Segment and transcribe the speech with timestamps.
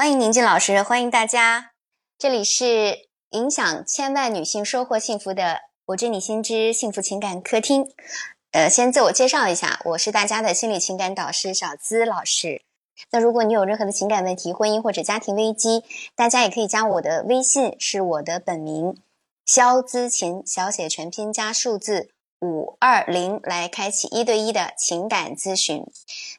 [0.00, 1.72] 欢迎宁静老师，欢迎大家。
[2.18, 7.86] 这里是影响千万女性收获幸福的“我知你心知幸福情感客厅”。
[8.52, 12.62] 呃，先自我介绍一下，我是大家的心理情感导师小资老师。
[13.10, 15.84] 那如果你有任何的情感问题、婚姻或者家庭危机，
[16.16, 18.96] 大家也可以加我的微信，是我的本名
[19.44, 22.08] 肖资琴，小写全拼加数字
[22.40, 25.84] 五二零，来开启一对一的情感咨询。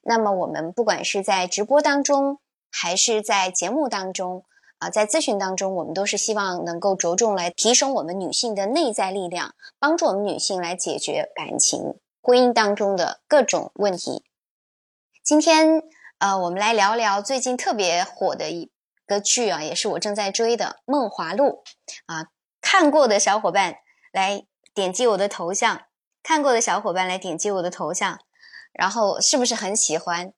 [0.02, 2.40] 那么我们不管是在直播当中，
[2.72, 4.46] 还是在节目当中，
[4.80, 14.24] 啊，在咨询当中，我们都是希望能够着重来提升我们女性的内在力量，帮助我们女性来解决感情、婚姻当中的各种问题。
[15.24, 15.84] 今天。
[16.22, 18.70] 呃，我们来聊聊最近特别火的一
[19.08, 21.64] 个剧啊，也是我正在追的《梦华录》
[22.14, 22.28] 啊。
[22.62, 23.78] 看过的小伙伴
[24.12, 25.82] 来点击我的头像，
[26.22, 28.20] 看过的小伙伴来点击我的头像，
[28.72, 30.32] 然后是不是很喜欢？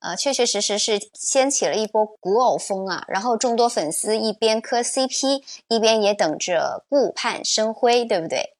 [0.00, 3.04] 呃，确确实实是掀起了一波古偶风啊。
[3.08, 8.54] 然后众多粉丝一边磕 CP，一边也等着顾盼生辉，对不对？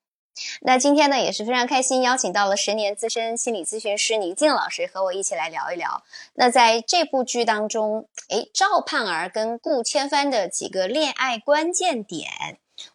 [0.61, 6.05] 那今天呢也是非常开心，邀请到了十年资深心理咨询师宁静老师和我一起来聊一聊。
[6.35, 12.31] 那在这部剧当中，哎，赵盼儿跟顾千帆的几个恋爱关键点，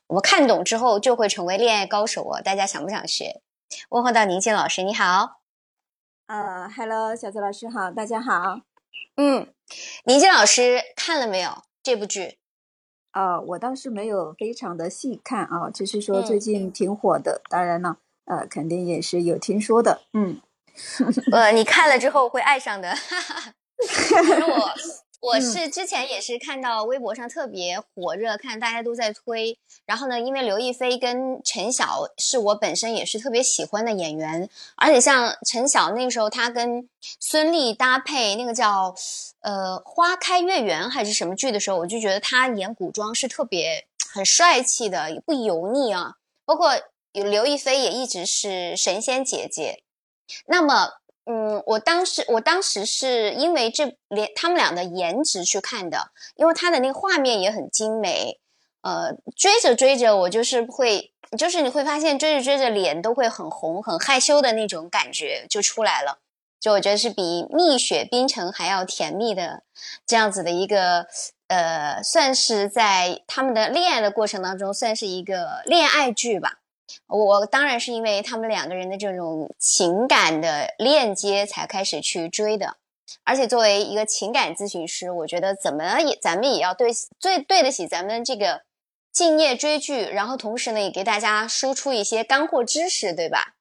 [0.08, 2.42] 我们看懂之后就会成为恋爱高手哦。
[2.42, 3.42] 大家想不想学？
[3.90, 5.43] 问候到宁静老师，你好。
[6.28, 8.62] 呃，Hello，小泽老师好，大家好。
[9.18, 9.54] 嗯，
[10.06, 12.38] 倪静老师看了没有这部剧？
[13.12, 17.42] 呃，我倒是没有非常的细看啊，只是说最近挺火的。
[17.50, 20.04] 当然了，呃，肯定也是有听说的。
[20.14, 20.42] 嗯，
[21.34, 22.94] 呃，你看了之后会爱上的。
[24.48, 24.74] 我。
[25.24, 29.58] 我是之前也是看到微博上特别火热，看大家都在推。
[29.86, 36.90] 然后呢，因为刘亦菲跟陈晓是我本身也是特别喜欢的演员，而且像陈晓那个时候他跟
[37.22, 38.94] 孙俪搭配那个叫
[39.40, 46.16] 呃《花开月圆》还是什么剧的时候，我就觉得他演古装是特别很帅气的，也不油腻啊。
[46.44, 46.74] 包括
[47.14, 49.84] 刘亦菲也一直是神仙姐姐。
[50.48, 50.90] 那么。
[51.26, 58.40] 嗯，我当时我当时是因为这连他们俩的颜值去看的，因为他的那个画面也很精美。
[58.82, 66.20] 呃，追着追着，我就是会，就是你会发现追着追着脸都会很红、很害羞的那种感觉就出来了。
[66.60, 69.64] 就我觉得是比蜜雪冰城还要甜蜜的
[70.06, 71.08] 这样子的一个，
[71.48, 76.60] 呃，算是在他们的恋爱的过程当中，算是一个恋爱剧吧。
[77.08, 82.78] 我当然是因为他们两个人的这种情感的链接才开始去追的，
[83.24, 88.62] 而且作为一个情感咨询师，我觉得怎么也咱们也要对最对得起咱们这个
[89.12, 93.56] 敬业追剧，然后同时呢也给大家输出一些干货知识，对吧？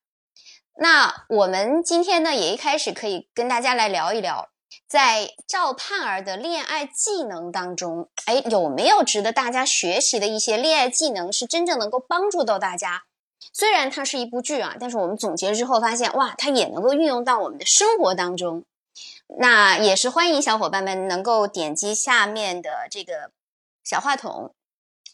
[0.77, 4.49] 那我们今天呢也一开始可以跟大家来聊一聊，
[4.89, 13.05] 在赵盼儿的恋爱技能当中，哎，有没有值得大家学习的一些恋爱技能，是真正能够帮助到大家？
[13.53, 18.65] 虽然它是一部剧啊，但是我们总结之后发现，哇，它也能够运用到我们的生活当中。
[19.39, 23.31] 那也是欢迎小伙伴们能够点击下面的这个
[23.83, 24.55] 小话筒、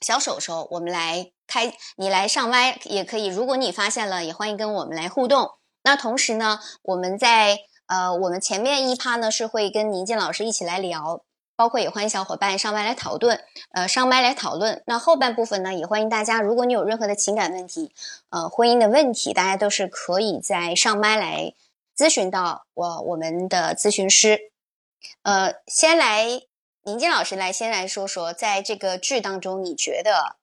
[0.00, 3.26] 小手手，我们来开，你来上麦也可以。
[3.26, 5.52] 如果你发现了，也欢迎跟我们来互动。
[5.84, 11.22] 那同时呢，我们在呃，我们前面一趴呢是会跟宁静老师一起来聊。
[11.58, 14.80] 包括也欢迎小伙伴上麦来讨论，呃，上麦来讨论。
[14.86, 17.92] 那后半部分呢，也欢迎大家，如果你有任何的情感问题，
[18.30, 21.52] 呃，婚姻的问题，大家都是可以在上麦来
[21.96, 24.52] 咨询到我我们的咨询师。
[25.24, 26.42] 呃，先来
[26.84, 30.36] 宁静老师来先来说说，在这个剧当中，你觉得，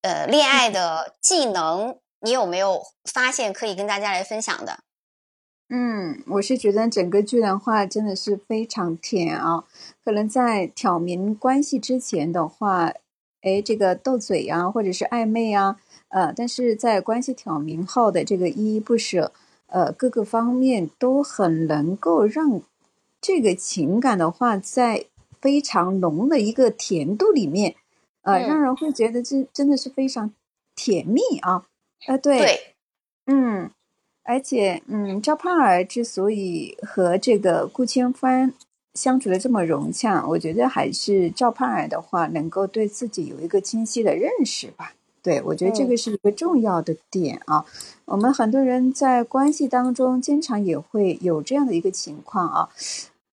[0.00, 4.78] 呃，恋爱的技能，你有没有发现可以跟大家来分享的？
[5.68, 9.64] 嗯，我是觉得整个剧的话真的是非常甜啊。
[10.04, 12.92] 可能在挑明关系之前的话，
[13.40, 19.32] 哎，这个斗嘴呀，或者是暧昧啊，呃，但是在关系挑明后的这个依依不舍，
[19.66, 22.60] 呃，各个方面都很能够让
[23.20, 25.06] 这个情感的话在
[25.40, 27.74] 非常浓的一个甜度里面，
[28.22, 30.32] 呃，让人会觉得这真的是非常
[30.74, 31.66] 甜蜜啊。
[32.06, 32.74] 呃，对，
[33.26, 33.70] 嗯。
[34.26, 38.54] 而且，嗯，赵盼儿之所以和这个顾千帆
[38.94, 44.92] 相处的这么融洽，我觉得还是赵盼儿的话能够对自己有一个清晰的认识吧。
[45.22, 47.64] 对我觉得这个是一个重要的点啊。
[48.04, 52.68] 我们很多人在关系当中经常也会有这样的一个情况啊，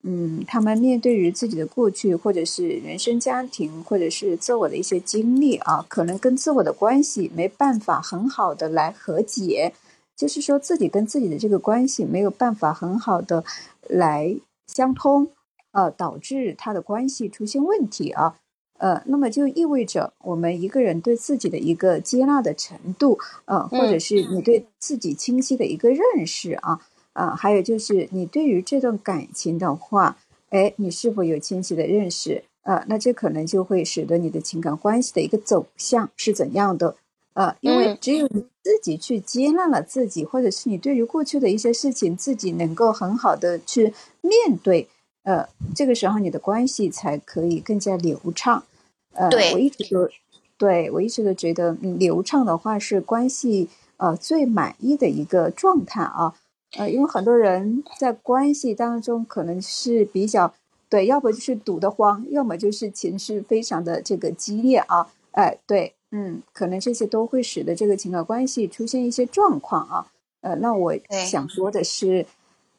[0.03, 9.73] 嗯，他们面对于自己的过去，或者是原生家庭，或者是自我的一些经历啊，可能跟自我的关系没办法很好的来和解。
[10.15, 13.43] 就是说自己跟自己的这个关系没有办法很好的
[13.89, 14.35] 来
[14.67, 15.27] 相通，
[15.71, 18.37] 呃，导致他的关系出现问题啊。
[18.77, 26.79] 呃，那么就意味着我们一个人对自己的一个接纳的程度，呃，或者是你对自己清晰的一个认识啊，
[27.13, 30.17] 啊，还有就是你对于这段感情的话，
[30.49, 32.43] 哎，你是否有清晰的认识？
[32.63, 36.95] 呃，那这可能就会使得你的情感关系的一个走向是怎样的？
[37.33, 44.87] 呃，因为只有你自己去接纳了自己，或者是你对于过去的一些事情自己能够很好的去面对，
[45.23, 48.63] 呃，这个时候你的关系才可以更加流畅。
[49.13, 50.09] 呃，我一直都，
[50.57, 56.33] 对我一直都觉得，流畅的话是关系呃最满意的一个状态啊。
[56.77, 60.53] 呃，因为很多人在关系当中可能是比较
[60.89, 65.11] 对，要不就是堵得慌，要么就是情绪非常的这个激烈啊。
[65.31, 70.07] 哎，对，嗯，可能这些都会使得这个情感关系出现一些状况啊。
[70.41, 70.95] 呃，那我
[71.29, 72.25] 想说的是，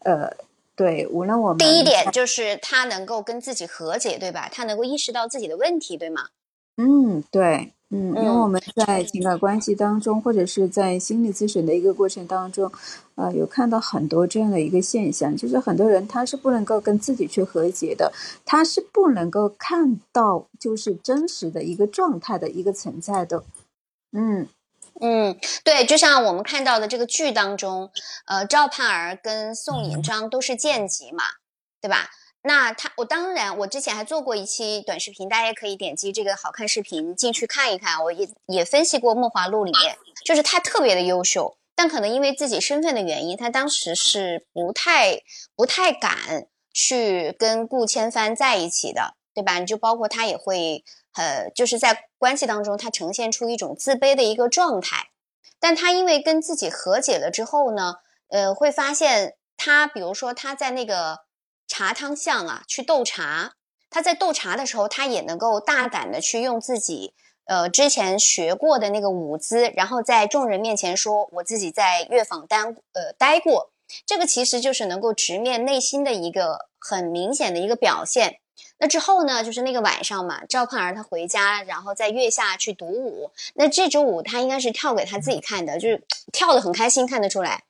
[0.00, 0.32] 呃。
[0.74, 4.48] 对，无论我们第一点就是他能够跟自己和解，对吧？
[4.50, 6.28] 他能够意识到自己的问题，对吗？
[6.76, 12.72] 嗯，对，嗯，因为我们在情感关系当中，或者是在心理咨询的一个过程当中，
[13.16, 18.10] 呃，有看到很多这样的一个现象，就是很多人他是不能够跟自己去和解的，
[18.46, 23.44] 他是不能够看到就是真实的一个状态的一个存在的，
[24.12, 24.48] 嗯。
[25.00, 27.90] 嗯，对，就像我们看到的这个剧当中，
[28.26, 31.24] 呃，赵盼儿跟宋引章都是剑籍嘛，
[31.80, 32.10] 对吧？
[32.42, 38.02] 那他，我当然，我之前还做过一期短视频，大家也可以点击这个好看视频进去看一看。
[38.04, 45.22] 我也也分析过《梦华录》里面，就是他特别的优秀，但可能因为自己身份的原因，他当时是不太
[45.56, 49.58] 不太敢去跟顾千帆在一起的，对吧？
[49.58, 50.84] 你就包括他也会。
[51.14, 55.10] 呃，就是在关系当中，他呈现出一种自卑的一个状态，
[55.60, 57.96] 但他因为跟自己和解了之后呢，
[58.28, 61.20] 呃，会发现他，比如说他在那个
[61.68, 63.52] 茶汤巷啊去斗茶，
[63.90, 72.58] 他在斗茶的时候，他也能够大胆的去用自己呃之前学过的那个舞姿，然后在众人面前说我自己在乐坊待
[72.92, 73.70] 呃待过，
[74.06, 78.40] 这个其实就是能够直面内心的一个很明显的一个表现。
[78.78, 83.30] 那之后呢，就是那个晚上嘛，赵盼儿她回家，然后在月下去独舞。
[83.54, 87.64] 那这支舞她应该是跳给她自己看的，就是 跳的很开心，看得出来。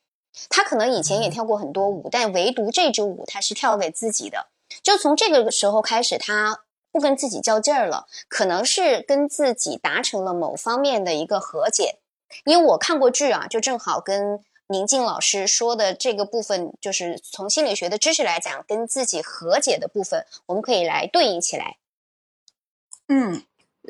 [0.49, 4.47] 她可能以前也跳过很多舞，但唯独这支舞她是跳给自己的。
[4.83, 6.61] 就从这个时候开始，她
[6.91, 11.99] 不跟自己较劲儿了，可能是跟自己达成了某方面的一个和解。
[12.45, 14.43] 因为我看过剧啊，就正好跟。
[14.73, 21.77] 宁静老师说的这个部分，就是从心理学的知识来讲，跟自己和解的部分，我们可以来对应起来。
[23.09, 23.43] 嗯，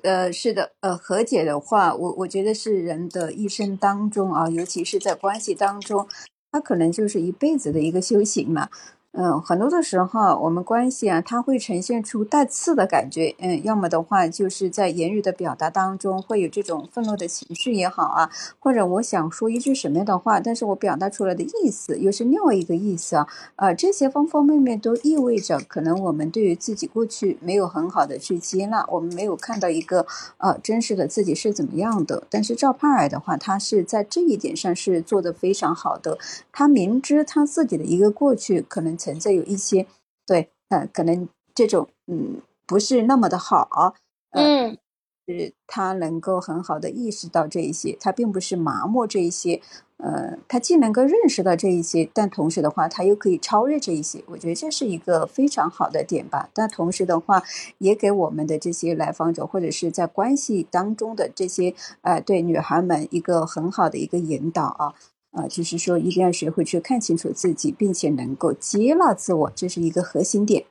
[0.03, 6.09] 呃，是的，呃，和解的话，我我觉得是人的一生当中啊，尤其是在关系当中，
[6.51, 8.69] 他可能就是一辈子的一个修行嘛。
[9.15, 13.37] 嗯，很多的时候，我们关系啊，它会呈现出带刺的感觉。
[13.41, 23.29] 嗯，要么的话，就是在言语的表达当中会有这种愤怒的情绪也好啊，或者我想说一句什么样的话，但是我表达出来的意思又是另外一个意思啊。
[23.57, 30.07] 呃，这些方方面面都意味着，可能我们对于自己过去没有很好的去接纳，我们没有看到一个
[30.39, 32.23] 呃真实的自己是怎么样的。
[32.31, 36.17] 但是赵盼儿的话，他是在这一点上是做的非常好的。
[36.51, 38.97] 他明知他自己的一个过去可能。
[39.03, 39.87] 存在有一些，
[40.25, 43.95] 对，呃，可能这种，嗯，不是那么的好，
[44.31, 44.79] 嗯，
[45.27, 49.61] 是他能够很好的意识到这一些，他并不是麻木这一些，
[49.97, 56.49] 呃，他既能够认识到这一些，但同时的话，他又可以超越这一些，我觉得这是一个非常好的点吧。
[56.55, 57.43] 但同时的话，
[57.79, 64.95] 也给我们的这些来访者或者是在关系当中的这些，呃，对女孩们一个很好的一个引导啊。
[65.33, 70.67] 啊，就是说，一定要学会去看清楚自己，并且能够接纳自我，这是一个核心点。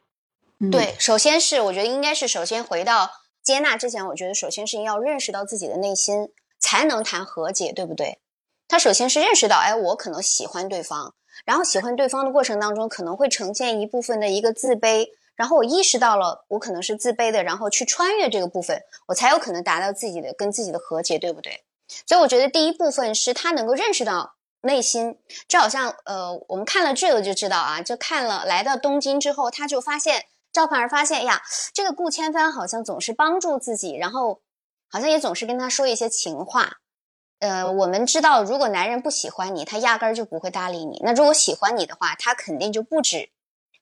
[0.72, 3.10] 对，首先是我觉得应该是首先回到
[3.42, 8.20] 接纳之前，我觉得首先是要认识到自己的内心，才能谈和解，对不对？
[8.68, 21.64] 他首先是认识到，哎，我可能喜欢对方，然后喜欢对方的过程当中，可能会呈现一部分的一个自卑，然后我意识到了我可能是自卑的，然后去穿越这个部分，我才有可能达到自己的跟自己的和解，对不对？
[22.06, 24.36] 所以我觉得第一部分是他能够认识到。
[24.62, 31.42] 内心就好像呃，我们看了这个就知道啊，就看了来到东京之后，他就发现赵盼儿发现呀，
[31.74, 34.42] 这个顾千帆好像总是帮助自己，然后
[34.90, 36.78] 好像也总是跟他说一些情话。
[37.40, 41.02] 呃，我们知道，如果男人不喜欢你，他压根儿就不会搭理你。
[41.04, 43.32] 那如果喜欢你的话，他肯定就不止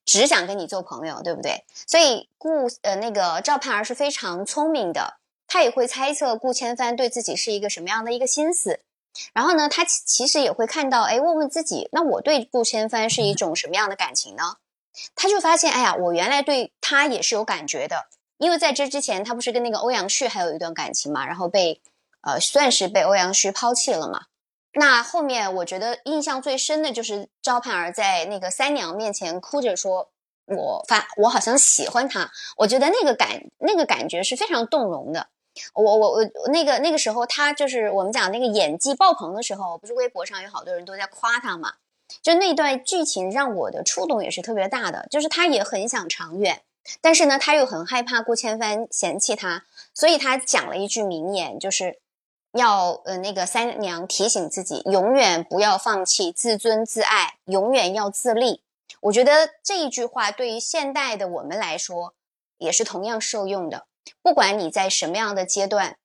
[0.06, 1.66] 只想跟你做朋友，对不对？
[1.86, 8.80] 所以顾呃那个赵盼儿是非常聪明的，他也会猜测顾千帆对自己是一个什么样的一个心思。
[9.34, 14.58] 然后呢，他其其实也会看到，哎，问问自己，那我对顾千帆是一种什么样的感情呢？
[15.16, 21.82] 他就发现，哎呀，我原来对他也是有感觉的，因为在这之前，他不是跟那个欧阳旭还有一段感情嘛，然后被
[22.22, 24.26] 呃算是被欧阳旭抛弃了嘛。
[24.74, 30.12] 那后面我觉得印象最深的就是赵盼儿在那个三娘面前哭着说
[30.46, 35.28] ：“我发我好像喜欢他。”我觉得那个感那个感觉是非常动容的。
[35.74, 41.74] 我我我那个那个时候他就是我们讲那个演技爆棚的时候，不是微博上有好多人都在夸他嘛？
[42.22, 45.08] 就那段剧情让我的触动也是特别大的。
[45.10, 46.62] 就是他也很想长远，
[47.02, 52.00] 但是呢他又很害怕顾千帆嫌弃他，所以他讲了一句名言，就是。
[52.54, 58.64] 要呃，那个三娘提醒自己，永远不要放弃自尊自爱，永远要自立。
[59.02, 62.16] 我觉得这一句话对于现代的我们来说，
[62.58, 63.86] 也是同样受用的。
[64.22, 65.98] 不管你在什么样的阶段，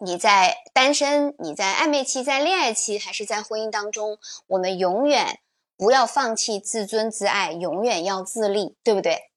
[0.00, 5.40] 你在单身，你在暧昧期，在恋爱期，还是在婚姻当中，我们永远
[5.76, 9.30] 不要放弃自尊自爱，永远要自立，对不对？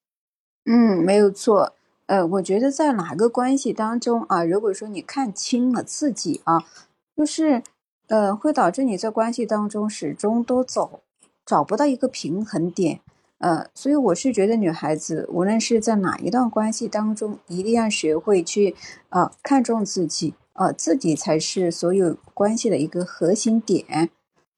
[0.65, 1.75] 嗯，没有错。
[2.07, 6.63] 呃，我觉得在哪个关系当中啊，如果说你看清了自己啊，
[7.15, 7.63] 就是，
[8.07, 11.01] 呃，会导致你在关系当中始终都走
[11.43, 12.99] 找不到一个平衡点，
[13.39, 18.75] 呃，所以我是觉得女孩子无论是在哪一段关系当中，一定要学会去
[19.09, 24.09] 啊看重自己，呃，自己才是所有关系的一个核心点，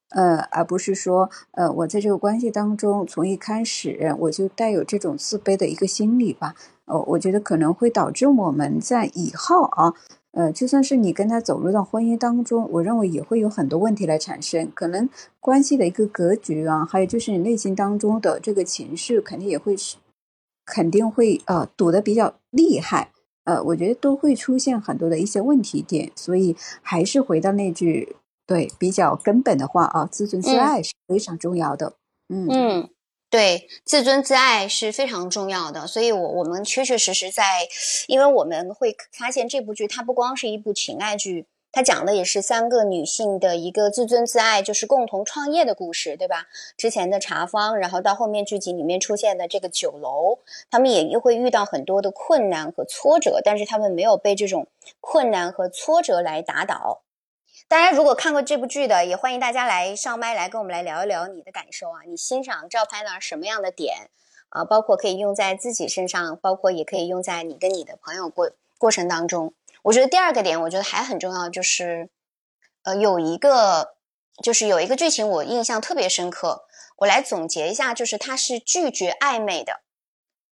[0.10, 6.53] 呃，而不是说，呃，我在这个关系当中从一开始我就带有这种自卑的一个心理吧。
[6.86, 9.93] 哦，我觉得可能会导致我们在以后啊，
[10.38, 19.98] 呃，就算是你跟他走入到婚姻当中，我认为也会有很多问题来产生，可能关系的一个格局啊，还有就是你内心当中的这个情绪，肯定也会是，
[20.63, 23.12] 肯定会呃堵得比较厉害，
[23.46, 28.15] 呃，我觉得都会出现很多的一些问题点，所以还是回到那句
[28.46, 31.94] 对比较根本的话啊，自尊自爱是非常重要的，
[32.29, 32.48] 嗯。
[32.48, 32.89] 嗯。
[33.38, 37.67] 对，自尊自爱是非常重要的，所以，我我们确确实实在，
[38.08, 46.48] 因为我们会发现这部剧它不光是一部情爱剧，它讲的也是三个女性的一个自尊自爱，就是共同创业的故事，对吧？
[46.75, 50.39] 之前的茶坊，然后到后面剧集里面出现的这个酒楼，
[50.72, 54.67] 他们也又会遇到很多的困难和挫折，但是他们没有被这种
[55.00, 57.03] 困难和挫折来打倒。
[57.69, 62.00] 大家如果看过这部剧的，也欢迎大家来上麦来跟我们来聊一聊你的感受啊！
[62.07, 64.09] 你欣赏赵盼儿什么样的点
[64.47, 64.63] 啊？
[64.63, 69.53] 包括可以用在自己身上，包括也可以用在你跟你的朋友过过程当中。
[69.81, 72.09] 我觉得第二个点，我觉得还很重要，就是
[72.83, 73.95] 呃，有一个
[74.41, 76.63] 就是有一个剧情我印象特别深刻。
[77.00, 79.81] 我来总结一下，就是他是拒绝暧昧的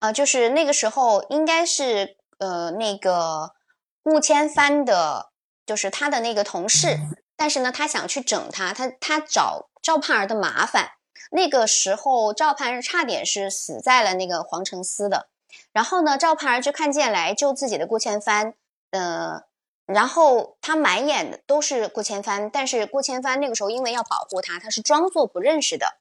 [0.00, 3.54] 啊，就是那个时候应该是呃那个
[4.02, 5.30] 顾千帆的。
[5.66, 6.98] 就是他的那个同事，
[7.36, 10.90] 但是呢，他想去整他，他他找赵盼儿的麻烦。
[11.30, 15.28] 那个时候，赵盼儿差点是死在了那个黄承思的。
[15.72, 18.54] 然后呢，赵盼儿就看见来救自己的顾千帆，
[18.90, 19.42] 呃，
[19.86, 25.98] 然后他满眼的都是顾千帆，但是顾千帆那个时候因为要保护他，他是装作不认识的。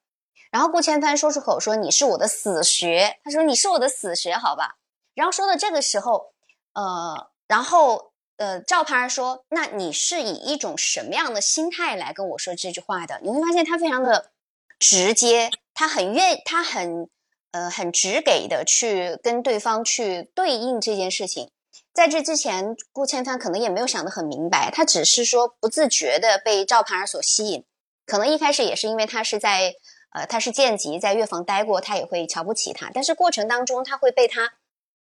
[0.52, 4.76] 然后顾千帆说出口说：“你是我的死穴。”他说：“你是我的死穴，好吧？”
[5.16, 6.34] 然后说到这个时候，
[6.74, 8.13] 呃，然后。
[8.44, 14.32] 呃，赵盼儿说：“那你是以一种什么样的心态来跟我说这句话的？”你会发现他非常的
[14.78, 17.08] 直接，他很愿，他很
[17.52, 21.52] 呃很直给的去跟对方去对应这件事情。
[21.94, 27.64] 在这之前，顾千帆可能也没有想得很明白，他只是说不自觉的被赵盼儿所吸引。
[28.06, 29.74] 可能一开始也是因为他是在
[30.12, 32.92] 呃他是贱籍，在乐坊待过，他也会瞧不起他。
[32.94, 34.52] 但是过程当中，他会被他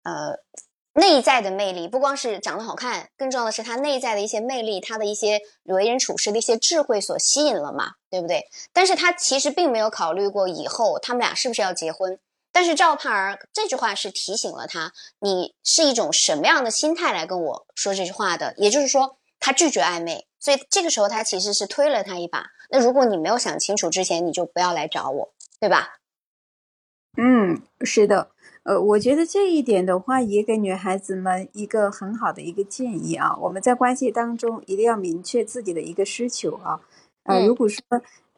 [0.04, 0.38] 呃。
[0.94, 8.46] 内在的魅力不光是长得好看，更重要的是他内在的一些魅力，他的一些为人处事的一些智慧所吸引了嘛，对不对？
[8.72, 12.18] 但是他其实并没有考虑过以后他们俩是不是要结婚。
[12.52, 18.54] 但是赵盼儿这句话是提醒了他，你是一种什么样的心态来跟我说这句话的？
[18.56, 22.46] 也就是说，他拒绝暧昧，所以这个时候他其实是推了他一把。
[22.70, 25.96] 那如果你没有想清楚之前，你就不要来找我，对吧？
[27.16, 28.30] 嗯，是的。
[28.64, 33.36] 呃，我觉得这一点的话，也给女孩子们一个很好的一个建议啊。
[33.36, 36.80] 我们在关系当中一定要明确自己的一个需求啊。
[37.24, 37.82] 啊，如果说，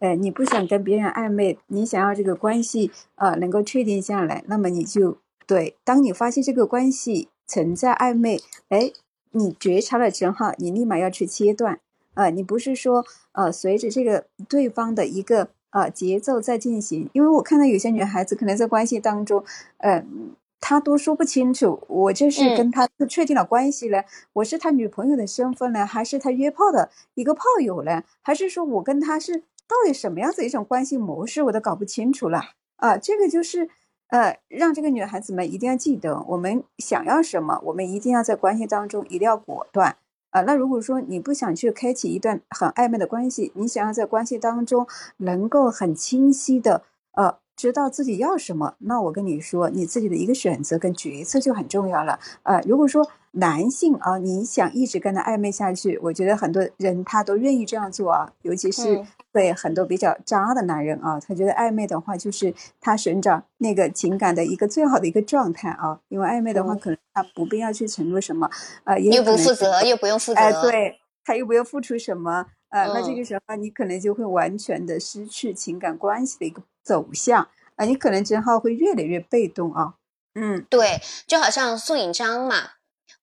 [0.00, 8.90] 呃，你不想跟别人暧昧，你想要这个关系呃能够确定下来，那么你就对，当你发现这个关系存在暧昧，哎，
[9.30, 11.78] 你觉察了之后，你立马要去切断。
[12.14, 15.50] 啊，你不是说呃随着这个对方的一个。
[15.76, 19.44] 啊，节奏在进行，因为我看到有些女孩子可能在关系当中，
[19.78, 29.36] 嗯，她都说不清楚，我这是跟他确定了关系了，我是他女朋友的身份呢，还是他约炮的一个炮友呢，还是说我跟他是
[29.68, 32.40] 到底什么样子一种关系模式，我都搞不清楚了。
[32.76, 33.68] 啊，这个就是
[34.08, 39.96] 呃，让这个女孩子们一定要记得，我们想要什么，我们一定要在关系当中一定要果断
[40.36, 40.42] 啊。
[40.42, 44.86] 那如果说你不想去开启一段很暧昧的关系，你想要在关系当中
[45.18, 52.18] 能够很清晰的呃知道自己要什么，那我跟你说，你自己的一个选择跟决策就很重要了。
[52.42, 59.04] 呃，如果说男性啊，你想一直跟他暧昧下去，我觉得很多人他都愿意这样做啊，尤其是。
[59.32, 68.48] 对很多比较渣的男人啊，他觉得暧昧的话就是他寻找那个情感的一个最好的一个状态啊，因为暧昧的话可能他不必要去承诺什么，
[68.84, 79.94] 呃，又不负责又不用负责，哎，对他又不用付出什么，呃，那这个时候你可能就会完全的失去情感关系的一个走向啊，你可能之后会越来越被动啊，
[80.34, 82.72] 嗯，对，就好像宋引章嘛。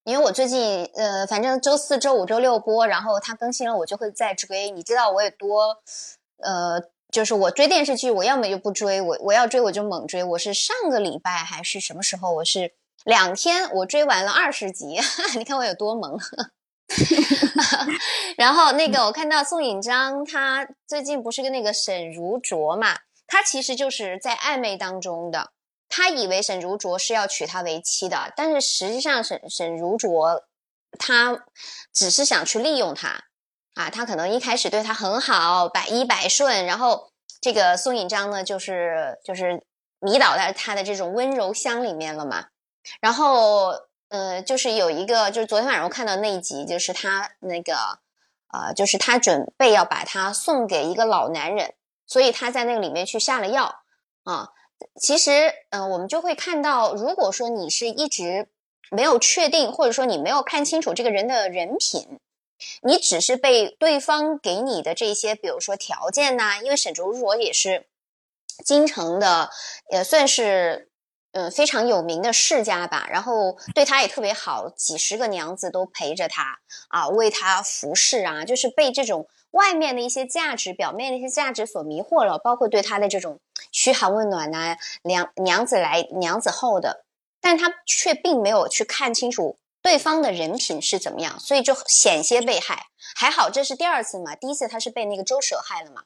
[0.02, 4.70] 因为我最近呃，反正周四周五周六播，然后他更新了，我就会再追。
[4.70, 5.78] 你知道我有多
[6.42, 10.22] 呃，就是我追电视剧，我要么就不追，我我要追我就猛追。
[10.22, 12.34] 我是上个礼拜还是什么时候？
[12.34, 12.72] 我是
[13.04, 14.98] 两天我追完了二十集，
[15.38, 16.18] 你看我有多猛。
[18.36, 25.50] 然后那个我看到宋引章他最近不是跟那个沈如琢嘛，他其实就是在暧昧当中的。
[25.88, 30.42] 他以为沈如琢是要娶她为妻的，但是实际上沈沈如琢
[30.98, 31.44] 他
[31.92, 33.24] 只是想去利用他
[33.74, 39.62] 啊，他可能一开始对他很好，百依百顺，然后这个宋引章呢，就是就是
[40.00, 42.46] 迷倒在他的这种温柔乡里面了嘛。
[43.00, 43.72] 然后
[44.14, 47.98] 呃，就是有一个，就是昨天晚上我看到那一集，就是他那个
[48.52, 51.74] 呃，就是他准备要把他送给一个老男人，
[52.06, 53.82] 所以他在那个里面去下了药
[54.22, 54.50] 啊。
[55.00, 58.46] 其实，嗯，我们就会看到，如果说你是一直
[58.88, 62.20] 没有确定，或者说你没有看清楚这个人的人品，
[62.82, 67.88] 你只是被对方给你的这些，比如说条件呐，因为沈竹若也是
[68.64, 69.50] 京城的，
[69.90, 70.88] 也算是
[71.34, 79.28] 嗯非常有名的世家吧，然后对他也特别好，几十个娘子都陪着他啊，为他服侍啊，就是被这种。
[79.54, 83.38] 外面的一些价值，表面的一些价值所迷惑了，包括对他的这种
[83.70, 87.04] 嘘寒问暖呐，娘娘子来娘子后的，
[87.40, 92.86] 但他却并没有去看清楚对方的人品是怎么样，所以就险些被害。
[93.14, 96.02] 还好这是第二次嘛，第一次他是被那个周舍害了嘛，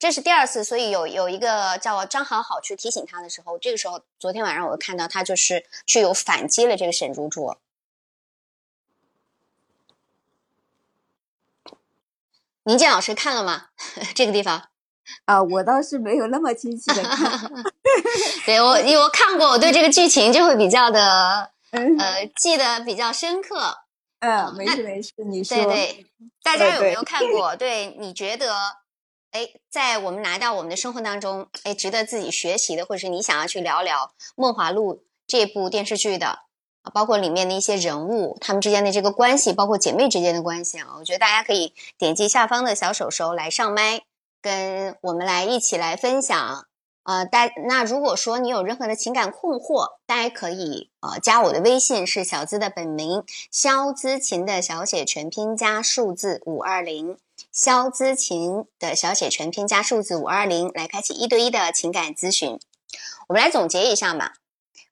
[0.00, 7.58] 这是第二次，所以有有一个叫张好好去提醒他的时候，这个时候昨天晚上我看到他就是去有反击了这个沈如卓。
[12.62, 13.66] 宁静老师看了吗？
[14.16, 14.70] 这个地方
[15.26, 17.52] 啊，我倒是没有那么清晰的看。
[18.46, 23.80] 对我，因为我看过，我对这个剧情就会比较的呃记得比较深刻。
[24.20, 25.56] 嗯，没事没事，你说。
[25.58, 26.06] 对对，
[26.42, 27.54] 大家有没有看过？
[27.56, 28.54] 对你觉得，
[29.32, 34.94] 哎，在我们拿到我们的生活当中，哎，值得自己学习的，或者是你想要去聊聊《梦华录》
[35.26, 36.40] 这部电视剧的？
[36.82, 44.02] 啊，包括里面的一些人物，他们之间的这个关系，包括姐妹之间的关系啊，我觉得大家可以点击下方的小手手来上麦，
[44.42, 46.66] 跟我们来一起来分享。
[47.04, 57.16] 呃，大那如果说你有任何的情感困惑，大家可以呃加我的微信，是小资的本名肖姿琴的小写全拼加数字五二零，
[57.52, 62.58] 肖姿琴的小写全拼加数字五二零，来开启一对一的情感咨询。
[63.28, 64.32] 我们来总结一下嘛。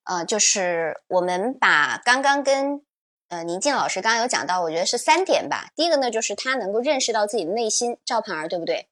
[0.05, 2.83] 呃，就是我们把刚刚跟
[3.29, 5.71] 呃宁静老师刚刚有讲到，我觉得是三点吧。
[5.77, 8.89] 第一个呢，就是他能够认识到自己的内心，赵盼儿对不对？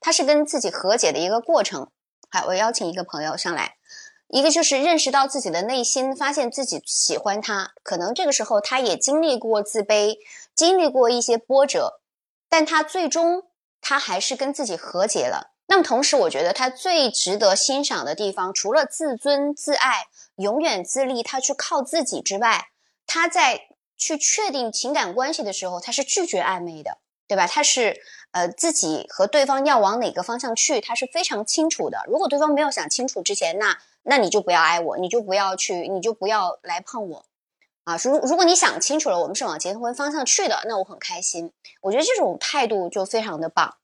[0.00, 1.90] 他是跟自己和解的一个过程。
[2.30, 3.76] 好，我邀请一个朋友上来，
[4.28, 10.18] 一个就是认识到自己的内心，发现自己喜欢他，可能这个时候他也经历过自卑，
[10.54, 11.99] 经历过一些波折，
[12.50, 13.44] 但他最终
[13.80, 15.54] 他还是跟自己和解了。
[15.68, 20.08] 那么同时，我觉得他最值得欣赏的地方，除了自尊自爱。
[20.36, 22.68] 永远自立，他去靠自己之外，
[23.06, 26.96] 他在去确定情感关系的时候，他是拒绝暧昧的，
[27.28, 27.46] 对吧？
[27.46, 31.98] 他是呃自己和对方要往哪个方向去，他是非常清楚的。
[32.06, 37.26] 如果对方没有想清楚之前，那那你就不要爱我，你就不要去，你就不要来碰我
[37.90, 37.96] 啊！
[38.04, 41.52] 如如果你想清楚了，我们是往结婚方向去的，那我很开心。
[41.80, 43.76] 我觉得这种态度就非常的棒。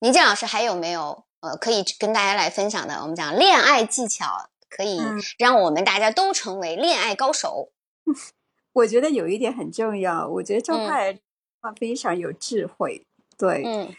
[0.00, 1.24] 倪健老师还有没有？
[1.40, 4.98] 呃，可以跟大家来分享的，我们讲恋爱技巧，可以
[5.38, 7.70] 让我们大家都成为恋爱高手。
[8.72, 11.20] 我觉得有一点很重要，我觉得赵派
[11.60, 13.06] 他非常有智慧。
[13.36, 13.94] 对，嗯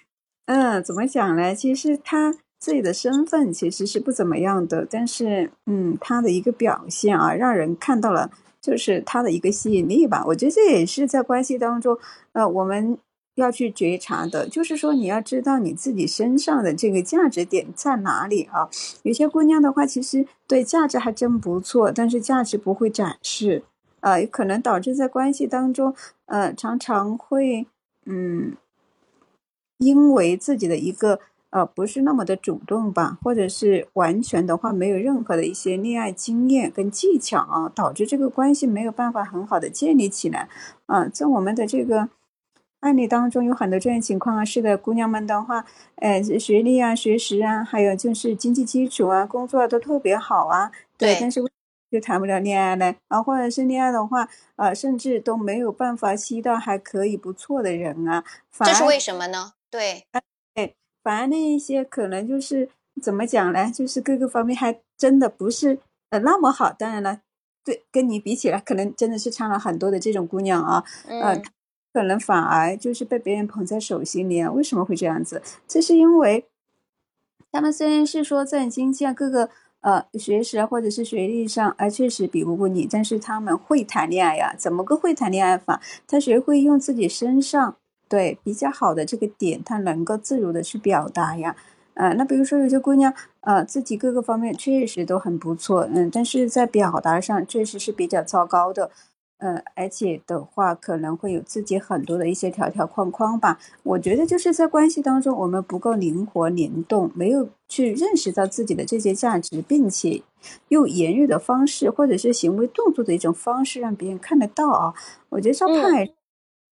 [0.45, 1.53] 嗯，怎么讲呢？
[1.55, 10.23] 其实他自己的身份其实是不怎么样的，但是嗯，他的一个表现啊，让人看到了，就是他的一个吸引力吧。
[10.27, 11.97] 我觉得这也是在关系当中，
[12.33, 12.97] 呃，我们。
[13.37, 18.67] 要去觉察的，就是说你要知道你自己身上的这个价值点在哪里啊。
[19.03, 23.61] 有些姑娘的话，其实对价值还真不错，但是价值不会展示，
[23.99, 25.93] 呃，可能导致在关系当中，
[26.25, 27.67] 呃，常常会，
[28.05, 28.57] 嗯，
[29.77, 40.49] 因为自己的一个呃不是那么的主动吧，或者是完全的话没有任何的一些恋爱经验跟技巧啊，导致这个关系没有办法很好的建立起来
[40.85, 42.09] 啊，在我们的这个。
[42.81, 51.41] 案例当中有很多这样情况啊，是的，姑娘们的话，呃，学历啊、学识啊，还有就是经济基础啊、工作都特别好啊，对，但是
[51.89, 58.23] 就谈不了恋爱呢啊，或者是恋爱的话，呃，甚至都没有办法吸到还可以不错的人啊，
[58.59, 59.53] 这是为什么呢？
[59.71, 60.21] 对，哎，
[61.07, 62.67] 反而那一些可能就是
[63.01, 63.71] 怎么讲呢？
[63.71, 67.21] 就是各个方面还真的不是呃那么好，当然了，
[67.63, 71.41] 对，跟你比起来，可能真的是差了很多的这种姑娘啊，嗯。
[71.93, 74.51] 可能反而就是被别人捧在手心里啊？
[74.51, 75.41] 为什么会这样子？
[75.67, 76.45] 这是因为
[77.51, 84.53] 他们虽然是说在经济啊各个呃学识啊或者是学历上啊确实比不过你，但是他们会谈恋爱呀？
[84.55, 85.81] 怎么个会谈恋爱法？
[86.05, 87.77] 他学会用自己身上
[88.09, 91.55] 对比较好的这个点，他能够自如的去表达呀。
[91.93, 98.91] 呃，那比如说有些姑娘呃自己各个方面确实都很不错，嗯，但是在表达上确实是比较糟糕的。
[99.39, 103.59] 嗯，而且的话可能会有自己很多的一些条条框框吧。
[103.83, 110.23] 我觉得就是在关系当中，我们不够灵活灵动，没有去认识到自己的这些价值，并且
[110.69, 114.95] 用言语的方式或者是行为动作的一种方式让别人看得到啊。
[115.29, 116.09] 我觉得张派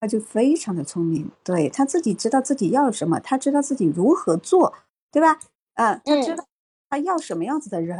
[0.06, 4.72] 他就非常的聪明，对他自己知道自己要什么，他知道自己如何做，
[5.10, 5.38] 对吧？
[5.74, 6.44] 嗯，他知道
[6.88, 7.98] 他要什么样子的人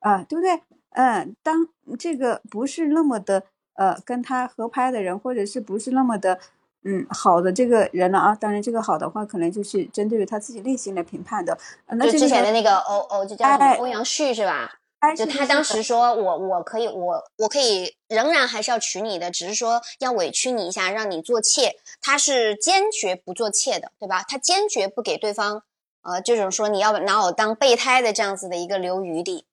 [0.00, 0.60] 啊，对不对？
[0.90, 1.66] 嗯，当
[1.98, 3.44] 这个不是那么的。
[3.78, 6.38] 呃，跟他合拍的人，或者是不是那么的，
[6.84, 8.34] 嗯，好的这个人了啊？
[8.34, 11.58] 当然，这个好的话，可能就是针对于他自己内心来评判的。
[11.88, 13.46] 那之前的那个欧欧，就叫
[13.78, 14.78] 欧阳旭是吧？
[15.16, 21.76] 就他当时说我我可以我我可以仍然还是要娶你的，只是说要委屈你一下，让你做妾。
[22.00, 24.24] 他是坚决不做妾的，对吧？
[24.26, 25.62] 他坚决不给对方
[26.02, 29.44] 呃这种说你要拿我当备胎的这样子的一个留余地。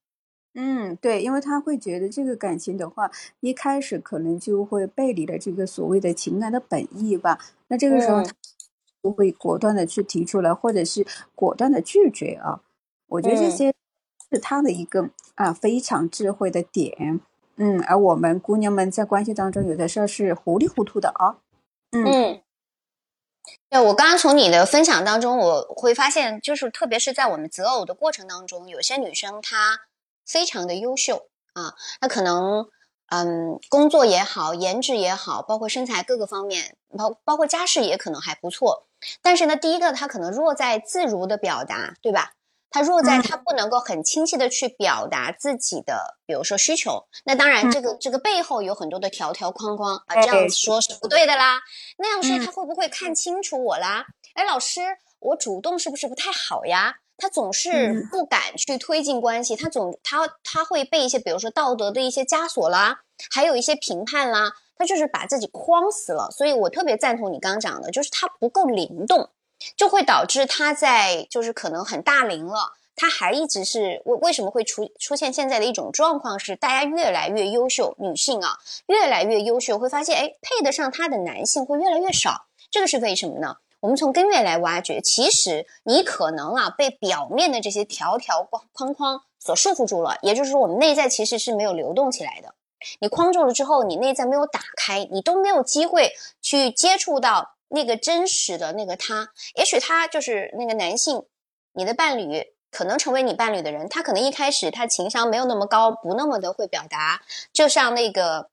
[0.56, 7.40] 嗯，对，因为他会觉得这个感情的话，一开始可能就会背离了这个所谓的情感的本意吧。
[7.70, 8.32] 那这个时候，他
[9.02, 12.62] 不会果断的去提出来，或者是果断的拒绝啊。
[13.08, 13.74] 我觉得这些
[14.34, 17.22] 是他的一个啊非常智慧的点。
[17.58, 21.38] 嗯，而我们姑娘们在关系当中，有的时候是糊里糊涂的啊。
[21.92, 22.42] 嗯，
[23.70, 29.82] 对我刚刚从你的分享当中，我会发现，就是特别是在我们择偶的过程当中，有些女生她。
[30.26, 32.70] 非常的优秀啊，她可能
[33.08, 38.88] 嗯，工作也好，颜值也好，包括身材各个方面，包包括家世也可能还不错。
[39.22, 42.36] 但是呢，第一个他可能弱在自如的表达，对吧？
[42.74, 47.06] 他弱在他不能够很清晰的去表达自己的，比如说需求。
[47.24, 51.60] 那当然，这个这个背后有很多的条条框框啊，这样说是不对的啦。
[52.00, 54.08] 那样说他会不会看清楚我啦？
[54.34, 54.82] 哎，老师，
[55.20, 56.96] 我主动是不是不太好呀？
[57.16, 66.32] 他总是不敢去推进关系，他总他他会被一些，比如说道德的一些枷锁啦，还有一些评判啦，他就是把自己框死了。
[66.32, 69.30] 所以我特别赞同你刚讲的，就是他不够灵动，
[69.76, 83.58] 就会导致他在就是可能很大龄了，他还一直是为为什么会出出现现在的一种状况是，大家越来越优秀，女性啊越来越优秀，会发现哎配得上他的男性会越来越少，这个是为什么呢？
[83.80, 92.56] 我们从根源来挖掘，其实你可能啊被表面的这些条条框框框所束缚住了，也就是说，我们内在其实是没有流动起来的。
[93.00, 99.30] 你框住了之后，你内在没有打开，你都没有机会去接触到那个真实的那个他。
[99.56, 101.26] 也许他就是那个男性，
[101.74, 108.50] 你的伴侣可能成为你伴侣的人，他可能一开始他情商没有那么高，不那么的会表达，就像那个。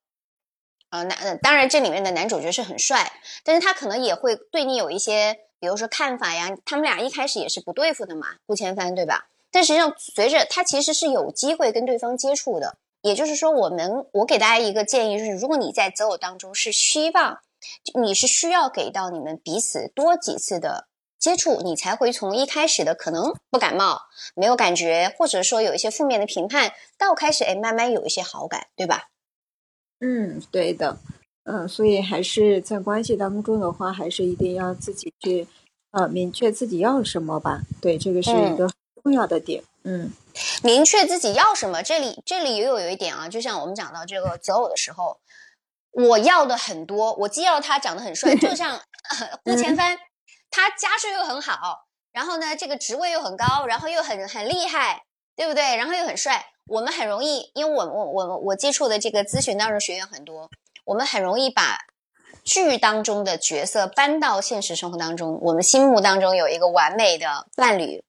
[0.92, 3.12] 呃，男当然这里面的男主角是很帅，
[3.44, 6.50] 但是他可能也会对你有一些，比如说看法呀。
[6.64, 9.28] 他们俩一开始也是不对付的嘛，顾千帆对吧？
[9.52, 12.76] 但实际上，随着他其实是有机会跟对方接触的。
[13.02, 17.38] 也就是说，我们我给大家一个建议，就是如果你在择偶当中是希望，
[18.00, 24.02] 你是需要给到你们彼此多几次的接触，你才会从一开始的可能不感冒、
[24.34, 29.08] 没有感觉，或者说有一些负面的评判，到开始哎慢慢有一些好感，对吧？
[30.00, 30.96] 嗯，对的，
[31.44, 35.46] 嗯，所以还是在关系当中的话，还是一定要自己去，
[35.90, 37.60] 呃，明确自己要什么吧。
[37.82, 38.70] 对，这个是一个
[39.02, 39.62] 重要的点。
[39.82, 40.10] 嗯，
[40.62, 45.18] 明确自己要什么，这里这里也有有一点啊，就像我们讲到这个择偶的时候，
[45.92, 48.80] 我要的很多，我既要他长得很帅，就 像
[49.44, 49.98] 顾前帆，
[50.50, 55.02] 他家世又很好，然后呢，这个职位又很高，然后又很很厉害，
[55.34, 55.76] 对不对？
[55.76, 60.48] 然后又很帅，我们很容易，因为我我我我接触的这个咨询当中学员很多，
[60.84, 61.78] 我们很容易把
[62.44, 68.04] 剧当中的角色搬到现实生活当中，我们心目当中有一个完美的伴侣，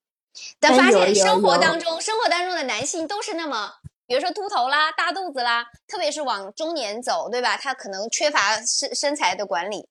[0.60, 3.74] 但发现生活当中，生活当中的男性都是那么。
[4.12, 7.56] 比如说秃头啦、大肚子啦，特别是往中年走，对吧？
[7.56, 9.88] 他可能缺乏身身材的管理，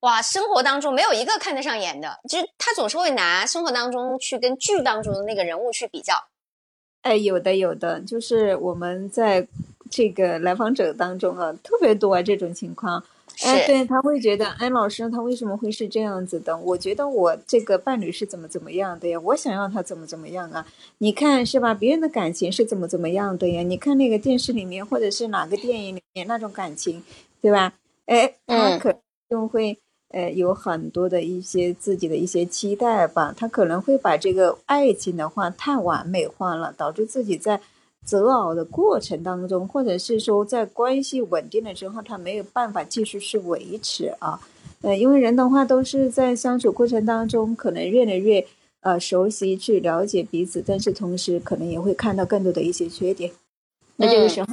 [0.00, 6.12] 哇，生活当中没有一个看得上眼的，就是他总是会拿生活当中去跟剧当中的那个人物去比较。
[7.00, 9.48] 哎，有的有的，就是我们在
[9.90, 13.02] 这个来访者当中啊，特别多这种情况。
[13.44, 16.56] 哎，对他会觉得，哎，老师他为什么会是这样子的？
[16.56, 19.20] 我觉得我这个伴侣是怎么怎么样的呀？
[19.20, 20.66] 我想要他怎么怎么样啊？
[20.98, 21.74] 你看是吧？
[21.74, 23.62] 别人的感情是怎么怎么样的呀？
[23.62, 27.02] 你看那个电视里面或者是哪个电影里面那种感情，
[27.40, 27.74] 对吧？
[28.06, 28.94] 哎，他可
[29.28, 29.78] 能会
[30.08, 37.60] 呃有很多的一些自己的一些期待吧，他可能会把这个爱情的话太完美化了，导致自己在。
[38.04, 44.38] 择偶的过程当中，或者是说在关系稳定了之后，他没有办法继续去维持啊，
[44.82, 48.46] 呃，因为人的话都是在相处过程当中，可能越来越
[48.80, 53.32] 呃熟悉去了解彼此，但是同时可能也会看到更多的一些缺点，
[53.96, 54.48] 那这个时候。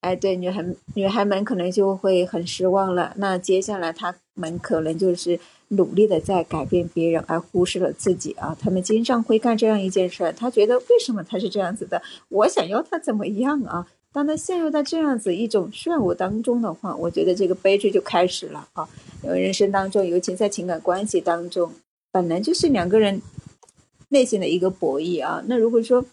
[0.00, 3.12] 哎，对，女孩女孩们可能就会很失望了。
[3.16, 8.56] 那接下来，她们可能就是努力的在改变别人，而忽视了自己啊。
[8.60, 12.00] 他们经常会干这样一件事儿，他觉得为什么他是这样子的？
[12.28, 13.86] 我想要他怎么样啊？
[14.12, 18.88] 当他陷入到这样子一种漩涡当中的话，我觉得这个悲剧就开始了啊。
[19.22, 21.72] 因为人生当中，尤其在情感关系当中，
[22.12, 23.20] 本来就是两个人
[24.08, 25.42] 内心的一个博弈啊。
[25.46, 26.04] 那如果说，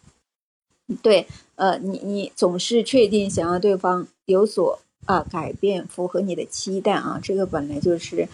[1.01, 8.27] 对，呃，你你总是确定想要对方有所啊改变，符合你的期待啊，这个本来就是，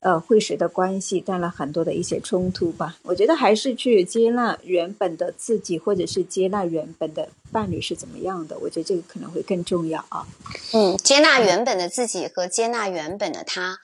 [0.00, 2.96] 呃，会使得关系带来很多的一些冲突吧。
[3.02, 10.26] 我觉得还是去接纳原本的自己，或者是接纳原本的伴侣是怎么样的，我觉得这个可能会更重要啊。
[10.72, 13.78] 嗯，接纳原本的自己和接纳原本的他，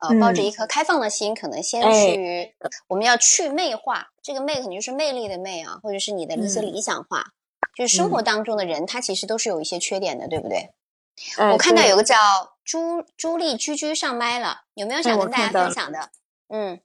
[0.00, 2.52] 呃，抱着一颗开放的心，可能先去，
[2.88, 7.32] 我们要去魅化，这个魅肯定就是魅力的魅啊，或者是你的一些理想化。
[7.78, 10.74] 就是生活当中的人，他其实都是有一些缺点的，对不对？
[11.52, 12.16] 我看到有个叫
[12.64, 16.10] 朱朱莉居居上麦了，有没有想跟大家分享的？
[16.48, 16.80] 嗯，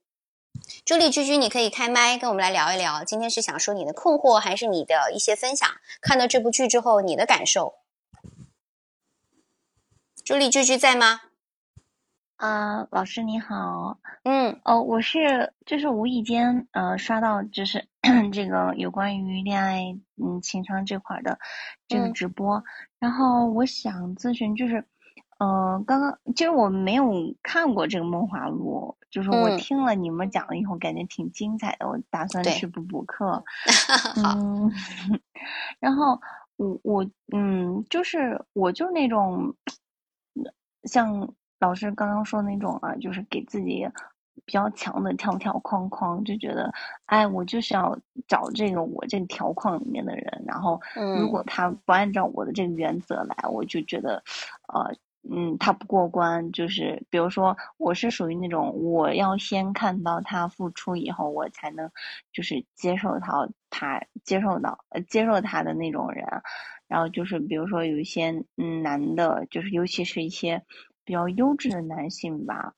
[0.85, 3.03] 朱莉居居，你可以开麦跟我们来聊一聊。
[3.03, 5.67] 今天是想说你的困惑，还是你的一些分享？
[5.99, 7.79] 看到这部剧之后，你的感受？
[10.23, 11.21] 朱莉居居在吗？
[12.43, 13.97] 啊，老师你好。
[14.23, 17.87] 嗯，哦，我是就是无意间呃刷到就是
[18.33, 21.39] 这个有关于恋爱嗯情商这块的
[21.87, 22.61] 这个直播，
[22.99, 24.83] 然后我想咨询就是，
[25.39, 33.41] 呃，刚刚其实我没有看过这个《梦华录》，就是我听了你们讲了以后，感觉挺精彩的，我打算去补补课。
[34.21, 34.37] 好，
[35.79, 36.19] 然后
[36.57, 39.55] 我我嗯，就是我就那种
[40.83, 41.33] 像。
[41.63, 43.87] 老师刚刚说那种啊，就是给自己
[44.43, 46.69] 比较强的条条框框，就觉得，
[47.05, 47.97] 哎，我就是要
[48.27, 50.81] 找这个我这个条框里面的人，然后
[51.17, 54.21] 如果他不按照我的这个原则来，我就觉得，
[54.73, 54.93] 呃，
[55.31, 56.51] 嗯，他不过关。
[56.51, 61.89] 就是比如说，我是属于那种我要先看到他付出以后，我才能
[62.33, 66.27] 就是接受到，他接受到呃接受他的那种人。
[66.89, 70.61] 然后就是比如说有一些嗯男的，就是尤其是一些。
[71.05, 72.73] 比较优质的男性吧，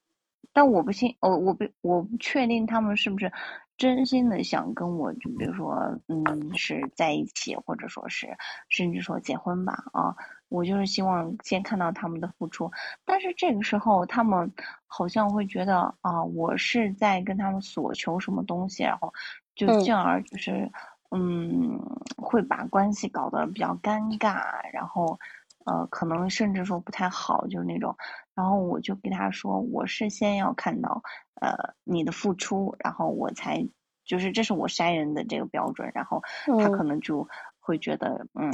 [0.54, 3.32] 但我不信，我我不我不确定他们是不是
[3.78, 5.76] 真心的想跟我，就比如说，
[6.08, 6.24] 嗯，
[6.56, 8.28] 是在一起，或者说是
[8.70, 10.16] 甚至说结婚吧，啊，
[10.50, 12.72] 我就是希望先看到他们的付出，
[13.04, 14.52] 但是这个时候他们
[14.88, 19.14] 好像会觉得啊，我是在跟他们索求什么东西，然后
[19.56, 20.72] 就进而就是，
[21.12, 21.78] 嗯，
[22.18, 25.20] 会把关系搞得比较尴尬，然后。
[25.66, 27.96] 呃，可能甚至说不太好，就是那种，
[28.34, 31.02] 然后我就给他说，我是先要看到，
[31.42, 33.68] 呃，你的付出，然后我才，
[34.06, 36.22] 就是这是我筛人的这个标准，然后
[36.60, 37.28] 他可能就
[37.60, 38.52] 会觉得，嗯，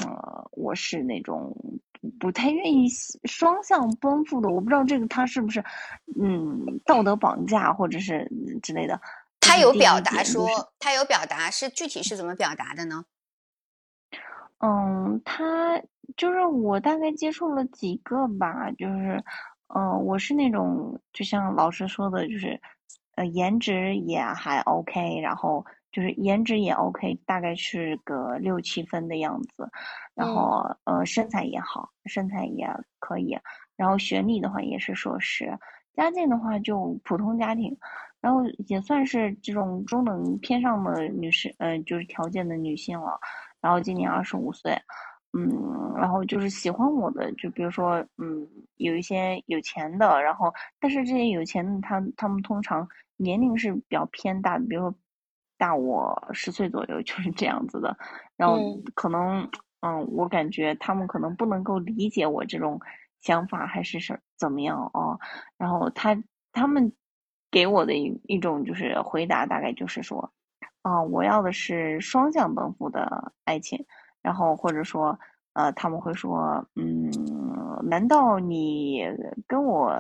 [0.52, 1.54] 我是那种
[2.20, 2.88] 不太愿意
[3.26, 5.64] 双向奔赴的，我不知道这个他是不是，
[6.20, 8.32] 嗯，道德绑架或者是
[8.64, 9.00] 之类的。
[9.42, 10.48] 他有表达说，
[10.80, 13.04] 他有表达是具体是怎么表达的呢？
[14.62, 15.82] 嗯，他。
[16.18, 19.24] 就是我大概接触了几个吧，就是，
[19.74, 22.60] 嗯，我是那种就像老师说的，就是，
[23.16, 29.70] 呃，颜值也还 OK，然后就是颜值也 OK，大概是个六七分的样子，
[30.14, 32.68] 然后呃身材也好，身材也
[33.00, 33.40] 可以，
[33.78, 35.58] 然后学历的话也是硕士，
[35.96, 37.78] 家境的话就普通家庭，
[38.20, 43.18] 然后也算是这种中等偏上的女士，呃就是条件的女性了，
[43.62, 44.74] 然后今年二十五岁，
[45.34, 48.48] 嗯，然后就是喜欢我的，就比如说嗯
[48.78, 54.96] 有一些有钱的，然后但是这些有钱的他他们通常年龄是比较偏大的，比如说。
[55.58, 57.96] 大我十岁左右就是这样子的，
[58.36, 58.58] 然后
[58.96, 59.48] 可能
[59.82, 62.82] 嗯，我感觉他们可能不能够理解我这种
[63.20, 65.20] 想法，还是是怎么样哦。
[65.60, 66.20] 然后他
[66.52, 66.92] 他们
[67.52, 70.34] 给我的一一种就是回答，大概就是说，
[70.82, 73.86] 啊，我要的是双向奔赴的爱情。
[74.22, 75.20] 然后或者说，
[75.54, 77.12] 呃，他们会说，嗯，
[77.84, 79.04] 难道你
[79.48, 79.94] 跟我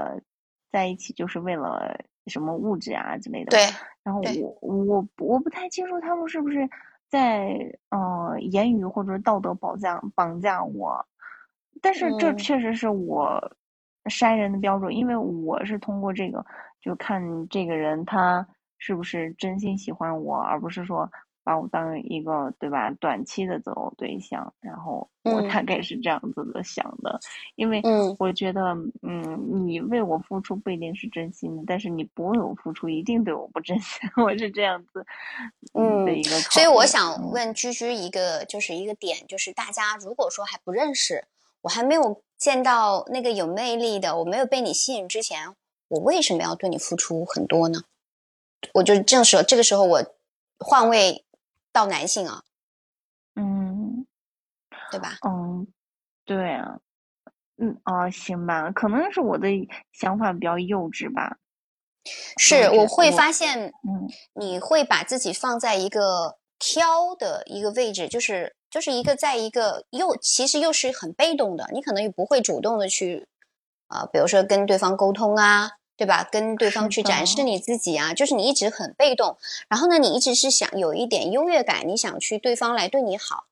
[0.72, 1.98] 在一起就是为了？
[2.28, 3.60] 什么物质啊之类的，对。
[4.04, 6.70] 然后我我我不太清楚他们是不是
[7.10, 7.58] 在
[7.89, 11.04] 呃言语或者道德绑架绑架我，
[11.82, 13.41] 但是这确实是我
[14.06, 16.46] 筛人的标准，因为我是通过这个
[16.80, 18.48] 就看这个人他
[18.82, 21.10] 是不是真心喜欢我，而不是说。
[21.44, 27.20] 把我当一个对吧短期的择偶对象，然后我大概是这样子的想的，
[27.56, 27.82] 因为
[28.20, 28.62] 我觉得
[29.02, 35.04] 嗯，你为我付出不一定是真心的，但是你不为我付出一定对我不真心， 我是这样子
[35.74, 36.30] 嗯的一个。
[36.41, 41.26] 所以我想问居居一个就是一个点，就是大家如果说还不认识，
[41.62, 45.56] 我还没有见到那个有魅力的，我没有被你吸引之前，
[45.88, 47.80] 我为什么要对你付出很多呢？
[48.74, 50.04] 我就这时候这个时候我
[50.60, 51.26] 换位。
[51.74, 52.43] 到男性啊，
[53.36, 54.06] 嗯，
[54.91, 55.17] 对吧？
[55.26, 55.65] 嗯，
[56.26, 56.80] 对啊，
[57.56, 59.47] 嗯啊，行吧，可能是我的
[59.93, 61.38] 想法比较幼稚吧。
[62.36, 73.30] 是，我会发现，嗯，你会把自己放在一个挑的一个位置，就是就是一个在一个又其实又是很被动的，你可能也不会主动的去
[73.88, 75.78] 啊，比如说跟对方沟通啊。
[76.02, 76.28] 对吧？
[76.32, 79.38] 跟对方去展示你自己啊，就是你一直很被动，
[79.70, 83.46] 然后呢，你一直是想有一点优越感，你想去对方来对你好，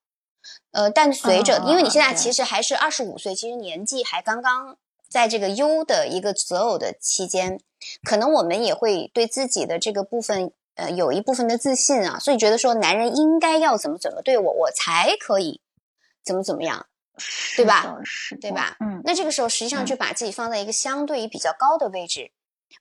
[0.71, 7.59] 呃，但随着，因为你现在其实还是二十五岁，其实年纪还刚刚在这个优的一个择偶的期间，
[8.01, 15.61] 可能我们也会对自己的这个部分，呃，有一部分的自信啊，所以觉得说男人应该要怎么怎么对我，我才可以
[16.25, 16.87] 怎么怎么样。
[17.57, 17.97] 对吧？
[18.05, 18.77] 是，对吧？
[18.79, 22.31] 嗯，那这个时候实际上就把自己放在一个相对于比较高的位置，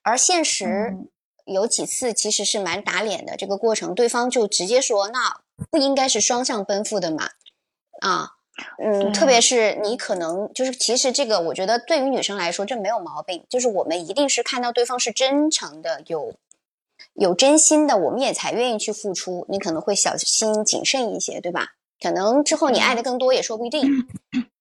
[0.03, 0.97] 而现实
[1.45, 3.35] 有几次其实是蛮打脸的。
[3.35, 7.29] 这个过程，对方就直接说：“那不应该是双向奔赴的嘛？”
[8.01, 8.31] 啊，
[8.81, 16.33] 嗯，特别是你可能就是，其实这个我觉得对于女生来说这没有毛病，就是我们一定是看到对方是真诚的、有
[17.13, 19.45] 有真心的，我们也才愿意去付出。
[19.49, 21.69] 你可能会小心谨慎一些，对吧？
[22.01, 24.07] 可能之后你爱的更多也说不一定，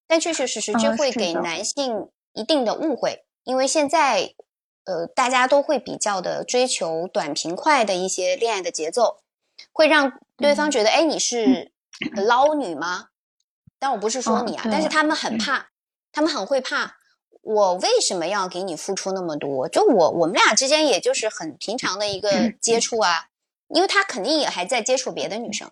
[0.09, 4.35] 但确确实实这会给男性一定的误会，因为现在
[4.89, 9.19] 呃大家都会比较的追求短平快的一些恋爱的节奏，
[9.71, 11.71] 会让对方觉得哎你是
[12.17, 13.09] 捞女吗？
[13.79, 15.69] 但我不是说你啊，但是他们很怕，
[16.11, 16.97] 他们很会怕，
[17.43, 19.69] 我为什么要给你付出那么多？
[19.69, 23.29] 就我我们俩之间也就是很平常的一个接触啊，
[23.69, 25.71] 因为他肯定也还在接触别的女生。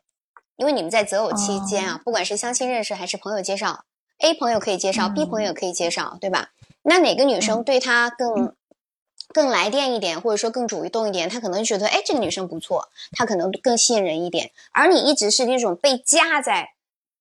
[0.56, 3.84] 因为你们在择偶期间啊，不管是相亲认识还是朋友介绍
[4.20, 6.50] ，A 朋友可以介绍，B 朋友可以介绍，对吧？
[6.82, 8.54] 那哪个女生对他更
[9.28, 14.52] 更来电一点，或者说更主动一点，他可能觉得，哎，这个女生不错，她可能更吸引人一点。
[14.72, 16.74] 而你一直是那种被架在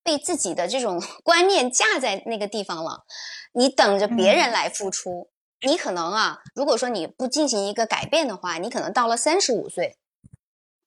[0.03, 3.05] 被自己的这种 观念架在那个地方了，
[3.53, 5.29] 你等着别人来付出，
[5.61, 9.97] 你可能啊，如果说你不进行一个改变的话，你可能到了三十五岁。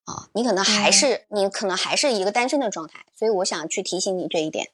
[0.05, 4.71] 啊，你可能还是你可能还是一个单身的状态，所以我想去提醒你这一点。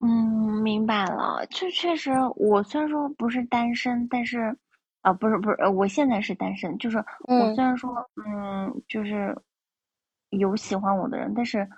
[0.00, 0.33] 嗯，
[0.64, 1.46] 明白了。
[1.50, 4.56] 就确实，我虽然说不是单身，但是
[5.02, 6.76] 啊，不是不是，我现在是单身。
[6.78, 7.94] 就是我虽然说，
[8.26, 9.36] 嗯，就是
[10.30, 11.68] 有喜欢我的人，但是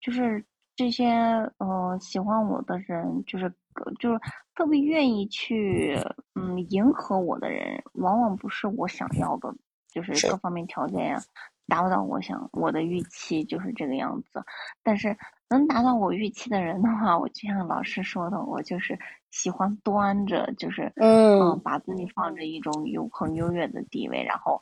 [0.00, 0.42] 就是
[0.76, 1.10] 这些
[1.58, 3.52] 呃喜欢我的人，就是
[3.98, 4.20] 就是
[4.54, 5.98] 特别愿意去
[6.34, 9.52] 嗯迎合我的人，往往不是我想要的。
[9.88, 11.18] 就是各方面条件呀，
[11.66, 14.44] 达不到我想我的预期，就是这个样子。
[14.82, 15.16] 但是
[15.48, 18.98] 能达到我预期的人的话，我就像老师说的，我就是
[19.30, 24.60] 喜欢端着，就是嗯，把自己放着一种有很优越的地位，然后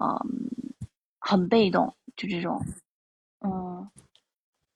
[0.00, 0.08] 嗯，
[1.20, 2.60] 很被动，就这种，
[3.40, 3.88] 嗯，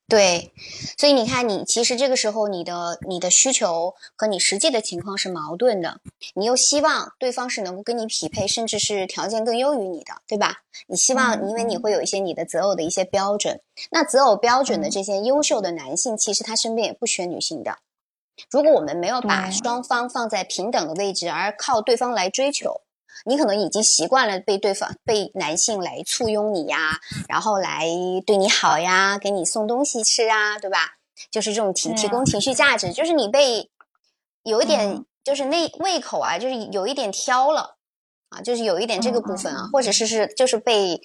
[0.09, 0.51] 对，
[0.97, 6.01] 所以你看，你其实这个时候你的你的需求和你实际的情况是矛盾的，
[6.33, 10.57] 你又希望对方是能够跟你匹配，甚至是条件更优于你的，对吧？
[10.87, 17.77] 你希望，因为你会有一些你的择偶的一些标准，那择偶标准的这些优秀的男性，其实他身边也不缺女性的。
[18.49, 22.81] 如果我们没有把双方放在平等的位置，而靠对方来追求。
[23.25, 27.85] 你可能已经习惯了被对方被男性来簇拥你呀，然后来
[28.25, 30.97] 对你好呀，给你送东西吃啊，对吧？
[31.31, 33.69] 就是这种提提供情绪价值，就是你被
[34.43, 37.77] 有一点就是那胃口啊，就是有一点挑了
[38.29, 41.01] 啊，就是有一点这个部分啊，或者是是就是被。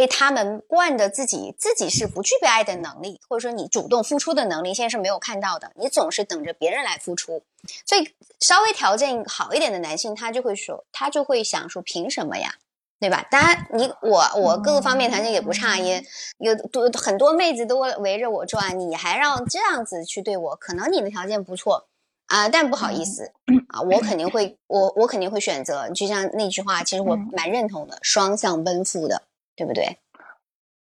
[0.00, 5.72] 被他们惯的自己自己是不具备爱的能力，或者说你主动付出的能力，现在是没有看到的。
[5.76, 7.42] 你总是等着别人来付出，
[7.84, 12.54] 所以稍微条件好一点的男性，他就会说，他就会想说，凭什么呀？
[12.98, 13.26] 对吧？
[13.30, 16.02] 当然，你我我各个方面条件也不差，也
[16.38, 21.88] 有多很多妹子都围着我转，你还让这样子去对我，可能你的条件不错
[22.28, 23.32] 啊，但不好意思
[23.68, 29.24] 啊，我肯定会我我肯定会选择，就像那句话，其实我蛮认同的，双向奔赴的。
[29.60, 29.98] 对不对？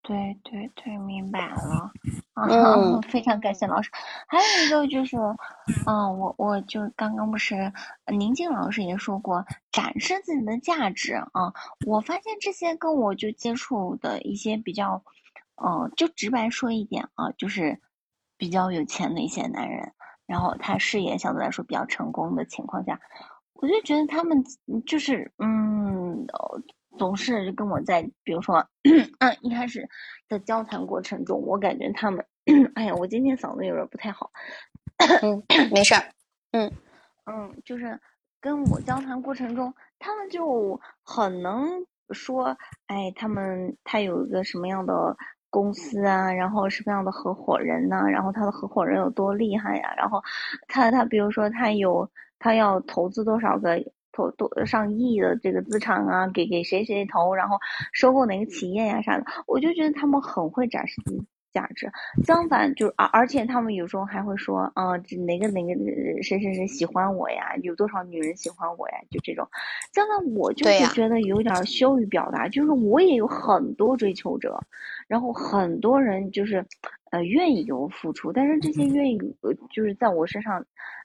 [0.00, 1.92] 对对对，明白了。
[2.34, 3.90] 嗯，非常感谢老师。
[4.26, 5.18] 还有一个就是，
[5.86, 7.70] 嗯，我我就刚刚不是
[8.06, 11.52] 宁静老师也说过，展示自己的价值啊。
[11.86, 15.04] 我发现这些跟我就接触的一些比较，
[15.62, 17.78] 嗯，就直白说一点啊，就是
[18.38, 19.92] 比较有钱的一些男人，
[20.24, 22.98] 然后他事业相对来说比较成功的情况下，
[23.52, 24.42] 我就觉得他们
[24.86, 26.26] 就是嗯。
[26.98, 28.66] 总是跟我在，比如说，
[29.20, 29.88] 嗯，一开始
[30.28, 32.24] 的交谈过程中，我感觉他们，
[32.74, 34.30] 哎呀，我今天嗓子有点不太好，
[35.22, 36.02] 嗯，没事儿，
[36.52, 36.70] 嗯
[37.26, 37.98] 嗯，就是
[38.40, 41.68] 跟我交谈过程中，他们就很能
[42.10, 45.16] 说，哎，他们他有一个什么样的
[45.50, 47.96] 公司啊，然后什么样的合伙人呢？
[48.08, 49.94] 然后他的合伙人有多厉害呀？
[49.96, 50.22] 然后
[50.68, 53.82] 他他比如说他有他要投资多少个？
[54.12, 57.58] 投多上亿的这个资产啊，给给谁谁投，然后
[57.92, 61.90] 收购哪个企业呀啥的，我就觉得他们很会展示自己价值。
[62.24, 65.74] 相反，就而而且他们有时候还会说，啊，这哪个哪个
[66.22, 67.56] 谁谁谁喜欢我呀？
[67.62, 68.94] 有多少女人喜欢我呀？
[69.10, 69.48] 就这种。
[69.92, 74.60] 相反，我就是觉得有点羞于表达，就是我也有很多追求者，
[75.08, 76.64] 然后很多人就是
[77.10, 79.18] 呃愿意给我付出，但是这些愿意
[79.70, 80.64] 就是在我身上。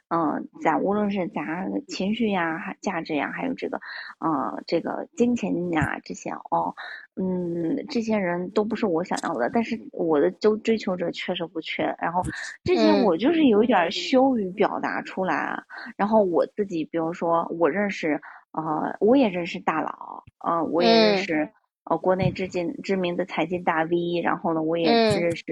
[0.09, 3.77] 嗯，咱无论是咱情绪呀、还价值呀，还有这个，
[4.19, 6.73] 呃，这个金钱呀这些哦，
[7.15, 11.83] 嗯，这些人都不是我想要的，但是我的追追求者确实不缺。
[11.99, 12.21] 然后
[12.63, 15.57] 这些我就是有一点羞于表达出来。
[15.97, 18.19] 然后我自己，比如说我认识，
[18.53, 21.49] 呃，我也认识大佬，呃，我也认识。
[21.89, 25.43] 呃，国内知名知名的财经大 V，然后呢，我也认识，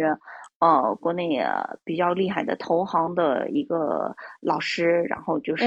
[0.60, 1.40] 呃，国内
[1.84, 5.66] 比较厉害的投行的一个老师，然后就是，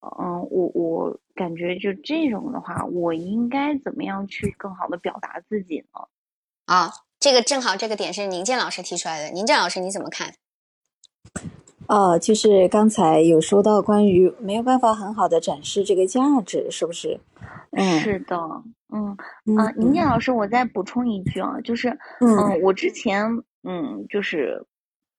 [0.00, 6.08] 嗯，我我感觉就这种的话，我应该怎么样去更好的表达自己呢？
[6.66, 6.90] 啊，
[7.20, 10.34] 这个正好这个点是宁健老师提出来的，宁健老师你怎么看？
[11.86, 17.20] 哦，就是刚才有说到关于没有办法很好的展示这个价值，是不是？
[17.72, 18.38] 嗯，是的，
[18.94, 21.88] 嗯啊，宁静老师，我再补充一句啊，就是
[22.20, 23.26] 嗯，我之前
[23.64, 24.64] 嗯，就是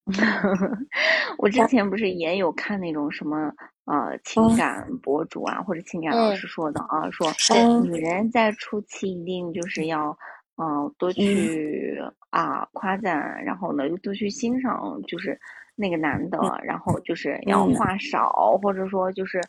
[1.37, 3.51] 我之前不是也有看那种什么
[3.83, 7.27] 呃情感博主啊，或者情感老师说的啊，说
[7.81, 10.17] 女人在初期一定就是要
[10.55, 11.99] 嗯多去
[12.29, 15.37] 啊夸赞，然后呢又多去欣赏，就是
[15.75, 19.41] 那个男的，然后就是要话少，或者说就是。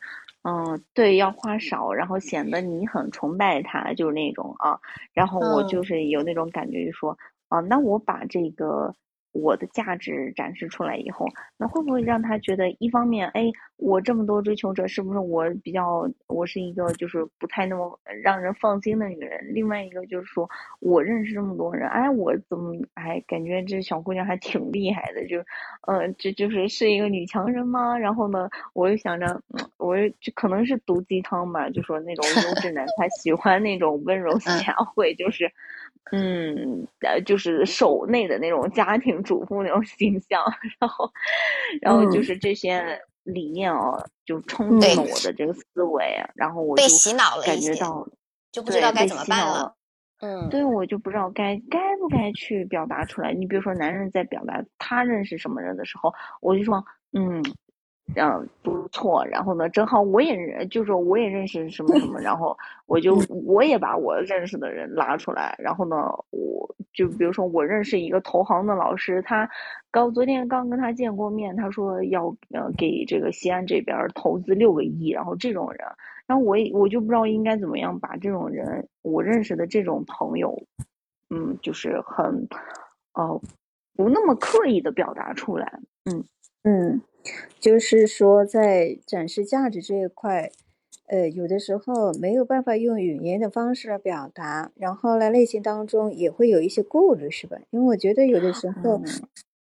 [0.47, 4.79] 嗯，对，要花少，然后显得你很崇拜他，就是那种啊。
[5.13, 7.19] 然后我就是有那种感觉，就说，
[7.49, 8.95] 啊，那我把这个。
[9.43, 11.27] 我的价值展示出来以后，
[11.57, 19.55] 那会不会让他觉得，一方面，哎，我这么多追求者，是不是我比较，我是一个就是不太那么让人放心的女人？
[19.55, 20.49] 另外一个就是说，
[20.81, 25.27] 我认识这么多人，哎，我怎么还感觉这小姑娘还挺厉害的？
[25.29, 25.39] 就，
[25.87, 27.97] 呃，这就是是一个女强人吗？
[27.99, 35.53] 然后呢，我又想着，嗯我就可能是毒鸡汤吧，就说那种优质男，他喜欢那种温柔贤惠，就是。
[36.13, 40.43] 嗯，呃，就是守内的那种家庭主妇那种形象，
[40.79, 41.11] 然后，
[41.81, 48.07] 然后就是这些理念哦，就冲进了我的这个思维，然后我被洗脑了，感觉到
[48.53, 49.75] 就不知道该怎么办了。
[50.21, 53.35] 嗯，对，我就不知道该该不该去表达出来。
[53.35, 56.83] 你比如说，男人在表达他认识什么人的时候，我就说，
[57.13, 57.43] 嗯，
[58.15, 65.97] 呃，不错，然后呢，正好我也认，就是我也认识什么什么， 然后我就我也把我认识的人拉出来，然后呢，
[66.31, 69.49] 我就比如说我认识一个投行的老师，他
[69.91, 75.81] 刚昨天刚跟他见过面，他说要呃给这个西安这边投资六个亿，然后这种人，
[76.27, 80.57] 然后我也我就不知道应该怎么样把这种人我认识的这种朋友，
[81.29, 82.49] 嗯，就是很
[83.15, 83.41] 呃
[83.97, 86.25] 不那么刻意的表达出来，嗯。
[86.63, 87.03] 嗯。
[87.59, 90.51] 就是说，在展示价值这一块，
[91.09, 97.57] 呃，有的时候没有办法用语言的方式来表达，然后呢，内心当中也会有一些顾虑，是吧？
[97.71, 99.01] 因为我觉得有的时候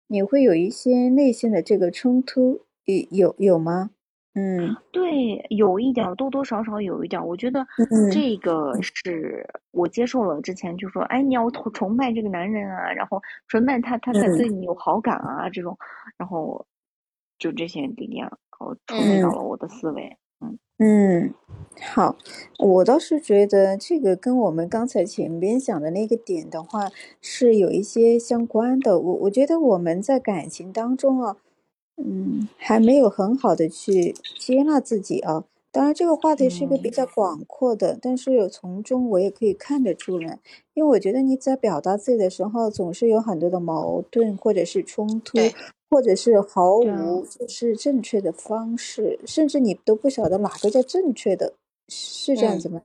[0.07, 3.91] 你会有一些内心的这个冲突，有有有吗？
[4.34, 7.26] 嗯，对，有一点，多多少少有一点。
[7.28, 7.68] 我觉得
[8.12, 15.78] 这个是我接受了之前就说，哎，你要崇崇拜这个男人啊，然后崇拜他，他才对你有好感啊，这种，
[16.18, 16.66] 然后。
[17.42, 18.30] 就这些理念，
[18.60, 20.16] 我冲击到了我的思维。
[20.42, 21.34] 嗯嗯，
[21.94, 22.16] 好，
[22.60, 29.00] 我倒是觉得这个跟我们刚才前边讲的那个点的话是有一些相关的。
[29.00, 31.38] 我我觉得我们在感情当中啊，
[31.98, 35.44] 嗯，还没有很好的去接纳自己啊。
[35.72, 40.39] 当然，这个话题是一个比较广阔的，但是从中我也可以看得出来，
[40.74, 45.38] 因为我觉得你在表达自己的时候，总是有很多的矛盾或者是冲突。
[45.93, 51.51] 或者是毫无就是正确的方式，甚至你都不晓得哪个叫正确的，
[51.89, 52.82] 是这样子吗？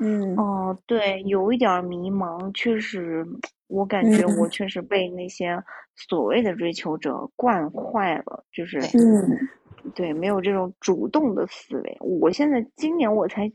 [0.00, 3.24] 嗯，哦，对，有一点迷茫，确实，
[3.68, 5.62] 我感觉我确实被那些
[5.94, 9.38] 所谓的追求者惯坏了，就是，嗯，
[9.94, 11.96] 对，没有这种主动的思维。
[12.00, 13.50] 我现在今年我才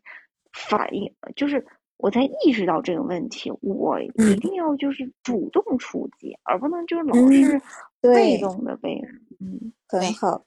[0.54, 1.66] 反应，就是。
[1.98, 7.62] 我才意识到这个问题，我一定要就是主动出击，而不能就是老是
[8.02, 9.02] 被动的被。
[9.40, 10.44] 嗯，很好。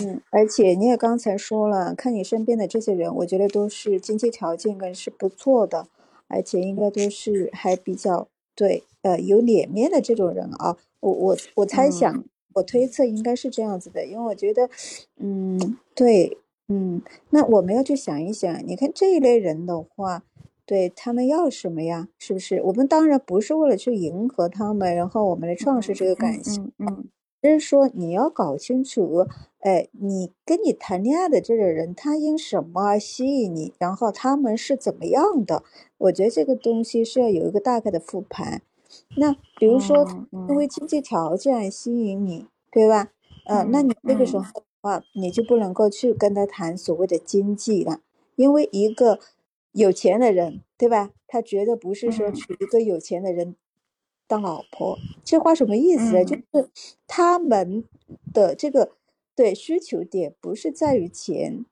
[0.00, 5.88] 嗯，而且你也刚才说了，看你身边的这些人，我觉得都是经济条件该是不错的，
[6.28, 10.76] 而且应该都是还比较对呃有脸面的这种人啊。
[11.00, 12.24] 我我我猜想，
[12.56, 14.68] 我推测应该是这样子的，因为我觉得，
[15.16, 16.36] 嗯，对，
[16.68, 17.00] 嗯，
[17.30, 20.24] 那我们要去想一想，你看这一类人的话。
[20.68, 22.08] 对他们要什么呀？
[22.18, 22.60] 是不是？
[22.60, 26.72] 我们当然不是为了去迎合他们，然后我们来创设这个感情。
[26.80, 27.04] 嗯，
[27.40, 29.28] 就是说你要搞清楚，
[29.60, 33.74] 哎，你跟你谈恋爱的这个人，他因什么吸引你？
[33.78, 35.62] 然后他们是怎么样的？
[35.98, 38.62] 我觉得这个东西是要有一个大概的复盘。
[39.16, 40.06] 那比如说，
[40.48, 43.12] 因为经济条件吸引你，对吧？
[43.46, 48.00] 呃，那你那个时候的话，你就不能够去跟他谈所谓的经济了，
[48.36, 49.20] 因为一个。
[49.72, 51.10] 有钱的人，对吧？
[51.26, 53.56] 他觉得不是说娶一个有钱的人
[54.26, 54.96] 当老婆。
[55.22, 56.24] 这话什么意思呢？
[56.24, 56.70] 就是
[57.06, 57.84] 他们
[58.32, 58.92] 的这个
[59.34, 61.66] 对需求点不是在于钱，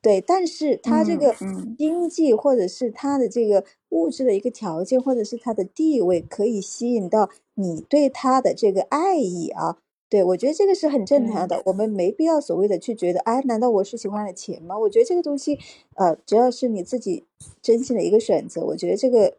[0.00, 1.34] 对，但是他这个
[1.76, 9.76] 经济或者是他的这个物质的一个条件，或者是他的地位，可以吸引到你对他的这个爱意啊。
[10.08, 14.76] 对，我觉得这个是很正常的，我们没必要所谓的去觉得，哎，难道我是喜欢了钱吗？
[14.76, 15.56] 我觉得这个东西，
[15.94, 17.26] 呃，只要是你自己
[17.62, 19.36] 真心的一个选择，我觉得这个，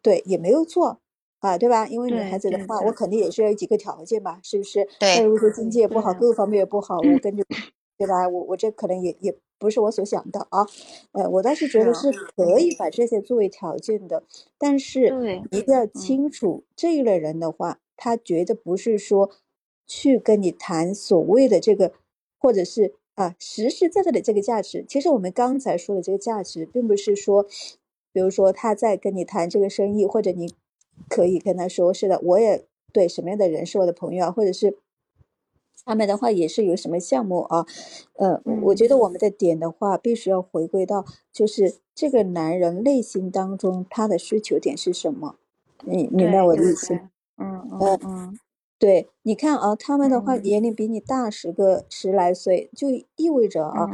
[0.00, 0.98] 对，也没有错，
[1.40, 1.86] 啊，对吧？
[1.86, 4.88] 因为女孩子的话，我肯定也是要有几个条件吧，是不是？
[4.98, 5.16] 对。
[5.18, 7.44] 那如果说经济也不好，各个方面也不好，我跟着，
[7.98, 8.28] 对吧？
[8.28, 10.66] 我我这可能也也不是我所想的啊，
[11.12, 14.22] 呃，我倒是觉得是可以把这些作为条件的，
[14.58, 15.08] 但是
[15.50, 19.30] 一定要清楚，这一类人的话，他觉得不是说。
[19.88, 21.92] 去跟你谈所谓的这个，
[22.40, 24.84] 或者是啊实实在在的这个价值。
[24.88, 27.46] 其实我们刚才说的这个价值，并不是说，
[28.12, 30.52] 比如说他在跟你谈这个生意，或者你
[31.08, 34.76] 可以跟他说是的，我也对什么样的人是我的朋友啊，或者是
[35.86, 37.64] 他们的话也是有什么项目啊。
[38.14, 45.36] 呃，我觉得我们的点的话，必须要回归到就是这个男人内心当中他的需求点是什么？
[45.84, 46.94] 你明白我的意思？
[47.38, 48.38] 嗯嗯嗯。
[48.78, 53.86] 对，你看啊，他们的话年龄比你大十个十来岁，就意味着啊，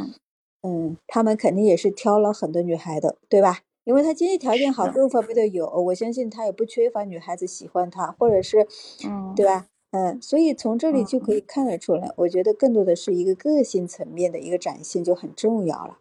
[0.63, 3.61] 嗯，他们肯定也是挑了很多女孩的，对吧？
[3.85, 8.67] 因为他经济条件好，各方面都有，我相信他也不缺乏女孩子喜欢他，或者是，
[9.05, 9.67] 嗯，对吧？
[9.93, 15.99] 嗯，所以从这里就可以看得出来，我觉得更多的是一个个性层面的一个展现就很重要了，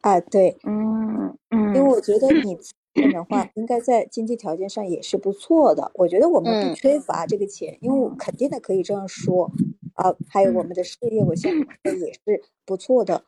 [0.00, 2.56] 啊，对，嗯嗯，因为我觉得你。
[2.94, 5.90] 钱的话，应该在经济条件上也是不错的。
[5.94, 9.50] 我觉得我们不缺乏这个钱，因为肯定的可以这样说
[9.94, 10.14] 啊。
[10.28, 13.24] 还有我们的事业，我相信也是不错的。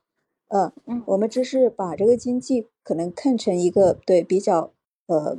[0.51, 0.71] 嗯，
[1.07, 4.71] 我们只是把这个经济可能看成一个对比较
[5.07, 5.37] 呃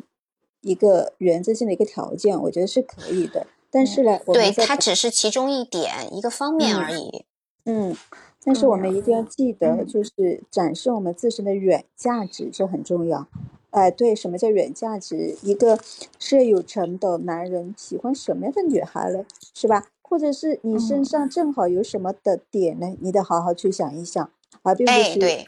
[0.60, 3.48] 一个原则性的一个条件，我觉得是可以的。
[3.70, 7.26] 但是呢，对它只是其中一点一个方面而已。
[7.66, 7.96] 嗯，
[8.44, 13.28] 但是我们一定要记得，就是展示我们自身的远价值，这很重要。
[13.72, 15.38] 哎，对，什么叫远价值？
[15.44, 15.78] 一个
[16.18, 19.26] 事业有成的男人喜欢什么样的女孩呢？
[19.54, 19.88] 是吧？
[20.02, 22.96] 或者是你身上正好有什么的点呢？
[23.02, 24.32] 你得好好去想一想，
[24.64, 25.46] 而并不是，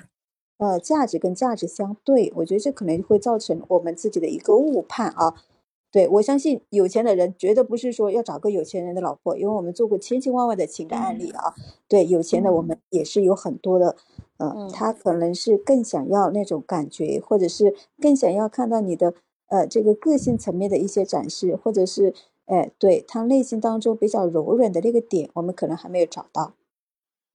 [0.58, 2.34] 呃，价值跟价值相对。
[2.36, 5.36] 我觉得这可能会造成我们自己的一个误判啊。
[5.92, 11.54] 对我相信有钱的人绝对不是说要找个有钱人的老婆，因为我们做过千千万万的情感案例啊。
[11.88, 13.96] 对，有钱的我们也是有很多的。
[14.38, 19.14] 嗯，他可能是更想要那种感觉，或者是更想要看到你的
[19.48, 22.14] 呃这个个性层面的一些展示，或者是
[22.46, 26.54] 哎对他内心当中比较柔软的那个点，我们可能还没有找到。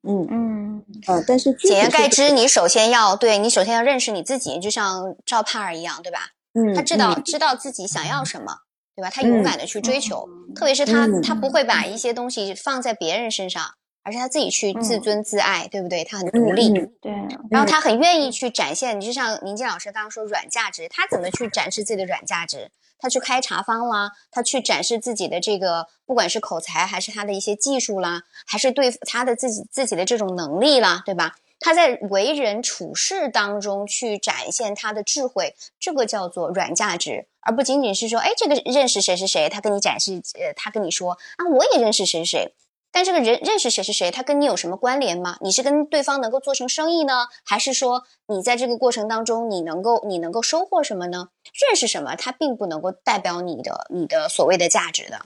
[0.07, 6.31] 嗯嗯呃，但是简言概之，你首先要对你首先要认识你自己，就像赵盼儿一样，对吧？
[6.55, 8.61] 嗯，他知道知道自己想要什么，
[8.97, 9.11] 对吧？
[9.11, 13.75] 他勇敢的去追求，特别是他他不会把一些东西放在别人身上。
[14.07, 16.05] 而是他自己去自尊自爱，对不对？
[16.05, 17.11] 他很独立，对。
[17.51, 22.71] 然后他很愿意去展现，你就像宁静老师刚刚说软价值，他怎么去展示自己的软价值？
[22.99, 31.37] 他去开茶坊啦，他去展示自己的这个，不管是口才还是他的一些技术啦，还是对他的自己自己的这种能力啦，对吧？
[31.65, 42.53] 他在为人处事当中去展现他的智慧，这个叫做软价值，而不仅仅是说，哎，这个认识谁是谁，他跟你展示，呃，他跟你说啊，我也认识谁谁。
[42.93, 45.39] 但这个人认识谁是谁，他跟你有什么关联吗？
[45.41, 51.31] 你是跟对方能够做成生意呢，还是说你在这个过程当中你能够你能够收获什么呢？
[51.67, 55.19] 认识什么，它并不能够代表你的你的所谓的价值的。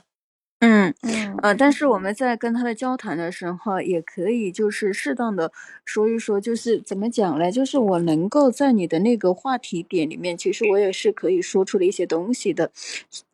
[0.60, 5.52] 嗯嗯呃，但是我们在跟他的交谈的时候，也可以就是适当的
[5.84, 7.52] 说一说，就是怎么讲呢？
[7.52, 12.72] 就是我能够在你的那个话题点里面，其实我也是可以说出了一些东西的，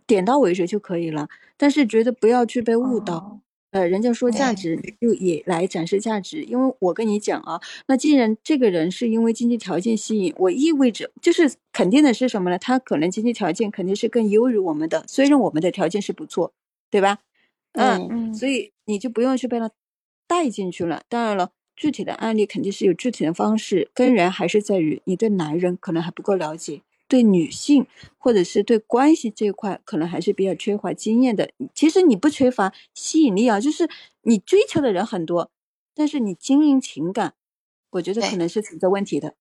[0.07, 1.29] 点到为止就可以了。
[1.57, 3.41] 但是觉得不要去被误导。
[3.71, 12.59] 呃，人家说价值就也来展示价值，因为我跟你讲啊，那既然这个人是因为经济条件吸引，我意味着就是肯定的是什么呢？
[12.59, 16.53] 他可能经济条件肯定是更优于我们的，虽然我们的条件是不错，
[16.95, 17.19] 对吧？
[17.73, 19.69] 嗯，所以你就不用去被他
[20.29, 21.03] 带进去了。
[21.09, 26.83] 当然了，具体的案例肯定是有具体的方式，根源还是在于你对男人可能还不够了解。
[27.09, 27.85] 对女性
[28.17, 31.51] 或者是对关系这一块，可能还是比较缺乏经验的。
[31.75, 33.91] 其实你不缺乏吸引力啊，就是
[34.23, 35.51] 你追求的人很多，
[35.97, 37.35] 但是你经营情感，
[37.91, 39.35] 我觉得可能是存在问题的。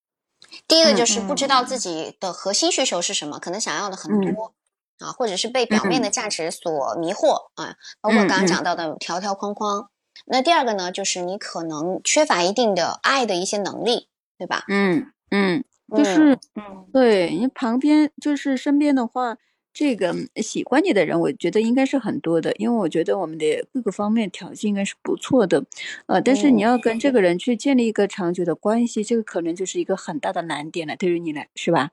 [0.67, 4.55] 第一个就是不知道自己的核心需求是什么，可能想要的很多
[5.03, 9.89] 啊，或者是被表面的价值所迷惑啊，包括刚刚讲到的条条框框。
[10.25, 14.63] 那第二个呢，就是你可能缺乏一定的爱的一些能力，对吧？
[14.67, 15.63] 嗯嗯。
[15.95, 19.37] 就是，嗯，对你旁边就是身边的话，
[19.71, 25.63] 这个喜欢你的人，我觉得应该是很多的，因为我觉得我们的各个方面条件应该是不错的，
[26.07, 31.91] 呃，但是你要跟这个人去建立一个长久的关系，这个可能就是一个很大的难点了，对于你来，是吧？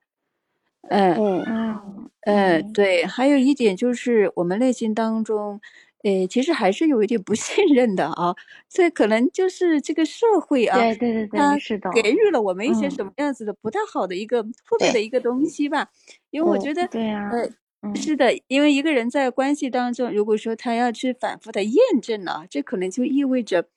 [0.89, 5.61] 嗯嗯嗯，对，还有一点就是我们内心当中。
[6.03, 8.35] 诶，其实还是有一点不 信任的啊，
[8.70, 15.89] 这可能就是这个社会啊，对对对对，是的，给予了我们一些什么样子的不太好的一个负面的一个东西吧。
[16.31, 17.51] 因为我觉得，对呀，呃，
[17.95, 23.68] 是的，因为一个人在关系当中，如果说他要去反复的验证了，这可能就意味着，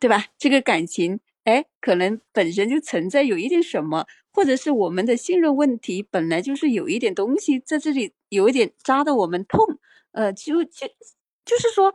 [0.00, 0.24] 对吧？
[0.38, 4.06] 这个感情，哎，可能本身就存在有一点什么，
[4.38, 9.66] 或者是我们的信任问题本来就是有一点东西在这里，有一点扎的我们痛，
[10.12, 10.86] 呃，就就。
[11.48, 11.90] 就是说，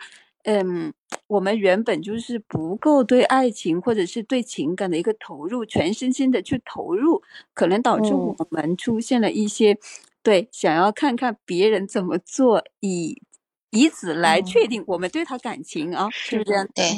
[0.46, 0.92] 嗯，
[1.28, 7.22] 我们原本就是不够对爱情或者是对情感的一个投入，全身心的去投入，
[7.54, 9.78] 可能导致我们出现了一些，
[10.24, 13.22] 对，想要看看别人怎么做，以
[13.70, 16.68] 以此来确定我们对他感情啊，是不是这样？
[16.74, 16.92] 对，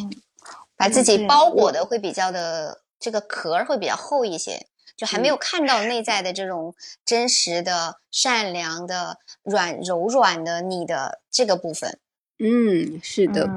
[0.77, 4.65] 把自己包裹的会比较的这个壳会比较厚一些，
[4.95, 6.33] 就还没有看到内在的。
[6.33, 6.75] 这种
[7.05, 11.99] 真实的、善良的、软柔软的你的这个部分。
[12.39, 13.49] 嗯，是的，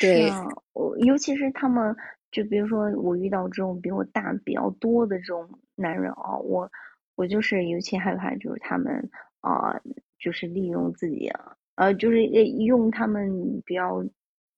[0.00, 0.30] 对，
[0.72, 1.96] 我尤其是他们，
[2.30, 6.70] 就比如说我遇到这种比我大比较多的这种男人啊，我
[7.16, 9.10] 我就是尤其害怕，就是他们
[9.40, 9.80] 啊，
[10.18, 14.04] 就是利用自己啊，呃，就是用他们比较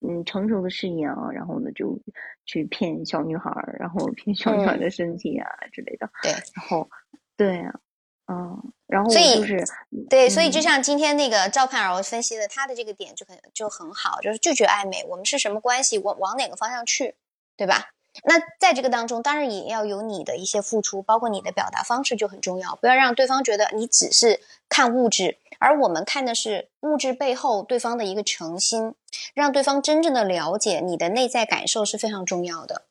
[0.09, 1.98] 嗯成熟的事业啊，然后呢就
[2.44, 6.88] 去骗小女孩儿，然后骗小女孩的身体啊之类的，对，然后
[7.36, 7.80] 对啊。
[8.28, 9.64] 嗯，然后所以就是
[10.11, 17.14] 对，所以就像今天那个赵盼儿分析的，他的这个点就很就很好，就是拒绝暧昧，我们是什么关系，往往哪个方向去，
[17.57, 17.90] 对吧？
[18.24, 28.94] 那在这个当中，当然也要有你的一些付出，包括你的表达方式就很重要，不要让对方觉得你只是看物质，而我们看的是物质背后对方的一个诚心，
[29.34, 32.86] 让对方真正的了解你的内在感受是非常重要的。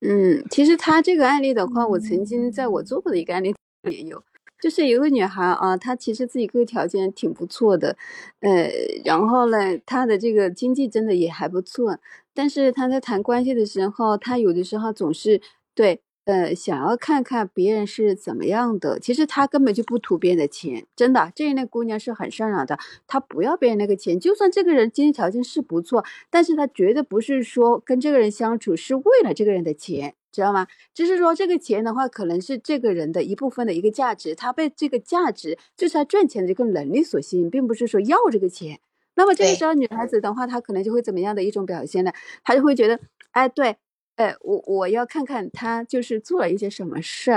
[0.00, 3.54] 嗯，其实他这个案例的话，我曾经在我做过的一个案例
[3.90, 4.22] 也有，
[4.60, 7.96] 就是有个女孩啊，她其实自己各个条件挺不错的，
[8.40, 8.70] 呃，
[9.04, 11.98] 然后呢，她的这个经济真的也还不错，
[12.34, 15.40] 但是她在谈关系的时候，她有的时候总是
[15.74, 16.00] 对。
[16.28, 30.66] 呃，想要看看别人是怎么样的，其实他根本就不图别人的钱，真的，这一类姑娘是很善良的，她不要别人那个钱，就算这个人经济条件是不错，但是她绝对不是说跟这个人相处是为了这个人的钱，知道吗？
[30.92, 38.80] 只是说这个钱的话，可能是这个人的一部分的一个价值，他被这个价值就是他赚钱的这个能力所吸引，并不是说要这个钱。
[39.14, 42.12] 那么这个时候女孩子的话，她可能就会怎么样的一种表现呢？
[42.44, 43.00] 她就会觉得，
[43.30, 43.76] 哎，对。
[44.18, 47.30] 哎，我我要看看他就是做了一些什么事，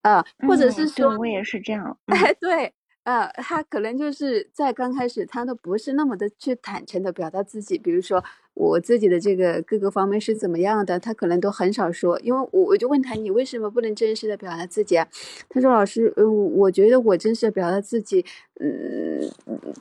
[0.00, 1.98] 啊，或者是说，我也是这样。
[2.06, 2.72] 哎，对，
[3.04, 12.18] 呃，他可能就是在刚开始，他都不是那么的去坦诚的表达自己，比如说我自己的这个各个方面是怎么样的，他可能都很少说。
[12.20, 15.06] 因为我我就问他，你为什么不能真实的表达自己啊？
[15.50, 18.24] 他说，老师，呃，我觉得我真实的表达自己，
[18.58, 19.30] 嗯，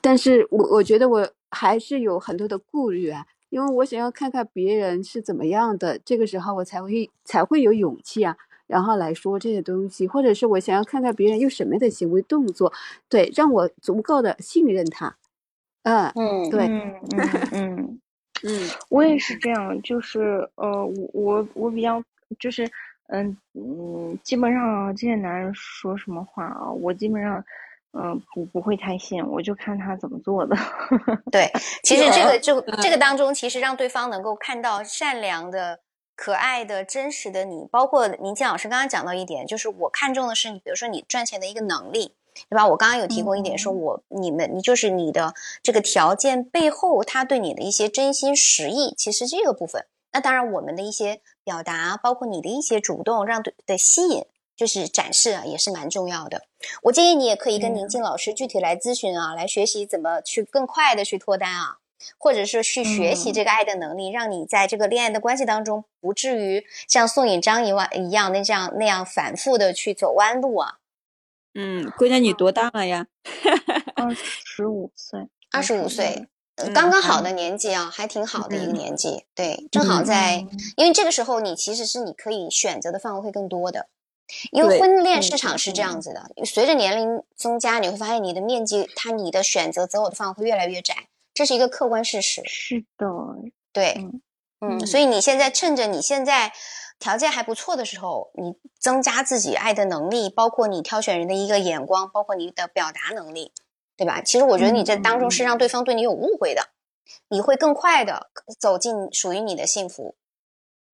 [0.02, 3.26] 但是我我觉得我还是有很多的顾虑啊。
[3.56, 8.36] 因为我想要看看别人是怎么样的，这个时候我才会才会有勇气啊，
[8.68, 12.74] 然后来说这些东西，或者是我想要看看别人用什么样的行为动作，
[13.08, 15.16] 对，让我足够的信任他。
[15.84, 18.00] 嗯嗯，对，嗯嗯嗯
[18.44, 22.04] 嗯，我也是这样，就是呃，我我我比较
[22.38, 22.70] 就是
[23.08, 27.42] 嗯嗯，基本上这些男人说什么话啊，我基本上。
[27.98, 30.56] 嗯，不不会太信，我就看他怎么做的。
[31.32, 31.50] 对，
[31.82, 35.80] 其实这个就这个当中，其实让对方能够看到善良的、
[36.14, 37.66] 可爱的、真实的你。
[37.72, 42.16] 包括宁静老师刚刚讲到一点，就是我看中的是你，比如说你赚钱的一个能力，
[42.50, 42.68] 对吧？
[42.68, 45.34] 我刚刚有提供一点，说我你们你就是你的
[45.64, 54.26] 这个条件背后，他对你的一些真心实意，其实这个部分，那当然我们的一些表达，包括你的一些主动，让对的吸引。
[54.56, 56.44] 就是展示啊，也是蛮重要的。
[56.84, 61.78] 我建议你也可以跟宁静老师具体来咨询啊，来学习怎么去更快的去脱单啊，
[62.18, 70.80] 或者是去学习这个爱的能力，让你在这个恋爱的关系当中，不至于像宋引章一万一样那这样那样反复的去走弯路啊。
[71.54, 73.08] 嗯，姑娘你多大了呀？
[73.96, 75.28] 二十五岁。
[75.52, 76.28] 二十五岁，
[76.74, 79.24] 刚刚好的年纪啊，还挺好的一个年纪。
[79.34, 80.46] 对，正好在，
[80.76, 83.88] 因为这个时候你其实是你可以选择的范围会更多的。
[84.52, 92.42] 因为婚恋市场是这样子的，随着年龄增加，你会发现你的面积，它你的选择择偶的范围会越来越窄，这是一个客观事实。
[92.46, 93.08] 是的，
[93.72, 94.08] 对，
[94.62, 96.52] 嗯，所以你现在趁着你现在
[96.98, 103.52] 条件还不错的时候，你增加自己爱的能力，包括你挑选人的一个眼光，包括你的表达能力，
[103.96, 104.22] 对吧？
[104.22, 106.70] 其实我觉得你这当中是让对方对你有误会的，
[107.30, 110.16] 你会更快的走进属于你的幸福。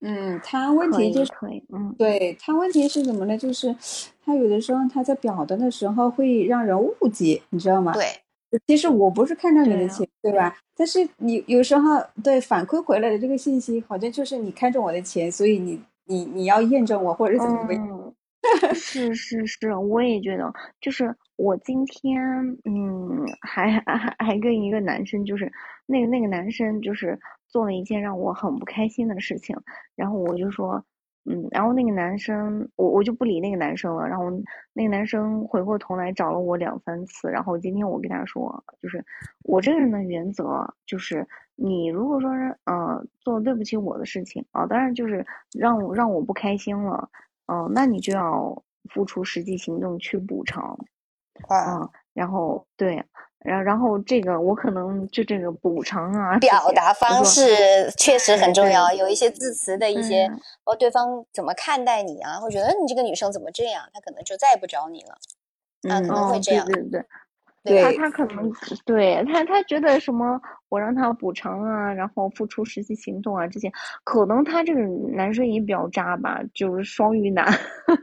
[0.03, 1.31] 嗯，他问题就是，
[1.71, 3.37] 嗯，对他问题是什么呢？
[3.37, 3.75] 就是
[4.25, 7.93] 他有的时候他在表达的时候会让人误解，你知道吗？
[7.93, 8.03] 对，
[8.65, 10.57] 其实我不是看到你的钱，对吧？
[10.75, 18.13] 但是你有时候对反馈回来的这个信息，好像就是你看中我的钱，所以你你你要验证我，或者怎么样？
[18.73, 22.19] 是是是，我也觉得，就是我今天
[22.65, 25.51] 嗯，还还还跟一个男生，就是
[25.85, 27.19] 那个那个男生就是。
[27.51, 29.55] 做了一件让我很不开心的事情，
[29.95, 30.83] 然后我就说，
[31.25, 34.31] 嗯，然后那个男生，我我就不理那个男生了，然后
[34.73, 39.03] 那个男生回过头来找了我两三次，然后今天我跟他说，就是
[39.43, 47.09] 我这个人的原则就是，你如果说是呃做对不起我的事情啊，当然就是让我让我不开心了，
[47.47, 50.77] 嗯，那你就要付出实际行动去补偿，
[51.49, 53.03] 啊，然后对。
[53.43, 60.29] 然然后这个我可能就这个补偿啊，表达方式确实很重要，有一些字词的一些，
[60.63, 62.39] 哦，对方怎么看待你啊？
[62.39, 63.83] 会觉得你这个女生怎么这样？
[63.93, 65.17] 他可能就再也不找你了，
[65.93, 66.65] 啊，可能会这样。
[66.65, 67.05] 对对对。
[67.64, 68.51] 他他可能
[68.86, 70.39] 对他他觉得什么
[70.70, 73.72] 我让他补偿啊，然后付出实际行动啊，这些
[74.03, 74.82] 可能他这个
[75.16, 77.45] 男生也比较渣吧，就是双鱼男。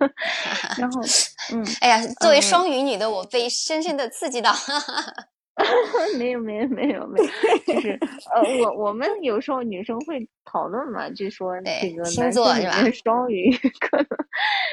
[0.79, 1.01] 然后，
[1.53, 4.53] 嗯，哎呀，作为双鱼女的我被深深的刺激到。
[6.19, 7.99] 没有没有没有没有，就是
[8.35, 13.51] 呃，我我们有时候女生会讨论嘛，就说这个男生里面双鱼
[13.81, 13.97] 可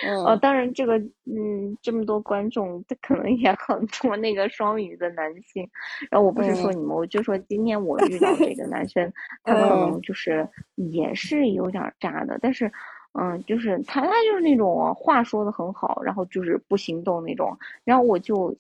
[0.06, 5.68] 能，哦，当然这个嗯，这么多观众，他可能也很多那个双鱼的男性。
[6.12, 9.12] 然后我不是说你们，我就说今天我遇到这个男生，
[9.44, 12.72] 他可能就是也是有点渣的，但是
[13.18, 17.58] 嗯，就是他，他就是那种话说的很好，然后就是不行动那种。
[17.86, 18.54] 然后我就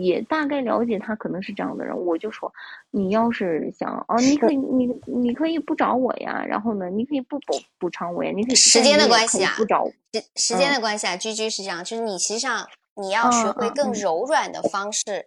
[0.00, 2.50] 也大概了解他可能是这样的人，我就说，
[2.90, 6.42] 你要是想哦，你可以，你你可以不找我呀。
[6.42, 11.14] 然后呢，你可以不补补偿我呀，你可以时间的关系啊，不找时时间的关系啊。
[11.14, 15.26] 居居是这样，就是你实际上你要学会更柔软的方式，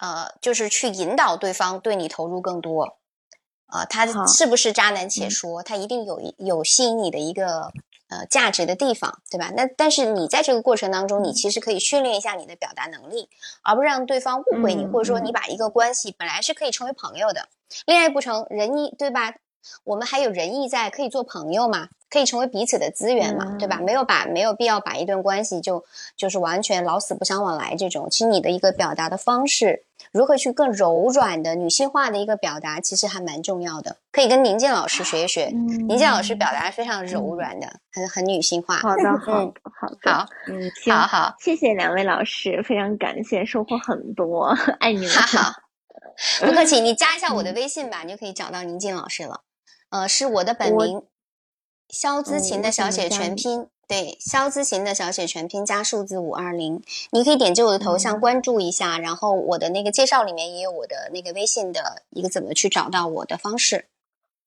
[0.00, 2.98] 呃，就是去引导对方对你投入更多。
[3.66, 5.10] 啊，他是不是渣男？
[5.10, 7.72] 且说，他一定有有吸引你的一个。
[8.08, 9.52] 呃，价值的地方，对吧？
[9.56, 13.28] 那但是你在这个过程当中，你其实可以训练一下你的表达能力，
[13.62, 17.48] 而不是让对方误会你，或者说你把一个关系本来是可以成为朋友的，
[17.84, 19.34] 恋爱不成仁义，对吧？
[19.84, 21.88] 我们还有仁义在，可以做朋友嘛？
[22.08, 23.56] 可以成为彼此的资源嘛？
[23.58, 23.78] 对吧？
[23.78, 25.84] 没有把没有必要把一段关系就
[26.16, 28.08] 就是完全老死不相往来这种。
[28.08, 33.96] 其实你的一个表达的方式，如何去更柔软的女性化的一个表达，其实还蛮重要的。
[34.12, 35.46] 可以跟宁静老师学一学，
[35.88, 38.76] 宁静老师表达非常柔软的，很很女性化。
[38.76, 45.08] 好的，好，好，好，嗯，好好，谢谢两位老师，非常感谢，收获很多， 爱你们。
[45.08, 45.52] 好，
[46.46, 49.40] 不客气，你加一下我的微信吧，你就可以找到宁静老师了。
[49.90, 51.02] 呃，是我的本名。
[51.88, 56.82] 肖姿琴的小写全拼，对，肖姿琴的小写全拼加数字五二零，
[57.12, 63.86] 你可以点击我的头像关注一下，然后我的那个介绍里面也有我的那个微信的一个怎么去找到我的方式。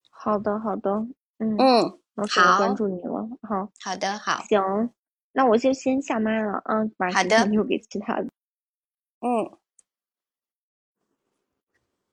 [0.09, 0.91] 好的，好的，
[1.37, 4.89] 嗯嗯，好，关注你了，好，好的，好，行，
[5.31, 8.25] 那我就先下麦了，嗯，把时间留给其他的，
[9.21, 9.57] 嗯。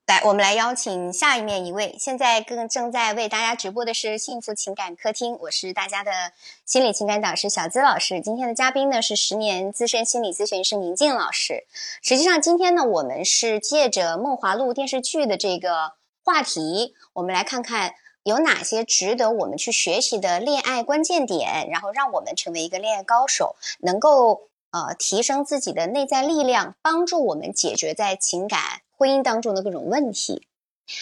[0.07, 1.97] 来，我们来邀请下一面一位。
[1.99, 6.31] 现在更正在为大家直播的是幸福情感客厅，我是大家的
[6.65, 8.21] 心理情感导师小资老师。
[8.21, 11.65] 今天的嘉宾呢是十年资深心理咨询师宁静老师。
[12.01, 28.61] 实际上，今天呢我们是借着《梦华录》电视剧的这个话题，我们来看看有哪些值得我们去学习的恋爱关键点，然后让我们成为一个恋爱高手，能够呃提升自己的内在力量，帮助我们解决在情感。
[28.97, 30.47] 婚姻当中的各种问题，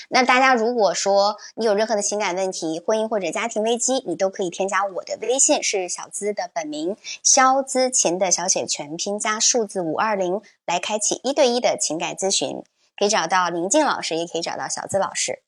[0.09, 12.63] 那大家如果说你有任何的情感问题、婚姻或者家庭危机，你都可以添加我的微信，是小资的本名肖资琴的小写全拼加数字五二零，来开启一对一的情感咨询，
[12.97, 15.43] 可以找到宁静老师，也可以找到小资老师。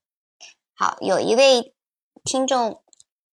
[0.73, 1.73] 好，有一位
[2.23, 2.81] 听众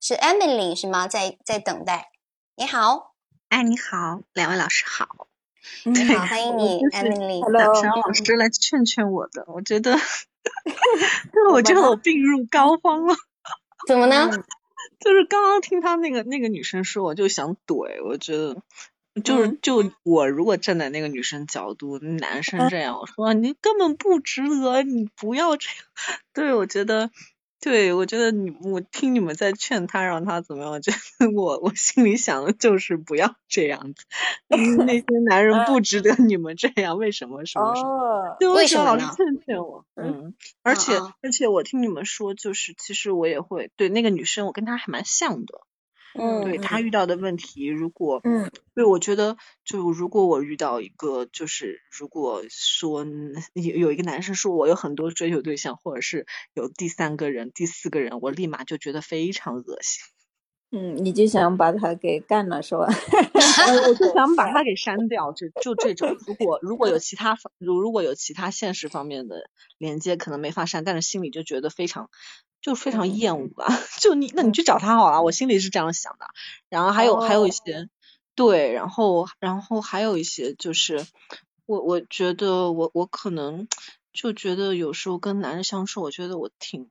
[0.00, 1.06] 是 Emily 是吗？
[1.06, 2.10] 在在等待。
[2.56, 3.14] 你好，
[3.48, 5.23] 哎，你好，两位老师好。
[5.84, 7.40] 你好，欢迎你，Emily。
[7.80, 9.96] 想让老师来劝劝我的，我觉得
[11.52, 13.14] 我觉得我病入膏肓了。
[13.88, 14.30] 怎么呢？
[15.00, 18.02] 就是刚刚听他那个那个女生说，我就想怼。
[18.04, 18.62] 我觉得，
[19.22, 25.76] 就是就我如果站在那个女生角度，男生这样我说，你根本不值得，你不要这样。
[26.32, 27.10] 对，我觉得。
[27.64, 30.72] 对，我觉得你我听你们在劝他，让他怎么样？
[30.72, 34.04] 我觉得我我心里想的就是不要这样子，
[34.84, 37.46] 那些男人不值得你们这样，为什么？
[37.46, 38.36] 什么什么？
[38.38, 39.86] 对，为什么老是劝劝我？
[39.94, 40.92] 嗯，而且
[41.22, 45.62] 而且我听你们说，就是其实我也会对那个女生，我跟她还蛮像的。
[46.14, 53.04] 嗯，对他遇到的问题，如果嗯，对我觉得，就如果我遇到一个，就是如果说
[53.54, 60.00] 有有一个男生说我有很多追求对象，或者是有第三个人、第四个人，我立马就觉得非常恶心。
[60.76, 62.86] 嗯，你就想把他给干了是吧？
[63.88, 66.16] 我就想把他给 删掉，就就这种。
[66.26, 69.36] 如果如果有其他如如果有其他现实方面的
[69.78, 72.10] 连接，可能没法删，但是心里就觉得非常。
[72.64, 73.66] 就非常厌恶吧，
[74.00, 76.24] 就你，那你去找他好了，我心里是这样想的。
[76.70, 77.90] 然后还有还有一些，
[78.34, 81.06] 对，然后然后还有一些就是，
[81.66, 83.68] 我我觉得我我可能
[84.14, 86.88] 就觉得有时候跟男人相处，我觉得我挺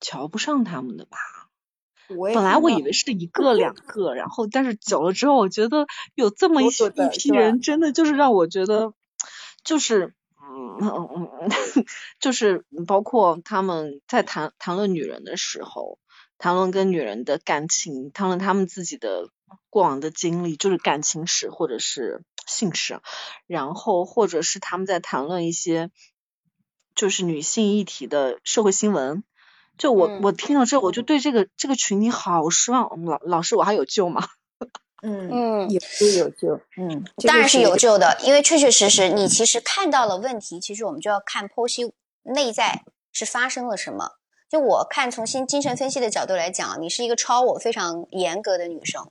[0.00, 1.18] 瞧不上他们的吧。
[2.34, 5.86] 本来我以为是一个两个，然后但是久了之后，我觉得
[6.16, 8.92] 有这么一一批人，真的就是让我觉得
[9.62, 10.14] 就是。
[10.44, 11.48] 嗯嗯嗯，
[12.20, 15.98] 就是包括他们在谈谈论女人的时候，
[16.38, 19.28] 谈论跟女人的感情，谈论他们自己的
[19.70, 23.00] 过往的经历，就是感情史或者是性史，
[23.46, 25.90] 然后或者是他们在谈论一些
[26.94, 29.22] 就是女性议题的社会新闻，
[29.78, 33.04] 就我我听了之后，我就对这个这个群体好失望。
[33.04, 34.26] 老老师，我还有救吗？
[35.02, 41.92] 嗯嗯，有救有救，嗯，当然是有救的，因为确确实实，你其实看到了问题，其实我们就要看剖析
[42.22, 42.82] 内在
[43.12, 44.12] 是发生了什么。
[44.48, 49.10] 就我看从心精神分析的角度来讲，你是一个超我非常严格的女生，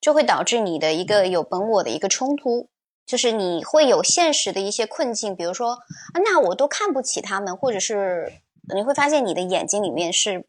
[0.00, 2.68] 就会导致你的一个有本我的一个冲突，
[3.04, 8.34] 就是你会有现实的一些困境，比如说啊，那我都看不起他们，或者是
[8.72, 10.46] 你会发现你的眼睛里面是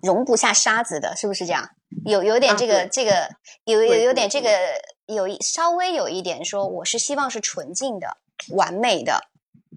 [0.00, 1.70] 容不下沙子的，是不是这样？
[2.04, 3.28] 有有点啊这个、对这个
[3.64, 4.50] 有有有点这个
[5.06, 8.16] 有一稍微有一点说我是希望是纯净的、
[8.50, 9.28] 完美的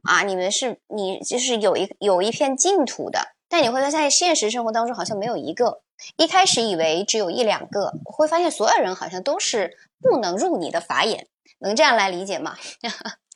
[0.04, 5.82] 啊，你们是你就是有一有一片净土的，但你会发现现实生活当中好像没有一个。
[6.16, 12.56] 一开始以为只有一两个，会发现所有人好像都是不能入你的法眼，能这样来理解吗？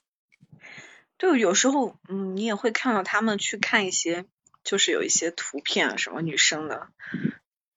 [1.18, 4.26] 就，有时候嗯，你也会看到他们去看一些，
[4.64, 6.90] 就是有一些图片啊，什么女生的，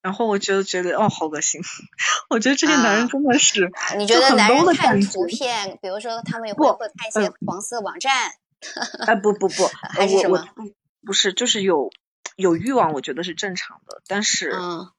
[0.05, 1.63] 然后我就觉得哦，好恶心。
[2.29, 8.33] 我觉得这些男啊人真的是，你觉得男人看图片，比如说他们也不会会看一些黄色网站，
[9.07, 10.63] 哎，不不不， 还是什么不
[11.07, 11.91] 不是，就是有
[12.37, 14.53] 有欲望，我觉得是正常的，但是。
[14.55, 14.91] 嗯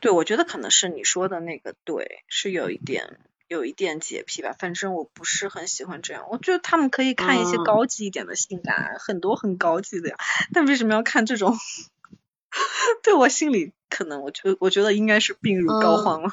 [0.00, 3.18] 对，我觉得可能是你说的那个对，是有一点
[3.48, 4.54] 有一点洁癖吧。
[4.58, 10.16] 反正我不是很喜欢这样，我觉得他们可以看一些嗯高级一点的性感，很多很高级的呀。
[10.52, 11.56] 但为什么要看这种？
[13.02, 16.30] 对我心里可能，我觉得我觉得应该是病入膏嗯肓了。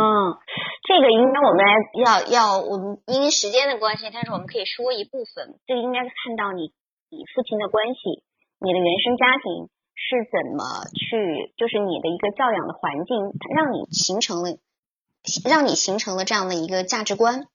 [0.00, 0.38] 嗯，
[0.86, 1.72] 这个应该我们来
[2.04, 5.58] 要要我们因为时间的关系，但是我们可以说一部分。
[5.66, 6.72] 这个应该是看到你
[7.10, 8.22] 你父亲的关系，
[8.60, 13.16] 你的原生家庭是怎么去，就是你的一个教养的环境，
[13.56, 14.56] 让你形成了
[15.44, 17.48] 让你形成了这样的一个价值观，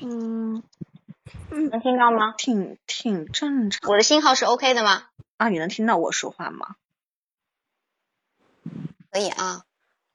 [0.00, 0.62] 嗯，
[1.50, 2.34] 能听到吗？
[2.38, 5.04] 挺挺正常我的信号是 OK 的吗？
[5.36, 5.48] 啊。
[5.48, 6.76] 你能听到我说话吗？
[9.10, 9.64] 可以啊，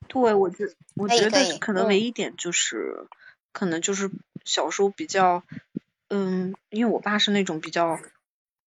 [0.07, 0.65] 对，我觉
[0.95, 3.07] 我觉得可能嗯唯一一点就是，
[3.51, 4.11] 可能就是
[4.45, 5.43] 小时候比较，
[6.09, 7.99] 嗯，因为我爸是那种比较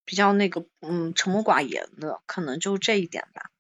[0.05, 3.51] 比较那个，嗯，沉默寡言的，可能就这一点吧。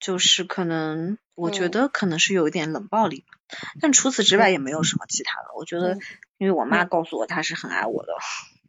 [0.00, 3.38] 就是可能我觉嗯得可能是有一点冷暴力吧，
[3.80, 5.48] 但除此之外也没有什么其他的。
[5.56, 6.00] 我觉得嗯，
[6.38, 8.12] 因为我妈告诉我她是很爱我的，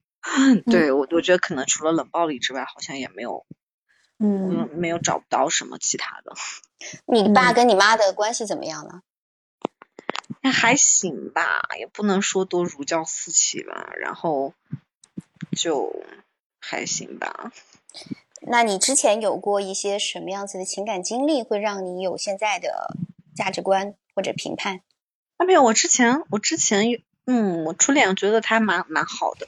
[0.72, 3.46] 对我我觉得可能除了冷暴力之外，好像也没有，
[4.20, 6.34] 嗯嗯，没有找不到什么其他的。
[7.06, 9.02] 你爸嗯跟你妈的关系怎么样呢？
[10.42, 14.54] 那还行吧，也不能说多如胶似漆吧，然后
[15.56, 16.04] 就
[16.60, 17.52] 还行吧。
[18.42, 22.96] 那你之前有过一些什么样子的情感经历，会让你有现在的
[23.36, 24.82] 价值观或者评判？
[25.38, 29.48] 啊，没有，我之前我之前有嗯，我初恋我觉得他蛮蛮好的，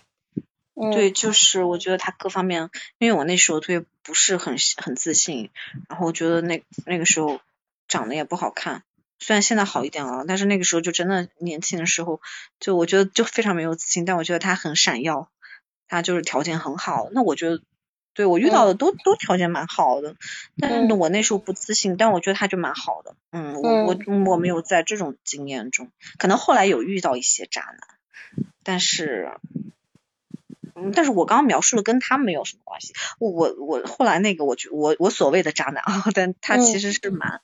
[0.74, 5.50] 嗯，对，就是我觉得他各方面，因为我那时候特别不是很很自信，
[5.90, 7.40] 然后我觉得那那个时候
[7.88, 8.84] 长得也不好看，
[9.20, 12.22] 虽然现在好一点了，但是那个时候就真的年轻的时候，
[12.60, 15.30] 就我觉得就非常没有自信，但我觉得他很闪耀，
[15.88, 17.62] 他就是条件很好，那我觉得。
[18.18, 20.16] 对我遇到的都、都条件蛮好的，
[20.60, 23.96] 但是我那时候不自信，但我觉得他就蛮好的，嗯，我我
[24.26, 27.80] 我没有在这种经验中，可能后来有遇到一些渣男，
[28.64, 29.34] 但是，
[30.74, 32.96] 嗯，但是我刚刚描述的跟他没有什么关系。
[33.20, 37.42] 我我我后来那个我觉我我所谓的渣男啊，但他其实是蛮，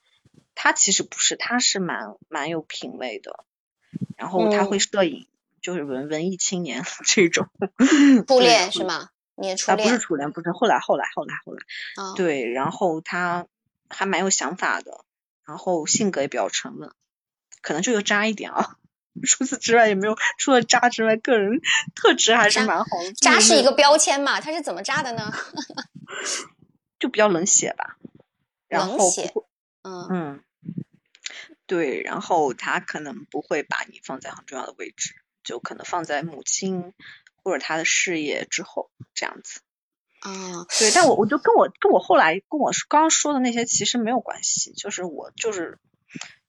[0.56, 3.46] 他其实不是，他是蛮蛮有品味的，
[4.18, 5.28] 然后他会摄影，
[5.62, 7.48] 就是文文艺青年 这种。
[8.28, 9.12] 初对恋是吗？
[9.36, 11.60] 你的初啊，不是恋初恋，不是后来后来后来后来，
[11.96, 12.14] 啊？
[12.16, 13.48] 对，然后他
[13.90, 15.06] 还蛮有想法的，
[15.46, 16.92] 然后性格也比较沉稳，
[17.62, 18.78] 可能就有渣一点啊。
[19.28, 21.62] 除此之外也没有，除了渣之外，个人
[21.94, 23.14] 特质还是蛮好的。
[23.14, 24.42] 渣是一个个标签嘛？
[24.42, 25.32] 他是怎么渣的呢？
[27.00, 27.98] 就比较冷血吧，
[28.68, 29.48] 然冷血后
[29.84, 30.44] 嗯，
[31.68, 35.14] 对，然后他可能不会把你放在很重要的位置，
[35.44, 36.94] 就可能放在母亲
[37.44, 39.62] 或者他的事业之后这样子。
[40.22, 45.80] 啊，对，但我我就跟我跟我后来跟我刚刚说的那些其实没有关系，就是我就是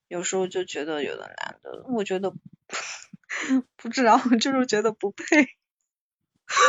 [0.07, 2.33] 有时候就觉得有的男的，我觉得
[3.77, 5.25] 不知道，就是觉得不配。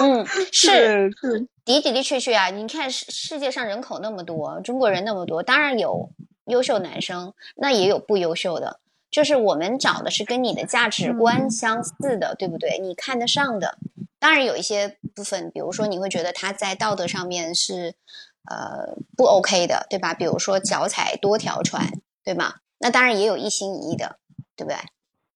[0.01, 2.49] 嗯， 是是的的的确确啊！
[2.49, 6.09] 你看世世界上人口那么多，中国人那么多，当然有
[6.45, 8.80] 优秀男生，那也有不优秀的。
[9.16, 12.80] 就是我们找的是跟你的价值观相似的，对不对？
[12.80, 13.78] 你看得上的，
[14.20, 17.95] 当然有一些部分，比如说你会觉得他在道德上面是
[18.43, 20.13] 呃不 OK 的，对吧？
[20.13, 21.93] 比如说脚踩多条船，
[22.26, 22.55] 对吗？
[22.78, 24.18] 那当然也有一心一意的，
[24.57, 24.76] 对不对？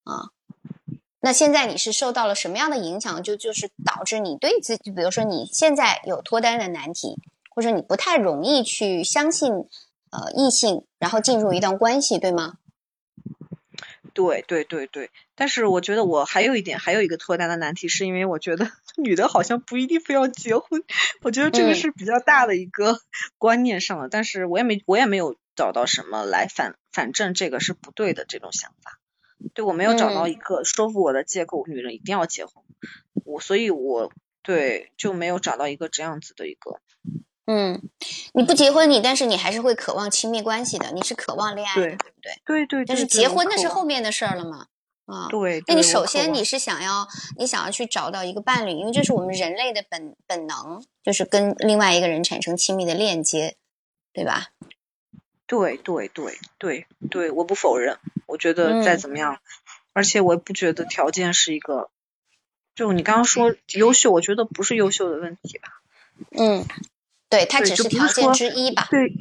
[0.04, 0.28] 啊，
[1.22, 3.24] 那现在你是受到了什么样的影响？
[3.24, 7.16] 就就是导致你对自己，比如说你现在有脱单的难题，
[7.50, 9.54] 或者你不太容易去相信
[10.12, 12.56] 呃异性，然后进入一段关系，对吗？
[14.20, 18.70] 对对对对，但是我觉得我还有一点，还有一个脱单的难题，是因为我觉得
[19.01, 20.84] 女的好像不一定非要结婚，
[21.24, 21.76] 我觉得这个嗯。
[21.76, 22.99] 是比较大的一个
[23.39, 28.99] 观念上的，但是我也没我也没有找到什么来反反正这个是不对的这种想法，
[29.53, 30.32] 对我没有找到嗯。
[30.32, 32.61] 一个说服我的借口，女人一定要结婚，
[33.24, 34.11] 我所以我
[34.43, 36.82] 对，就没有找到一个这样子的一个。
[37.52, 37.82] 嗯，
[38.34, 42.32] 你不结婚，你但是你还是会渴望亲密关系的，你是渴望恋爱的，对对不对？
[42.45, 44.68] 对对，但是结婚那是后面的事儿了嘛？
[45.08, 47.08] 啊，对，那你首先你是想要
[47.39, 53.56] 你想要去找到一个伴侣，因为这是我们人类的本本能，就是跟另外一个人产生亲密的链接，
[54.14, 54.50] 对吧？
[55.47, 57.97] 对对对对对，我不否认，
[58.28, 59.39] 我觉得再嗯怎么样，
[59.93, 61.89] 而且我也不觉得条件是一个，
[62.76, 65.70] 就你刚刚说优秀，我觉得不是优秀的问题吧。
[66.32, 66.66] 嗯，
[67.30, 68.88] 对，它只是条件之一吧。
[68.90, 69.14] 对，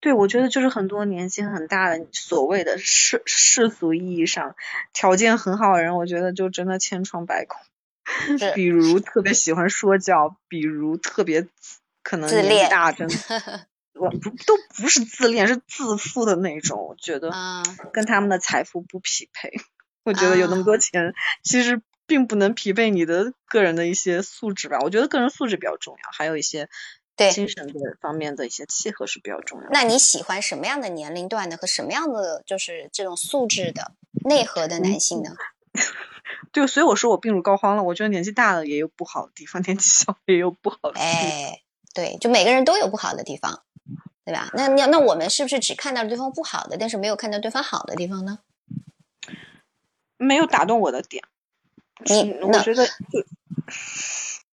[0.00, 4.54] 对，我觉得就是很多年纪很大的所谓的世世俗意义上
[4.92, 7.60] 条件很好的人，我觉得就真的千疮百孔。
[8.38, 11.48] 是比如特别喜欢说教，比如特别自
[12.02, 13.14] 可能年纪自恋大，真的
[13.98, 16.86] 我不都不是自恋，是自负的那种。
[16.86, 19.50] 我觉得啊，跟他们的财富不匹配。
[20.04, 24.78] 我觉得有那么多钱，其实并不能匹配你的个人的一些素质吧。
[24.80, 26.68] 我觉得个人素质比较重要，还有一些
[27.16, 29.70] 对精神的方面的一些契合是比较重要的。
[29.72, 33.92] 那你喜欢什么样的年龄段的和什么样的就是这种素质的
[34.24, 35.30] 内核的男性呢？
[36.52, 37.82] 对，所以我说我病入膏肓了。
[37.82, 41.06] 我觉得年纪大了也有不好的地方， 年纪小也有不好的地方。
[41.06, 41.62] 哎，
[41.94, 43.62] 对，就每个人都有不好的地方，
[44.24, 44.50] 对吧？
[44.54, 48.38] 那那那我们是不是只看到了对方不好的，但是没有看到对方好的地方呢？
[50.18, 51.22] 没有打动我的点。
[52.04, 52.92] 你嗯我觉得就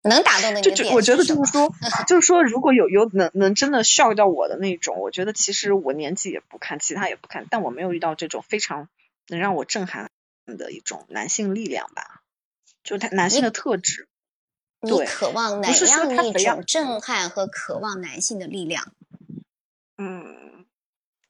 [0.09, 1.73] 能打动的就就我觉得就是说，
[2.09, 8.89] 就是说，如果有有能能真的 shock 到我的那种，我觉得其实我年纪也不看，其他也不看，但我没有遇到这种非常
[9.29, 10.11] 能让我震撼
[10.47, 12.23] 的一种男性力量吧，
[12.83, 14.09] 就他男性的特质。
[14.83, 18.93] 你对渴望哪不是说样一种震撼和渴望男性的力量？
[19.97, 20.67] 嗯，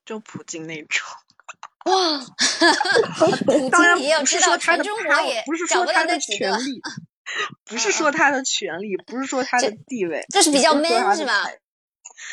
[0.05, 1.07] 就普京那种。
[1.87, 2.19] 哇，
[3.47, 6.83] 普当然京也要不知道，他中国也不是说他的权利，
[7.67, 11.59] 不是说他的权利，不是说他的地位，就是比较 man 是吧才？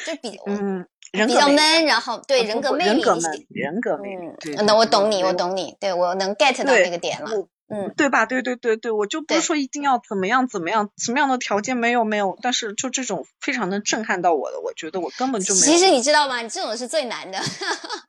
[0.05, 4.31] 就比嗯，人比较 man，然后对人格魅力人格魅力，人格魅力。
[4.39, 7.29] 对嗯，那我懂你，我懂你，对我能 get 到对那个点了。
[7.69, 8.25] 嗯，对吧？
[8.25, 15.65] 对对对对，我就不是说一定要怎么样怎么样，什么样的条件没有没有，但是就这种非常能震撼到我的，我觉得我根本就没有。
[15.65, 16.41] 其实你知道吗？
[16.41, 17.39] 你这种是最难的，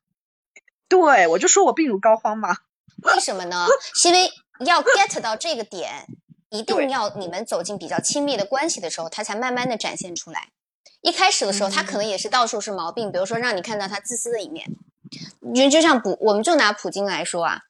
[0.88, 2.56] 对我就说我病入膏肓嘛。
[3.02, 3.66] 为什么呢？
[3.94, 4.30] 是因为
[4.66, 6.06] 要 get 到这个点，
[6.54, 10.50] 一定要你们走进比较亲密的关系的时候，他才慢慢的展现出来。
[11.02, 14.66] 一开始的时候，他可能也是到处是毛病，比如说让你看到他自私的一面。
[15.54, 17.62] 就就像普，我们就拿普京来说啊，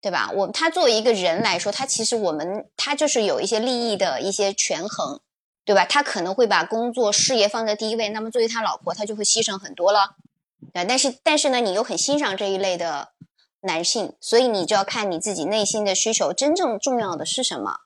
[0.00, 0.30] 对吧？
[0.34, 5.20] 我他作为一个人来说，他其实我们他就是有一些利益的一些权衡，
[5.64, 5.86] 对吧？
[5.86, 10.16] 他可能会把工作事业放在第一位，那么作为他老婆，他就会牺牲很多了。
[10.74, 13.12] 对，但是但是呢，你又很欣赏这一类的
[13.62, 17.78] 男性，所以你就要看你自己内心的需求，真正重要的是什么。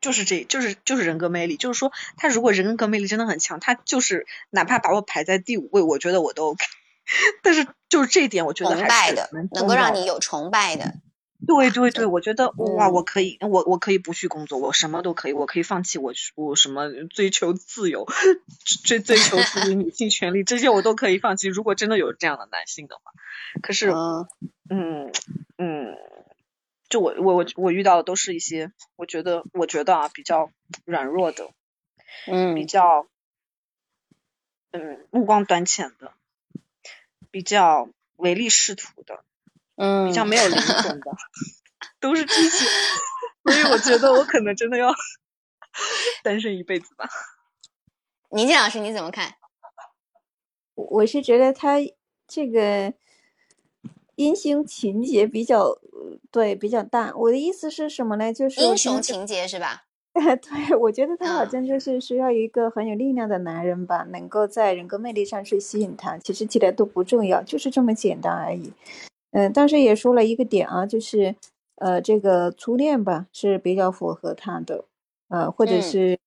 [0.00, 6.64] 就是这就是就是人格魅力，就是说他如果人格魅力真的很强，他就是哪怕把我排在第五位，我觉得我都 OK。
[7.42, 10.94] 但是就是这一点，我觉得崇还是拜的，能够让你有崇拜的，
[11.46, 18.06] 对对对，我觉得哇，嗯我可以，我我可以不去工作，我什么都可以，我可以放弃我我什么追求自由，
[18.84, 21.48] 追追求自己 女性权利，这些我都可以放弃。
[21.48, 23.12] 如果真的有这样的男性的话，
[23.62, 24.26] 可是嗯。
[24.70, 25.10] 嗯
[25.56, 25.96] 嗯，
[26.88, 30.50] 就我我我我遇到的都是一些，我觉得我觉得啊比较
[30.84, 31.50] 软弱的，
[32.26, 33.08] 嗯比嗯较
[34.72, 36.12] 嗯目光短浅的，
[37.30, 39.22] 比较唯利是图的，
[39.76, 41.10] 嗯，比较没有灵魂的，
[42.00, 42.64] 都是这些，
[43.44, 44.92] 所以我觉得我可能真的要
[46.22, 47.08] 单身一辈子吧。
[48.30, 49.34] 宁静老师你怎么看？
[50.74, 51.76] 我是觉得他
[52.26, 52.92] 这个
[54.18, 57.12] 英雄情节比较呃对比较大。
[57.16, 58.32] 我的意思是什么呢？
[58.32, 59.84] 就是我英雄情节是吧？
[60.14, 66.18] 对，我觉得他好嗯像就是需要一个很有力量的男人吧，能够在人格魅力上去吸引他。
[66.18, 68.72] 其实其他都不重要，就是这么简单而已。
[69.30, 71.36] 嗯，但是也说了一个点啊，就是
[71.76, 74.84] 呃，这个初恋吧是比较符合他的，
[75.28, 76.18] 呃，或者嗯是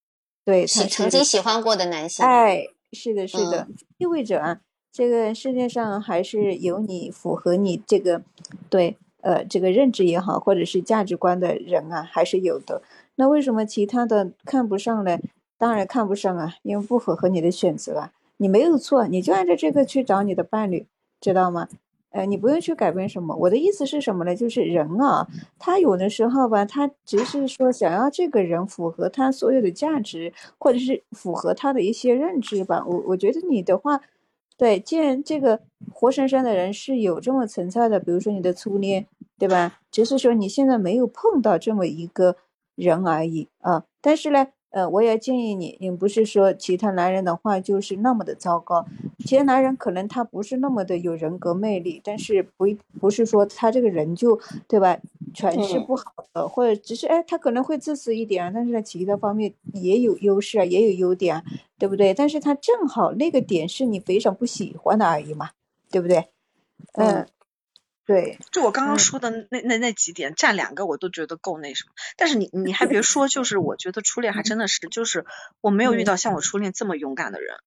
[0.45, 4.61] 对他曾经喜欢过的男性，哎，是的，是的，嗯意味着啊，
[4.92, 8.22] 这个世界上还是有你符合你这个
[8.70, 12.82] 对呃这个认知也好，或者是价值观的人啊，还是有的。
[13.16, 15.18] 那为什么其他的看不上呢？
[15.58, 18.12] 当然看不上啊，因为不符合你的选择啊。
[18.38, 20.88] 你没有错，你就按照这个去找你的伴侣，
[21.20, 21.68] 知道吗？
[22.09, 23.34] 呃，你不用去改变什么。
[23.36, 24.36] 我的意思是什么呢？
[24.36, 25.26] 就是人啊，
[25.58, 32.84] 他有的时候吧，他只是说想要这个人符合他所有的价值，或者是符合他的一些认知吧。
[32.86, 34.01] 我我觉得你的话，
[34.62, 35.59] 对，既然这个
[35.92, 39.08] 活生生的人是有这么存在的，比如说你的初恋，
[39.39, 39.79] 对吧？
[39.89, 42.36] 只是说你现在没有碰到这么一个
[42.75, 43.86] 人而已啊。
[44.01, 48.85] 但是呢，呃，我也建议你，你不是说其他男人的话就是那么的糟糕，
[49.25, 52.65] 其他男人可能他不是那么的有人格魅力，但是不
[52.99, 54.97] 不是说他这个人就对吧，
[55.33, 56.03] 全是不好
[56.33, 61.43] 的，或者只是哎他可能会自私一点，但是在其他方面也有优势啊，也有优点，啊
[61.77, 62.13] 对不对？
[62.13, 65.49] 但是他正好那个点是你非常不喜欢的而已嘛，
[65.91, 66.27] 对不对？
[66.93, 67.27] 嗯。
[68.05, 71.91] 对，就我刚刚说的那那那几点，占两个我都觉得够那什么。
[72.17, 75.25] 但是你你还别说，就是我觉得初恋还真的是，就是
[75.61, 77.57] 我没有遇到像我初恋这么勇敢的人。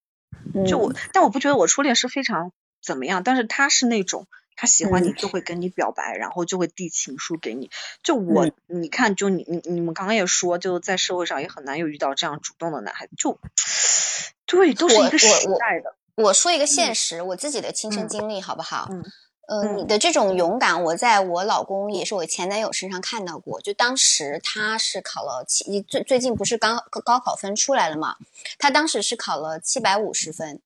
[0.66, 2.52] 就我，但我不觉得我初恋是非常
[2.82, 7.70] 怎么样，但是他是那种他喜欢你就会跟你表白，然后就会递情书给你。
[8.02, 13.12] 就我你看，就你你你们刚刚也说，就在社会上也很难有遇到这样主动的男孩子。
[13.16, 13.38] 就
[14.46, 15.96] 对，都是一个时代的。
[16.16, 18.88] 我说一个现实，我自己的亲身经历好不好？
[18.90, 19.02] 嗯。
[19.46, 23.60] 呃，你的这种勇敢，我在我老公也是我前男友身上看到过。
[23.60, 28.16] 就当时他是考了七，最最近不是刚高考分出来了嘛？
[28.58, 30.62] 他当时是考了七百五十分，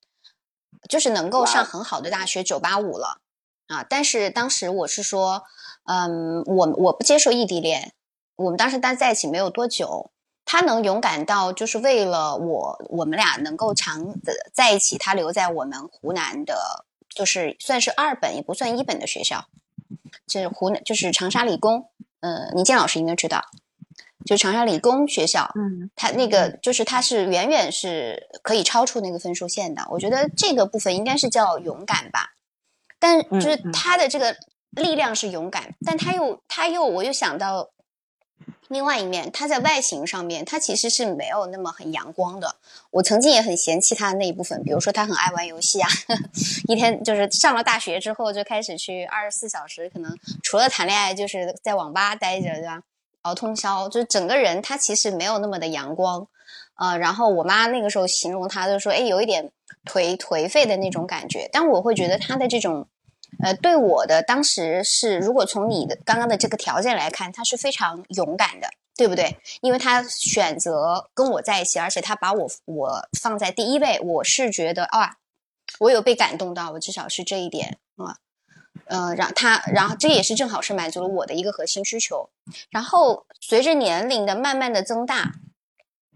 [0.89, 3.21] 就是能够上很好的大学九八五了
[3.67, 3.85] 啊。
[3.89, 5.43] 但是当时我是说，
[5.87, 7.93] 嗯，我我不接受异地恋。
[8.37, 10.13] 我们当时待在一起没有多久，
[10.45, 16.85] 他能勇敢到就是为了我，我们俩能够长的在一起，他留在我们湖南的。
[17.19, 19.49] 就是算是二本也不算一本的学校，
[20.24, 21.90] 就是湖南，就是长沙理工。
[22.20, 23.43] 呃，倪健老师应该知道，
[24.24, 25.51] 就长沙理工学校。
[25.57, 29.85] 嗯，他那个就是他是远远是可以超出那个分数线的。
[29.90, 32.35] 我觉得这个部分应该是叫勇敢吧，
[33.01, 34.36] 但就是他的这个
[34.70, 37.70] 力量是勇敢，但他又他又我又想到。
[38.69, 42.57] 另外一面，他在外形上面，他其实是没有那么很阳光的。
[42.90, 45.89] 我曾经也很嫌弃他的那一部分，比如说他很爱玩游戏啊，
[46.69, 52.82] 一天就是上了大学之后就开始去二十四小时，可能除了谈恋爱就是在网吧待着，对吧？
[53.23, 56.28] 熬通宵，就是整个人他其实没有那么的阳光。
[56.77, 59.51] 呃，然后我妈那个时候形容他就说，哎，有一点
[59.85, 61.49] 颓颓废的那种感觉。
[61.53, 62.86] 但我会觉得他的这种。
[63.43, 69.39] 呃，对我的当时是，如果从你的刚刚的这个条件来看，他是非常勇敢的，对不对？
[69.61, 75.19] 因为他选择跟我在一起，而且他把我我放在第一位，我是觉得啊，
[75.79, 78.17] 我有被感动到，我至少是这一点啊，
[78.87, 82.31] 呃，让他，然后这也是正好是满足了我的一个核心需求。
[82.71, 85.35] 然后随着年龄的慢慢的增大，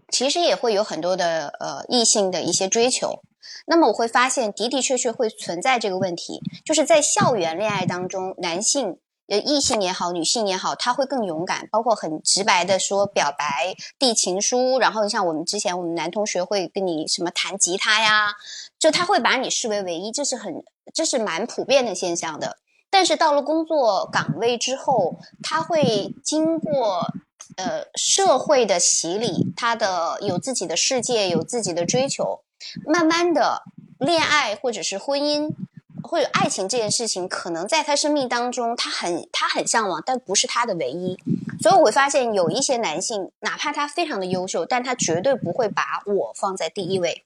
[0.09, 3.23] 其实也会有很多的呃异性的一些追求。
[3.65, 8.97] 那么我会发现的的确确会存在这个问题，就是在校园恋爱当中，男性
[9.27, 18.33] 呃异性也好，女性也好，他会更勇敢，包括很直白的说表白、递情书，然后像我们之前我们男同学会跟你什么弹吉他呀，
[18.77, 20.63] 就他会把你视为唯一，这是很
[20.93, 22.57] 这是蛮普遍的现象的。
[22.89, 27.07] 但是到了工作岗位之后，他会经过
[27.57, 32.41] 呃社会的洗礼，他的有自己的世界，有自己的追求。
[32.85, 33.63] 慢慢的，
[33.99, 35.49] 恋爱或者是婚姻，
[36.01, 41.17] 或者爱情这件事情，可能在他生命当中，他很他很向往，但不是他的唯一。
[41.61, 47.25] 所以我会发现，有一些男性，哪怕他非常的优秀，但他绝对不会把我放在第一位。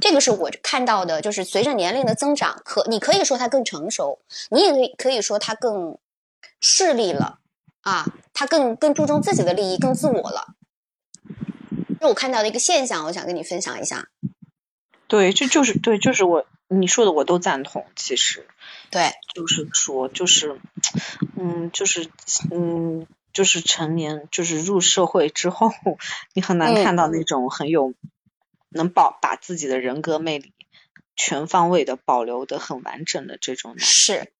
[0.00, 4.20] 这个是我看到的，就是随着年龄的增长，可你可以说他更成熟，
[4.50, 5.98] 你也可以可以说他更
[6.60, 7.38] 势利了
[7.82, 10.54] 啊，他更更注重自己的利益，更自我了。
[12.00, 14.08] 这我看到的一个现象，我想跟你分享一下。
[15.08, 17.86] 对，这就是对，就是我你说的，我都赞同。
[17.94, 18.46] 其实，
[18.90, 20.60] 对，就是说，就是，
[21.36, 22.10] 嗯，就是，
[22.50, 25.70] 嗯，就是成年，就是入社会之后，
[26.34, 27.94] 你很难看到那种很有
[28.70, 30.52] 能保把自己的人格魅力
[31.14, 34.32] 全方位的保留的很完整的这种男是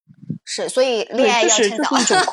[0.44, 1.90] 是，所以恋爱要趁早。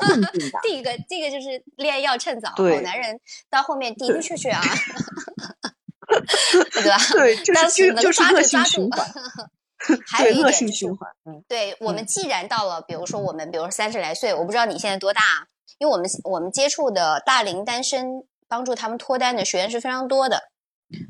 [0.61, 2.49] 第一个，这个就是恋爱要趁早。
[2.49, 3.19] 好男人
[3.49, 4.61] 到后面的的确确啊。
[6.73, 6.97] 对吧？
[7.11, 9.11] 对，就是就是恶性循环。
[10.07, 11.09] 还有一点循环。
[11.25, 15.21] 嗯，对我们既然到了，比如说我们，比如说三十来岁，我不知道你现在多大，
[15.77, 20.43] 因为我们我们接触的大龄单身，帮助他们脱单的学员是非常多的，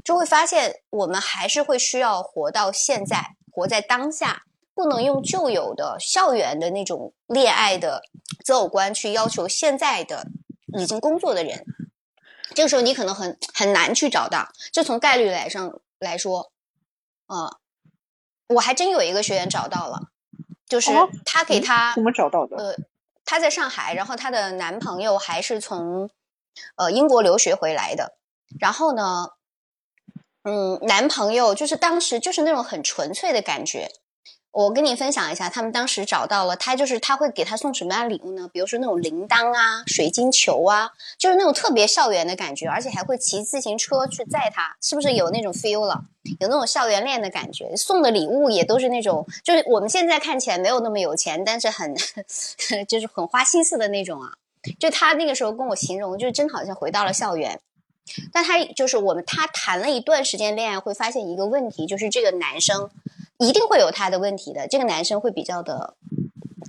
[0.04, 4.42] 就会发现我们还是会需要活到现在，活在当下，
[4.74, 8.02] 不能用旧有的校园的那种恋爱的
[8.44, 10.26] 择偶观去要求现在的
[10.80, 11.64] 已经工作的人。
[12.54, 16.52] 这个时候你可能很很难去找到，就从概率来上来说，
[17.28, 17.58] 呃，
[18.48, 20.10] 我还真有一个学员找到了，
[20.68, 20.92] 就是
[21.26, 22.58] 他给他怎么找到的？
[22.58, 22.76] 呃，
[23.26, 26.10] 他在上海，然后她的男朋友还是从
[26.76, 28.18] 呃英国留学回来的，
[28.60, 29.30] 然后呢，
[30.44, 33.90] 嗯，男朋友就是当时就是那种很纯粹的感觉，
[34.54, 38.48] 我跟你分享一下，他们当时找到了他，就是他会给他送什么样的礼物呢？
[38.54, 46.04] 比如说那种铃铛啊、水晶球啊，就是那种特别校园的感觉，而且还会骑自行车去载他，是不是有那种 feel 了？
[46.40, 47.76] 有那种校园恋的感觉。
[47.76, 51.96] 送的礼物也都是那种，就是我们现在看起来没有那么有钱，但是很
[52.88, 54.34] 就是很花心思的那种啊。
[54.80, 57.60] 就他那个时候跟我形容，就是真好像回到了校园。
[58.32, 62.92] 但他就是我们，他谈了一段时间恋爱，会发现一个问题，就是这个男生。
[63.44, 64.68] 一定会有他的问题的。
[64.68, 65.96] 这个男生会比较的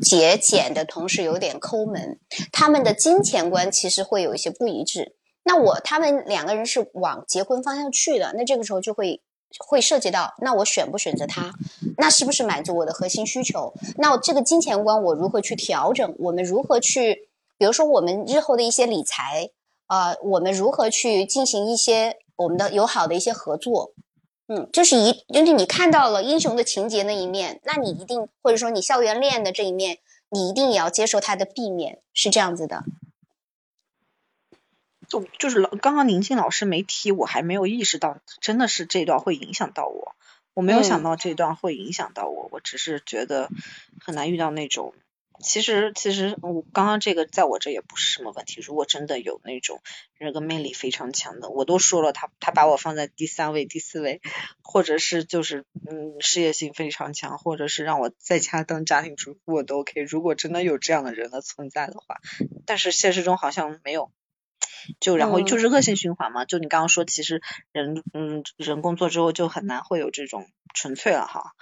[0.02, 2.18] 节俭的同时有点抠门，
[2.52, 5.16] 他们的金钱观其实会有一些不一致。
[5.44, 9.22] 那我他们两个人是往结婚方向去的，那这个时候就会
[9.58, 11.52] 会涉及到，那我选不选择他？
[11.98, 13.72] 那是不是满足我的核心需求？
[13.98, 16.14] 那这个金钱观我如何去调整？
[16.18, 19.50] 我们如何去，比如说我们日后的一些理财
[19.86, 23.92] 啊，我们如何去进行一些我们的友好的一些合作？
[24.46, 29.98] 嗯，就是一，就是你看到了英雄的情节那一面，那你一定或者说你校园恋的这一面，
[30.28, 32.84] 你一定也要接受它的避免，是这样子的。
[35.08, 40.14] 就就是老刚刚宁静老师没提，我还没有意识到，真的是这段会影响到我，
[40.52, 43.48] 我没有想到这段会影响到我，我只是觉得
[44.00, 44.94] 很难遇到那种。
[45.40, 48.60] 其实，其实我刚刚这个在我这也不是什么问题。
[48.60, 49.80] 如果真的有那种
[50.16, 54.20] 人格魅力非常强的，我都说了，他他把我放在第三位、第四位，
[54.62, 60.00] 或者是就是嗯事业心非常强，或者是让我在家当家庭主妇我都 OK。
[60.02, 62.20] 如果真的有这样的人的存在的话，
[62.64, 64.12] 但是现实中好像没有。
[65.00, 66.44] 就然后就是恶性循环嘛。
[66.44, 67.40] 就你刚刚说，其实
[67.72, 71.54] 人嗯人工作之后就很难会有这种纯粹了哈。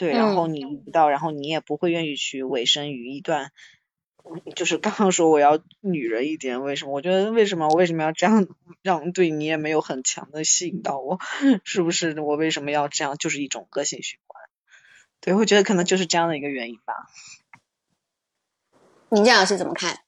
[0.00, 3.52] 对，然后你遇到，然后你也不会愿意去委身于一段，
[4.56, 6.92] 就是刚刚说我要女人一点，为什么？
[6.94, 8.48] 我觉得为什么我为什么要这样
[8.80, 11.18] 让对你也没有很强的吸引到我，
[11.64, 12.18] 是不是？
[12.18, 13.18] 我为什么要这样？
[13.18, 14.40] 就是一种恶性循环。
[15.20, 16.94] 对，我觉得可能就是这样的一个原因吧。
[19.10, 19.98] 你这样是怎么看？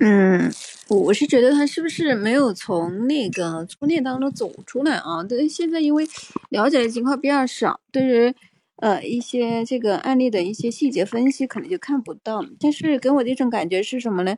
[0.00, 0.48] 嗯，
[0.88, 5.24] 我我是觉得他是不是没有从那个初恋当中走出来啊？
[5.28, 6.06] 但是现在因为
[6.50, 8.34] 了解的情况比较少，对于
[8.76, 12.44] 呃一些这个案例的一些细节分析，可能就看不到。
[12.60, 14.36] 但是给我的一种感觉是什么呢？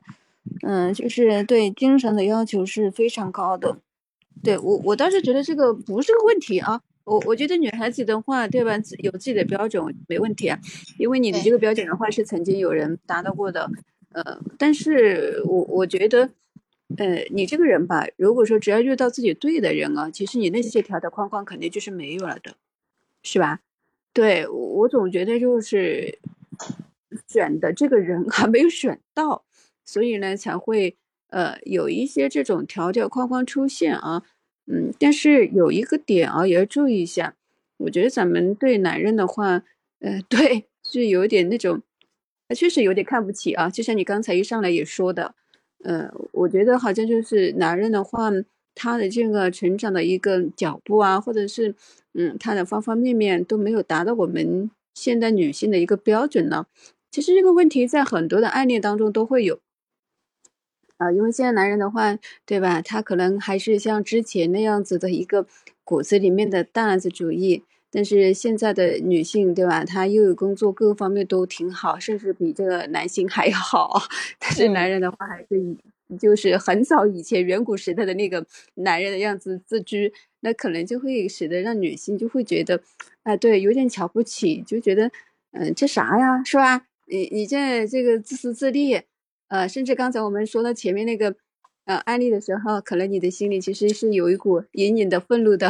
[0.63, 3.77] 嗯，就是对精神的要求是非常高的。
[4.43, 6.81] 对我，我倒是觉得这个不是个问题啊。
[7.05, 8.73] 我我觉得女孩子的话，对吧，
[9.03, 10.59] 有自己的标准没问题啊。
[10.97, 13.71] 因为你的这个标准的话，是曾经有人达到过的。
[14.13, 16.31] 呃，但是我我觉得，
[16.99, 22.55] 呃，你这个人吧，如果说只要遇到自己对的人啊，其实你那些条条框框肯定就是没有了的，
[23.23, 23.61] 是吧？
[24.13, 26.19] 对我总觉得就是
[27.29, 29.45] 选的这个人还没有选到，
[29.85, 30.97] 所以呢才会
[31.29, 34.25] 呃有一些这种条条框框出现啊，
[34.67, 37.37] 嗯，但是有一个点啊也要注意一下，
[37.77, 39.63] 我觉得咱们对男人的话，
[40.01, 41.81] 呃， 对，是有点那种。
[42.55, 45.35] 确实有点看不起啊，就像你刚才一上来也说的，
[45.85, 48.31] 呃，我觉得好像就是男人的话，
[48.75, 51.75] 他的这个成长的一个脚步啊，或者是
[52.15, 56.67] 嗯，他的方方面面都没有达到我们现代女性的一个标准呢。
[57.11, 59.61] 其实这个问题在很多的案例当中都会有
[60.97, 62.83] 啊，因为现在男人的话，对吧？
[62.83, 65.47] 他可能还是像之前那样子的一个
[65.83, 67.65] 骨子里面的大男子主义。
[67.91, 69.85] 但是现在的女性，对吧？
[69.85, 74.01] 她又有工作，各个方面都挺好，甚至比这个男性还要好。
[74.39, 75.77] 但是男人的话，还是以
[76.19, 82.81] 就是很早以前远古时代的那个男人的样子自居，那可能就会使得让女性就会觉得，
[83.25, 85.11] 哎，对，有点瞧不起，就觉得，
[85.53, 86.87] 嗯，这啥呀，是吧？
[87.07, 89.01] 你你这这个自私自利，
[89.49, 91.35] 呃，甚至刚才我们说到前面那个。
[91.91, 95.69] 呃，案例的时候，可能你的心里其实是有一股隐隐的愤怒的，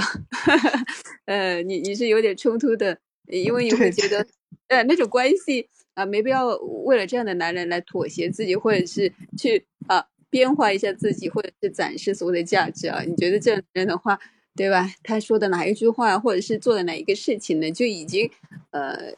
[1.24, 4.26] 呃，你你是有点冲突的，因为你会觉得，
[4.68, 13.00] 呃，那种关系啊，没必要为了这样的男人来妥协自己，或者是去啊变化一下自己，或者是展示所谓的价值啊。
[13.00, 14.20] 你觉得这样人的话，
[14.54, 14.92] 对吧？
[15.02, 18.30] 他说的哪一句话，或者是做的哪一个事情呢，就已经
[18.72, 19.14] 呃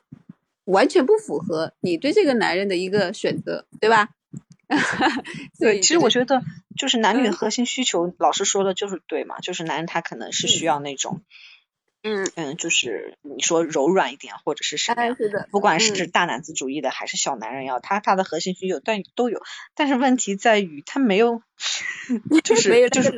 [0.67, 4.11] 完全不符合你对这个男人的一个选择，对吧？
[5.61, 6.43] 对，其实我觉得
[6.77, 11.23] 就是男女的核心需求，老师说的就是对嘛，就是男人他可能是需要那种，
[12.03, 15.17] 嗯嗯，就是你说柔软一点或者是什么样，
[15.51, 19.41] 不管是大男子主义的还是小男人要他他的核心需求但都有，
[19.75, 21.43] 但是问题在于他没有，
[22.43, 23.11] 就是就是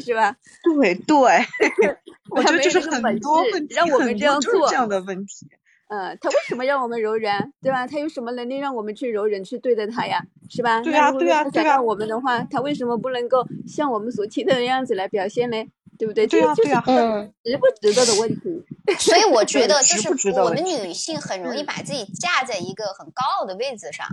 [0.00, 0.36] 是吧？
[0.62, 1.16] 对对，
[2.30, 5.48] 我觉得就是很多问题，让我们这样做这样的问题。
[5.90, 7.84] 嗯，他为什么让我们柔软，对吧？
[7.84, 10.80] 他有什么能力让我们去柔软去对待他呀，是吧？
[10.82, 11.82] 对啊，对啊，对啊。
[11.82, 15.56] 我们的话，他为什么不能够像我们所期待的样子来表现呢？
[15.98, 16.26] 对不对？
[16.28, 18.64] 对啊，对啊，嗯，值不值得的问题。
[19.00, 24.06] 所以我觉得就是我们女性很容易把自己架在一个很高傲的位子上，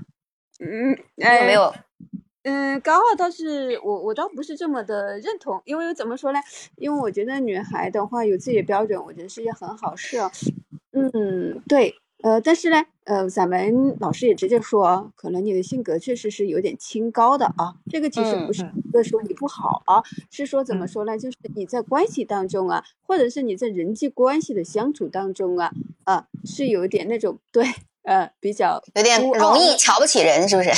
[0.59, 1.73] 嗯，有没有？
[2.43, 6.39] 嗯，高傲倒是我我倒不是这么的认同，因为怎么说呢？
[6.75, 10.31] 因为我觉得女孩的话有自己的标准，我觉得是一件很好事哦。
[11.13, 11.93] 嗯，对，
[12.23, 17.75] 呃，但是呢，呃，咱们老师也直接说，可能你的性格确实是有点清高的啊。
[17.89, 20.01] 这个其实不是嗯一个说你不好啊，
[20.31, 21.17] 是说怎么嗯说呢？
[21.17, 25.71] 就是你在关系当中啊，或者是你在人际关系的相处当中啊，
[26.05, 27.65] 啊，是有点那种对，
[28.03, 30.69] 呃，比较有点容易瞧不起人，是不是？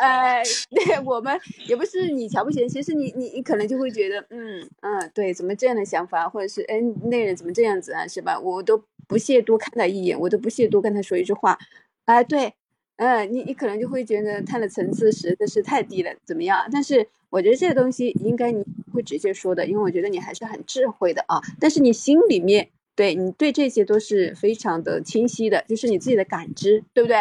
[0.00, 0.42] 呃
[0.74, 1.38] 对我们
[1.68, 6.80] 也不是你瞧不起人，其实你你你可能就会觉得，嗯嗯，对，怎么这样的想法，或者是哎
[7.10, 8.38] 那人怎么这样子啊，是吧？
[8.40, 11.58] 我都不屑多看他一眼，我都不屑多跟他说一句话，
[12.04, 12.54] 哎、对，
[12.96, 16.68] 嗯、你你可能就会觉得他的层次实在是太低了，怎么样？
[16.70, 18.64] 但是我觉得这个东西应该你
[18.94, 22.70] 会直接说的，因为我觉得你还是很智慧的啊，但是你心里面。
[22.94, 27.18] 对你对这些都是非常的清晰的，就是你自己的感知，对不对？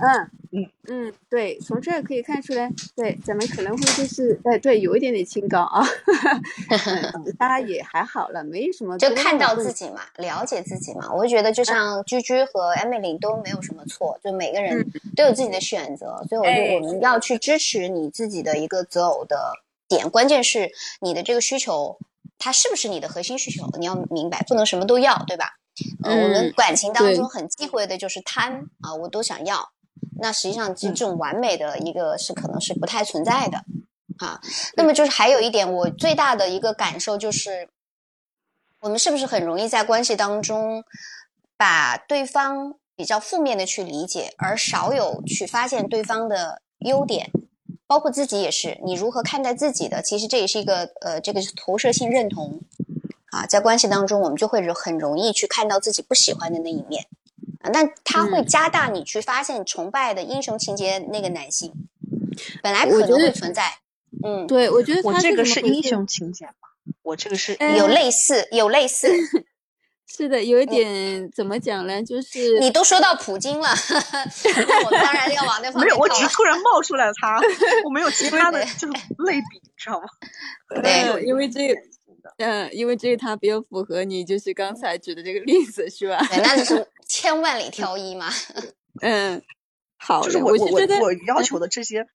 [0.00, 5.84] 嗯嗯嗯，对，从这儿可以看出来，对，咱们可能会就是，哎，对，有一点点清高啊，
[6.70, 11.12] 嗯，大家也还好了，没什么就看到自己嘛，了解自己嘛。
[11.12, 19.52] 我就觉得，就像居居和 Emily 都没有什么错，就每个人都有自己的选择，所以我觉哎得我们要去支持你自己的一个择偶的
[19.88, 20.70] 点，关键是
[21.00, 21.98] 你的这个需求，
[22.38, 23.68] 它是不是你的核心需求？
[23.78, 25.54] 你要明白，不能什么都要，对吧？
[26.02, 29.70] 呃，我们嗯感情当中很忌讳的就是贪啊，我都想要。
[30.20, 33.58] 那实际上，这种完美的一个是可能是不太存在的
[34.18, 34.40] 啊。
[34.76, 37.68] 那么就是还有一点，我最大的一个感受就是，
[38.80, 40.82] 我们是不是很容易在关系当中
[41.56, 47.30] 把对方比较负面的去理解，而少有去发现对方的优点，
[47.88, 50.02] 包括自己也是，你如何看待自己的？
[50.02, 52.60] 其实这也是一个呃，这个是投射性认同
[53.30, 57.06] 啊，在关系当中，我们就会很容易去看到自己不喜欢的那一面
[57.62, 61.72] 啊，但它会嗯加大你去发现崇拜的英雄情节那个男性，
[62.62, 63.78] 本来可能会存在，
[64.22, 66.52] 嗯，对，我觉得他我这个是英雄情节嘛，
[67.02, 69.08] 我这个是哎有类似，有类似。
[70.10, 72.02] 是的，有一点怎么讲呢？
[72.02, 73.68] 就是你都说到普京了，
[74.66, 75.98] 那我们当然要往那方面没有。
[75.98, 77.38] 我只是突然冒出来了他，
[77.84, 80.08] 我没有其他的就是类比，你知道吗？
[80.82, 81.80] 对呃因为这个，
[82.38, 86.18] 嗯，因为这个他比较符合你就是刚才举的这个例子，是吧？
[86.28, 88.30] 对，那就是 千万里挑一嘛。
[89.02, 89.42] 嗯，
[89.98, 92.06] 好，就是我我我我要求的这些，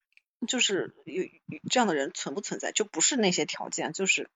[0.48, 4.28] 就是有有这样的人存不存在，就不是那些条件，就是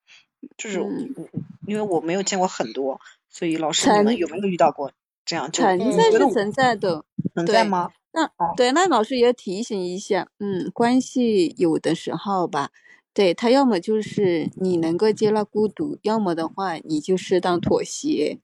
[0.56, 1.28] 就是嗯我
[1.66, 4.92] 因为我没有见过很多，所以老师你们有没有遇到过
[5.24, 5.50] 这样？
[5.50, 7.04] 就存嗯在是存在的。
[7.34, 7.90] 对存在吗？
[8.12, 12.70] 那哦对，那老师也提醒一下，嗯，关系有的时候吧，
[13.12, 18.38] 对他要么就是你能够接纳孤独，要么的话你就适当妥协，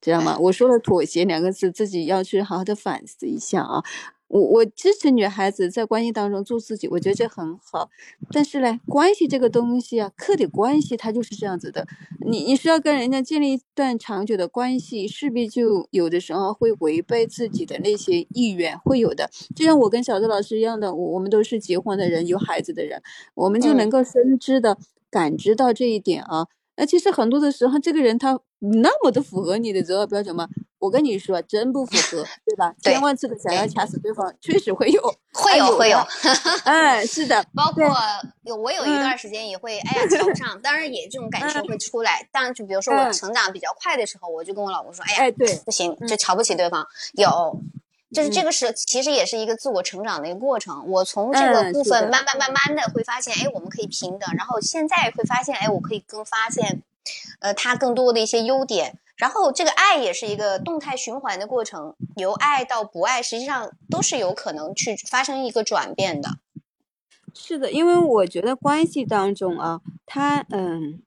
[0.00, 0.38] 知道吗？
[0.38, 3.82] 我说了妥协两个字，自己要去好好的反思一下啊。
[4.28, 7.88] 我我支持女孩子在关系当中做自己，我觉得这很好。
[8.32, 11.86] 但是呢，关系这个东西啊，客体关系它就是这样子的。
[12.26, 19.30] 你你是要跟人家建立一段长久的关系，势必就有的时候会违背自己的那些意愿，会有的。
[19.54, 23.00] 就像我跟小周老师一样的，我我们都是结婚的人，有孩子的人，
[23.34, 24.78] 我们就嗯能够深知的
[25.10, 26.46] 感知到这一点啊。
[26.76, 30.48] 那其实很多的时候，这个人他那么的符合你的择偶标准吗？
[30.84, 32.74] 我跟你说，真不符合，对吧？
[32.82, 35.00] 对千万次的想要掐死对方，确实会有，
[35.32, 36.06] 会哎有有会有的，
[36.64, 37.82] 哎，是的，包括
[38.42, 42.28] 有我有一嗯段时间也会，哎呀瞧不上，当然也这种感受会出来。
[42.30, 46.86] 当然就比如说我嗯成长比较快的时候，我就跟我老公说，哎呀哎，对，不行，嗯就瞧不起对方。
[47.14, 47.58] 有，
[48.12, 50.84] 就是这嗯个是其实也是一个自我成长的一个过程。
[50.90, 54.28] 我从这个部分慢慢慢慢的会发现，哎，我们可以平等。
[54.36, 56.82] 然后现在会发现，哎，我可以更发现，
[57.40, 58.98] 呃，他更多的一些优点。
[59.16, 66.30] 然后这个爱也是一个动态循环的过程，由爱到不爱，实际上都是有可能去发生一个转变的。
[67.32, 71.02] 是的，因为我觉得关系当中啊，他嗯，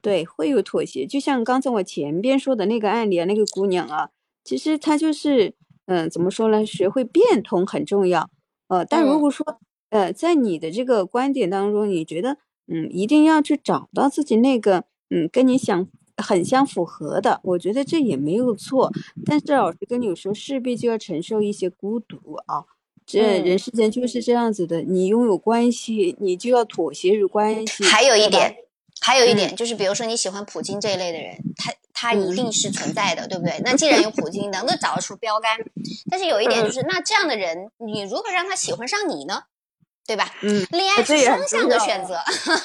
[0.00, 1.06] 对，会有妥协。
[1.06, 4.10] 就像刚才我前边说的那个案例啊，那个姑娘啊，
[4.44, 5.54] 其实她就是
[5.86, 6.64] 嗯，怎么说呢？
[6.64, 8.30] 学会变通很重要。
[8.68, 9.60] 呃，但如嗯果说
[9.90, 18.90] 呃，在你的这个观点当中，你觉得嗯，一定要去找到自己那个嗯，跟你想很相符合的，我觉得这也没有错。
[19.24, 22.64] 但是老师跟你说，势必就要承受一些孤独啊。
[23.04, 27.84] 这嗯人世间就是这样子的，你拥有关系，你就要妥协于关系。
[27.84, 28.54] 还有一点，
[29.00, 33.60] 还有一嗯点就是，比如说你喜欢普京这一类的人，他他一定是存在的，对不对？
[33.64, 35.56] 那既然有普京，能够找得出标杆。
[36.10, 39.42] 但是有一嗯点就是，那这样的人，你如何让他喜欢上你呢？
[40.06, 40.28] 对吧？
[40.42, 42.16] 嗯恋爱是双向的选择，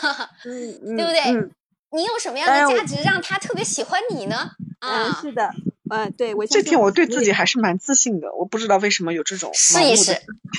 [0.46, 1.52] 嗯，对不对嗯
[1.98, 4.52] 你有什么样的价值让他特别喜欢你呢？
[4.80, 5.52] 嗯，是的，
[5.90, 10.12] 嗯，对我这点我对自己还是蛮自信的，我不知道为什么有这种试一试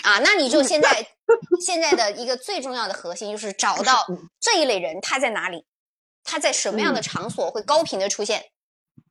[0.03, 1.07] 啊，那你就现在
[1.65, 4.05] 现在的一个最重要的核心就是找到
[4.41, 5.65] 这一类人他在哪里，
[6.25, 8.47] 他在什么样的场所会高频的出现。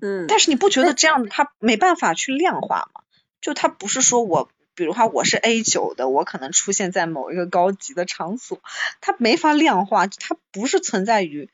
[0.02, 3.02] 嗯，但是你不觉得这样他没办法去量化吗？
[3.40, 8.60] 就他不是说我，比如话我是 A 九的，我可能出现在某一个高级的场所，
[9.00, 11.50] 他没法量化，他不是存在于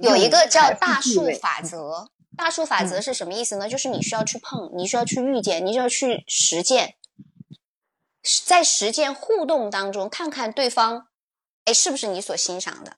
[0.00, 2.10] 有一个叫大数法则。
[2.36, 3.68] 大数法则是什么意思呢？
[3.68, 6.94] 就是你需要去碰，你需要去遇见，你需要去实践，
[8.44, 11.08] 在实践互动当中，看看对方，
[11.64, 12.92] 哎，是不是你所欣赏的，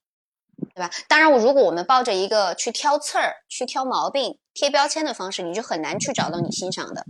[0.74, 0.90] 对吧？
[1.08, 7.06] 当然，我如果我们抱着一个去挑刺儿、去挑毛病、贴标签的方式，你就很难去找到你欣赏的，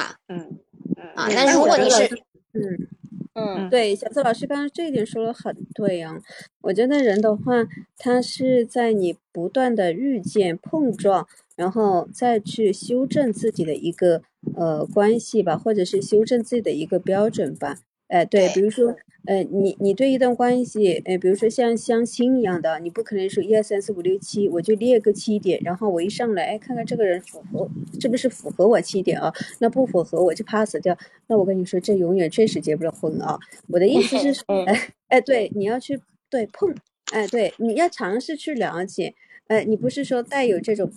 [0.00, 0.58] 啊，嗯
[0.96, 1.28] 嗯啊。
[1.28, 2.06] 那如果你是，
[2.54, 2.88] 嗯。
[3.34, 6.20] 嗯，对，小泽老师刚刚这一点说的很对啊。
[6.60, 11.26] 我觉得人的话，他是在你不断的遇见、碰撞，
[11.56, 14.22] 然后再去修正自己的一个
[14.54, 17.78] 呃关系吧，或者是修正自己的一个标准吧。
[18.12, 18.94] 哎，对，比如说，
[19.24, 27.66] 呃，你你对一段关系，呃，比如说像相亲一样的，你不可能说一二三四五六七，我就列个七点，然后我一上来，哎，看看这个人符合，
[27.98, 29.32] 是不是符合我七点啊？
[29.60, 30.94] 那不符合我就 pass 掉。
[31.26, 33.38] 那我跟你说，这永远确实结不了婚啊。
[33.68, 35.98] 我的意思是说，哎哎，对，你要去
[36.28, 36.74] 对碰，
[37.12, 39.14] 哎，对，你要尝试去了解，
[39.46, 40.92] 哎，你不是说带有这种。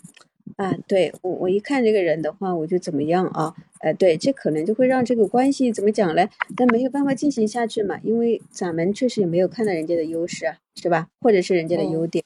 [0.58, 3.54] 啊，对我我一看这个人的话，我就怎么样啊？
[3.82, 6.30] 呃，对，这可能就会让这个关系怎么讲嘞？
[6.56, 11.08] 但没有办法进行下去嘛，因为咱们确实也没有看到人家的优势啊，是吧？
[11.20, 12.24] 或者是人家的优点，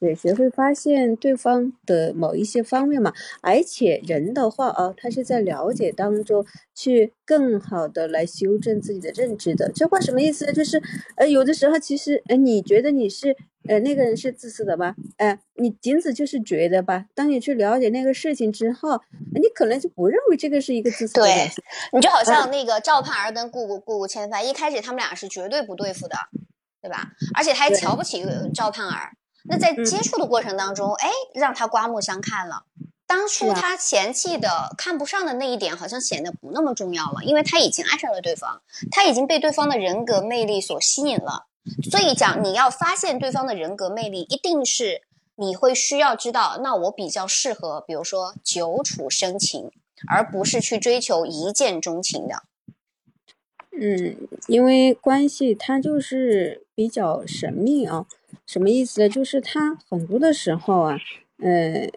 [0.00, 3.12] 对，学会发现对方的某一些方面嘛。
[3.40, 6.44] 而且人的话啊，他是在了解当中
[6.74, 9.70] 去更好的来修正自己的认知的。
[9.74, 10.52] 这话什么意思？
[10.52, 10.82] 就是
[11.16, 13.36] 呃，有的时候其实，呃，你觉得你是。
[13.66, 14.94] 呃，那个人是自私的吧？
[15.16, 17.06] 哎，你仅此就是觉得吧？
[17.14, 19.00] 当你去了解那个事情之后，
[19.34, 21.50] 你可能就不认为这个是一个自私的对，
[21.94, 26.14] 你就好像那个赵盼儿跟顾顾顾顾千帆，一开始他们俩是绝对不对付的，
[26.82, 27.12] 对吧？
[27.34, 28.22] 而且他还瞧不起
[28.52, 29.12] 赵盼儿。
[29.46, 32.64] 那在接触的过程当中，哎，让他刮目相看了。
[33.06, 41.46] 当初他嫌弃的、看不上的那一点，好像显得不那么重要了，因为他已经爱上了对方，他已经被对方的人格魅力所吸引了。
[41.90, 45.02] 所以讲，你要发现对方的人格魅力，一定是
[45.36, 49.70] 你会需要知道，那我比较适合，比如说久处生情，
[50.08, 52.42] 而不是去追求一见钟情的。
[53.78, 54.16] 嗯，
[54.46, 58.06] 因为关系它就是比较神秘啊，
[58.46, 59.08] 什么意思呢？
[59.08, 60.98] 就是它很多的时候啊，
[61.38, 61.88] 呃，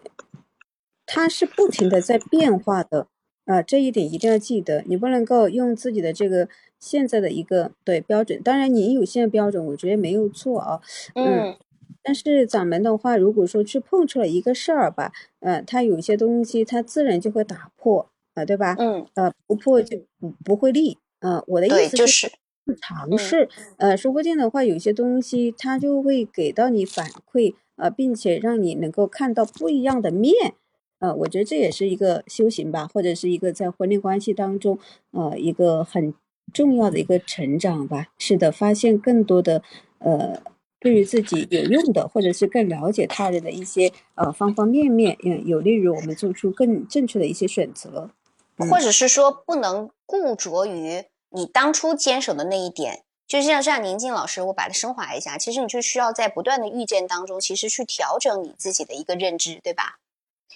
[1.06, 3.08] 它是不停的在变化的
[3.46, 6.48] 啊，这一点一定要记得，你不能够用自己的这个。
[6.80, 10.80] 现在的一个对标准，当然你有现在标准，我觉得没有错啊。
[11.16, 11.56] 嗯，
[12.04, 18.76] 但是咱们的话，如果说去碰触了一个事儿吧，呃，它有些东西它自然就会打破啊，对吧？
[18.78, 21.42] 嗯，呃，不破就不不会立啊。
[21.48, 22.30] 我的意思就是
[22.74, 30.54] 尝试，呃，说不定的话，有些东西它就会给到你反馈呃，并且让你能够看到不一样的面。
[31.00, 34.78] 呃，我觉得这也是一个修行吧，或者是一个在婚恋关系当中，
[35.12, 36.14] 呃，一个很。
[36.50, 39.62] 重要的一个成长吧，是的，发现更多的
[39.98, 40.40] 呃，
[40.80, 48.12] 对于自己有用的，或者是更了解他人的一些呃方方面面，嗯，有利于我们做出更正确的一些选择，
[48.56, 51.04] 或者是说不能固着于
[51.38, 60.00] 你当初坚守的那一点，就像像宁静老师，我把它升华一下，其实你就需要在不断的遇见当中，其实去调整你自己的一个认知，对吧？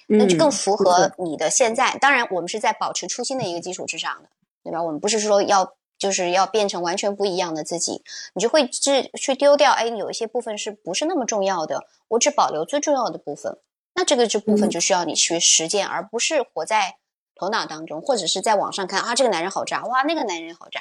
[0.08, 1.96] 那就更符合你的现在。
[1.98, 4.28] 当然，我们是在保持初心的一个基础之上的，
[4.64, 4.82] 对吧？
[4.82, 5.74] 我们不是说要。
[5.98, 8.02] 就是要变成完全不一样的自己，
[8.34, 9.70] 你就会去去丢掉。
[9.70, 11.86] 哎，有一些部分是不是那么重要的？
[12.08, 13.56] 我只保留最重要的部分。
[13.94, 16.96] 那这个这部分就需要你去实践，而不是活在
[17.34, 20.80] 头脑当中，或者是在网上看啊，这个男人好渣，哇，那个男人好渣。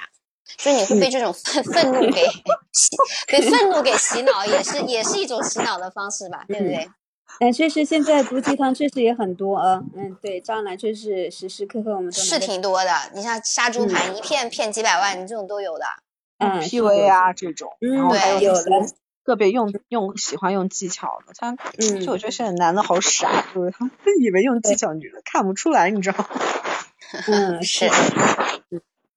[0.58, 2.26] 所以你会被这种愤愤怒给
[2.74, 2.98] 洗，
[3.28, 6.90] 被愤怒给洗脑，也是也是一种洗脑的方式吧，对不对？
[7.40, 9.82] 哎，确实，现在毒鸡汤确实也很多啊。
[9.96, 12.92] 嗯，对，渣男确实时时刻刻我们都是挺多的。
[13.14, 15.86] 你像杀猪盘，一片骗几百万，你这种都有的。
[16.40, 18.70] 嗯，PUA 啊这种，然后还有有的
[19.24, 26.30] 特别用用喜欢用技巧的，他就我觉得现在男的好傻，就是他们以为用技巧，女的看不出来，你知道吗？
[27.28, 27.90] 嗯，是。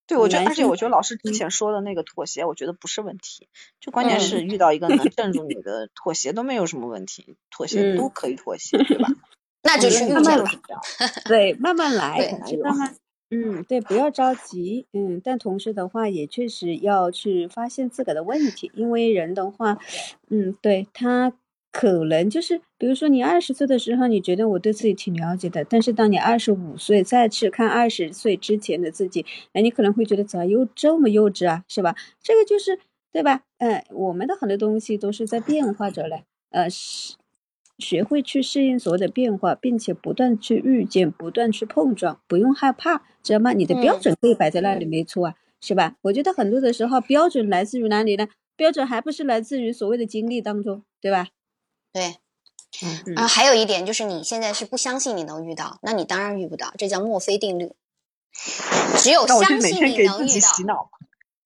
[0.07, 3.49] 对，我觉得，而且我觉得老师之前说的那个妥协，我觉得不是问题，
[3.81, 9.09] 就关键是遇到一个能镇住你的，妥协都没有什么问题，妥协都可以妥协，对吧？
[9.65, 10.51] 那就是慢慢来，
[11.25, 12.95] 对，慢慢来，慢慢，
[13.35, 19.78] 嗯，对，不要着急，嗯，但同时的话，也确实要去发现自个的问题，因为人的话，
[20.31, 21.32] 嗯，对他
[21.73, 31.97] 可能就是，比如说你二十岁的时候，你觉得我对自己挺了解的，但是当你二十五岁再去看二十岁之前的自己，哎，你可能会觉得咋又这么幼稚啊，是吧？
[32.23, 32.78] 这个就是
[33.12, 33.43] 对吧？
[33.59, 37.16] 嗯，我们的很多东西都是在变化着嘞，呃，是
[37.79, 43.53] 学会去适应所有的变化，并且不断去遇见，不断去碰撞，不用害怕，知道吗？
[43.53, 45.97] 你的标准可以摆在那里，没错啊，是吧？
[46.03, 48.29] 我觉得很多的时候，标准来自于哪里呢？
[48.57, 51.29] 标准还不是来自于所谓的经历当中，对吧？
[51.93, 52.17] 对，
[53.07, 57.73] 嗯，啊，还有一点就是你现在是不相信你能遇到，那你当然遇不到，这叫墨菲定律。
[58.97, 60.91] 只有相信你能遇到，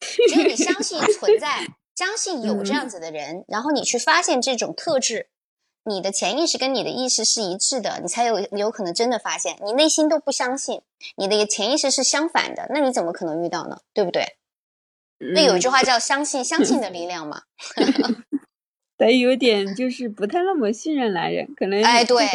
[0.00, 5.28] 只有你相信存在，相信 有这样子的人，然后你去发现这种特质，
[5.88, 9.56] 你的潜意识跟你的意识是一致的，你才有有可能真的发现。
[9.64, 10.82] 你内心都不相信，
[11.16, 13.80] 你的潜意识是相反的，那你怎么可能遇到呢？
[13.94, 14.36] 对不对？
[15.34, 17.42] 那有一句话叫“相信相信的力量”嘛。
[18.98, 22.26] 得有点就是不太那么信任男人，可能哎对，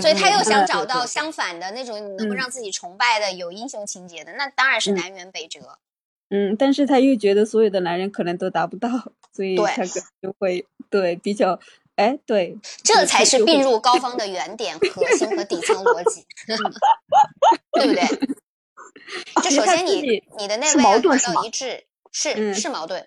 [0.00, 5.78] 所以他又想找到相反的那种能够让自己崇拜的、有英雄情节的，那当然是南辕北辙。
[6.30, 8.88] 嗯，但是他又觉得所有的男人可能都达不到，
[9.34, 11.58] 所以对他可能就会对比较
[12.00, 16.24] 哎对，这才是病入膏肓的原点、核心和底层逻辑，
[17.72, 18.28] 对不对？
[19.42, 23.06] 就首先你你的内是外要达矛盾是吗到一致，是嗯是矛盾。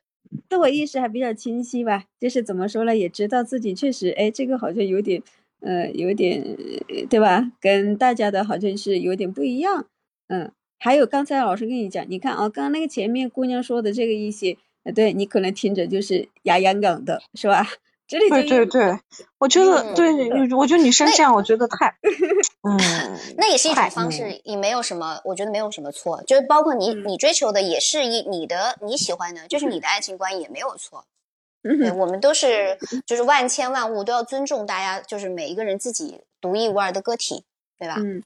[0.50, 5.22] 自我意识还比较清晰吧，就是怎么说呢，也知道自己确实，哎，这个好像有点，
[5.62, 6.42] 呃，有点，
[6.90, 7.52] 呃对吧？
[7.62, 9.88] 跟大家的好像是有点不一样，
[10.28, 10.52] 嗯。
[10.80, 17.66] 还有刚才老师跟你讲，你看啊，刚刚那个前面姑娘说的这个一些，呃，对你可能听着就是牙痒痒的，是吧？
[18.08, 19.00] 对对对，
[19.40, 21.96] 我觉得嗯对，你我觉得女生这样，我觉得太，
[22.62, 22.78] 嗯，
[23.38, 26.22] 那也是一种方式，也没有什么，我觉得没有什么错。
[26.28, 31.06] 就是包括你，嗯你追求的也是一你的你喜欢的，就是你的爱情观也没有错。
[31.64, 37.46] 嗯对，我们都是就是万千万物都要尊重大家，就是每一个人自己独一无二的个体，
[37.80, 37.96] 对吧？
[38.00, 38.22] 嗯，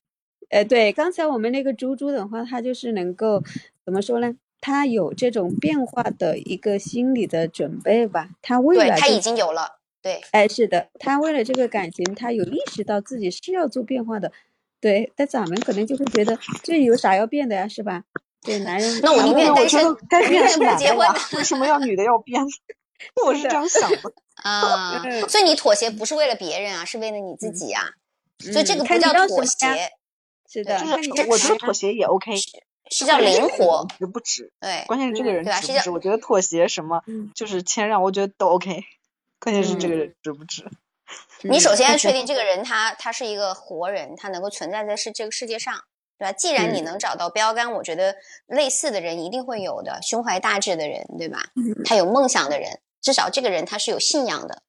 [0.49, 3.43] 呃，对，刚才我们那个猪猪的话，它就是能够
[3.85, 4.33] 怎么说呢？
[4.59, 8.29] 它有这种变化的一个心理的准备吧。
[8.41, 14.31] 他未来就对他已经有了，对，哎，是的，他为了这个感情，他有意识到自己是要做变化的，
[14.79, 15.11] 对。
[15.15, 18.03] 但咱们可能就会觉得这有啥要变的呀，是吧？
[18.45, 21.07] 对，男人， 那我宁愿单身觉得该宁愿不变是男的呀结婚，
[21.37, 22.41] 为什么要女的要变？
[23.25, 23.97] 我是这样想的。
[24.43, 27.83] 啊，嗯所以你妥协不是为了别人啊，是为了你自己啊，
[28.39, 29.91] 所以这嗯个不叫妥协，
[30.47, 30.79] 是的，
[31.27, 32.31] 我觉得妥协也 OK，
[32.91, 34.51] 是叫灵活，值不值？
[34.59, 36.07] 对，关键是这个人对吧是叫值不值？
[36.09, 38.83] 我觉得妥协什么嗯就是谦让，我觉得都 OK，
[39.39, 40.63] 关键是这个嗯人值不值？
[40.63, 40.71] 嗯
[41.43, 45.73] 你首先要确定这个人他他是一个活人，他能够存在在世这个世界上，
[46.17, 46.31] 对吧？
[46.33, 48.15] 既然你嗯能找到标杆，我觉得
[48.47, 51.51] 类似的人一定会有的，胸怀大志的人，对吧？
[51.55, 54.63] 嗯他有梦想的人，至少这个人他是有信仰的。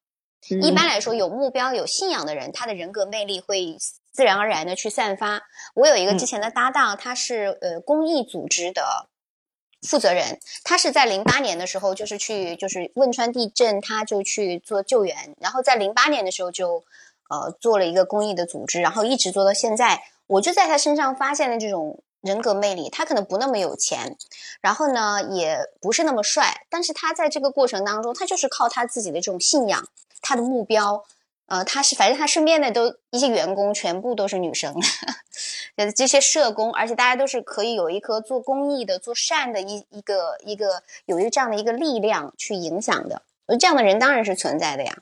[0.47, 0.87] 一般嗯。
[0.87, 3.77] 来说，有目标、有信仰的人，他的人格魅力会
[4.11, 5.41] 自然而然的去散发。
[5.75, 6.27] 我有一个之嗯。
[6.27, 9.09] 前的搭档，他是呃公益组织的
[9.87, 16.83] 负责人，他是在零八年的时候就是去就是汶川地震，他就去做救援，然后在零八年的时候就
[17.29, 20.01] 呃做了一个公益的组织，然后一直做到现在。
[20.27, 24.17] 我就在他身上发现了这种人格魅力，他可能不那么有钱，
[24.61, 29.87] 然后呢也不是那么帅，但是他在这个过程当中，他就是靠他自己的这种信仰。
[30.21, 31.05] 他的目标，
[31.45, 34.75] 呃，他是反正他身边的都一些员工全部都是女生，
[35.77, 43.21] 呃，这些社工，而且大家都是可以有一颗做公益的、做善的一一个一个有一个这样的一个力量去影响的，
[43.57, 44.97] 这样的人当然是存在的呀。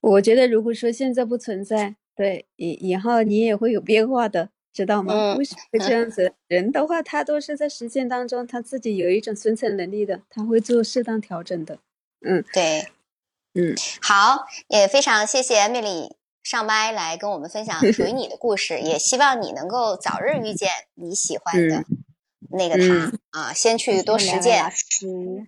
[0.00, 5.14] 我觉得如果说现在不存在，对以以后你也会有变化的，知道吗？
[5.14, 6.34] 嗯为什么会这样子？
[6.46, 11.78] 人的话，他都是在实践当中，他自己有一种生存能力的，他会做适当调整的。
[12.24, 12.86] 嗯对，
[13.54, 16.12] 嗯，好，也非常谢谢 Emily
[16.42, 21.84] 上麦来跟我们分享属于你的故事，也希望你能够早日遇见你喜欢的
[22.50, 24.62] 那个他、嗯啊，先去多实践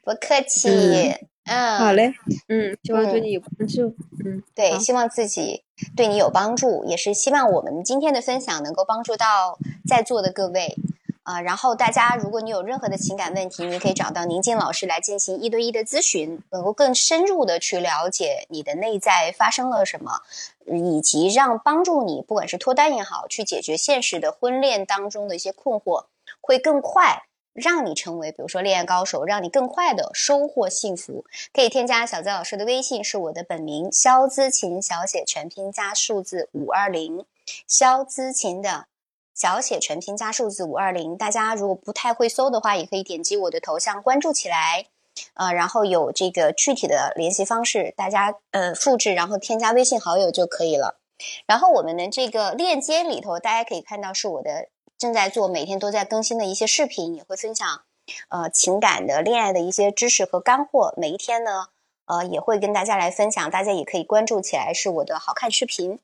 [0.03, 0.69] 不客气。
[0.69, 2.15] 嗯嗯，好嘞，
[2.49, 3.97] 嗯，希望对嗯你有帮助。
[4.25, 5.63] 嗯，对，希望自己
[5.97, 10.77] 对你有帮助，也是希望我们今天的分享能够帮助到在座的各位。
[11.23, 20.21] 啊、然后大家，如果你有任何的情感问题，你可以找到宁静老师来进行一对一的咨询，能够更深入的去了解你的内在发生了什么，
[20.67, 26.05] 以及让帮助你，不管是脱单也好，去解决现实的婚恋当中的一些困惑，
[26.43, 27.23] 会更快
[27.55, 31.25] 让你成为，比如说恋爱高手，让你更快的收获幸福。
[31.53, 37.25] 可以添加小资老师的微信，是我的本名肖姿琴，小写全拼加数字五二零，
[37.67, 38.87] 肖姿琴的
[39.35, 41.17] 小写全拼加数字五二零。
[41.17, 44.87] 大家如果不太会搜的话，也可以点击我的头像关注起来。
[45.35, 50.99] 呃，然后有这个具体的联系方式，大家呃复制，然后添加微信好友就可以了。
[51.47, 54.67] 然后我们的这个链接里头，大家可以看到是我的
[55.05, 57.83] 正在做，每天都在更新的一些视频，也会分享
[58.31, 60.95] 呃情感的、恋爱的一些知识和干货。
[60.97, 61.67] 每一天呢，
[62.07, 65.99] 呃，也会跟大家来分享，大家也可以关注起来，是我的好看视频。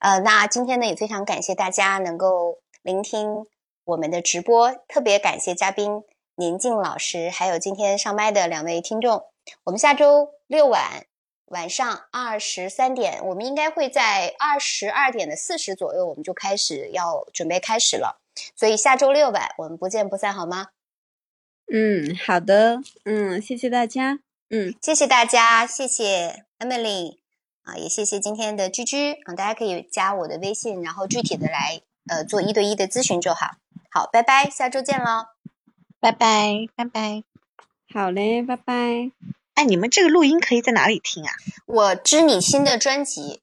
[0.00, 3.46] 呃，那今天呢，也非常感谢大家能够聆听
[3.84, 6.02] 我们的直播，特别感谢嘉宾
[6.34, 9.22] 宁静老师，还有今天上麦的两位听众。
[9.62, 11.06] 我们下周六晚。
[11.46, 18.20] 晚上二十三点，我们应该会在二十二点的四十左右，我们就开始要准备开始了。
[18.54, 20.68] 所以下周六晚我们不见不散，好吗？
[21.72, 22.80] 嗯，好的。
[23.04, 24.20] 嗯，谢谢大家。
[24.50, 27.18] 嗯，谢谢大家，谢谢 Emily
[27.62, 33.56] 啊，也谢谢今天的居居啊，大家可以加我的微信，然后具体的来呃做一对一的咨询就好。
[33.90, 35.26] 好，拜拜，下周见喽，
[35.98, 37.24] 拜拜，拜拜，
[37.92, 39.10] 好嘞，拜拜。
[39.56, 41.32] 哎，你们这个录音可以在哪里听啊？
[41.64, 43.40] 我知你心的专辑，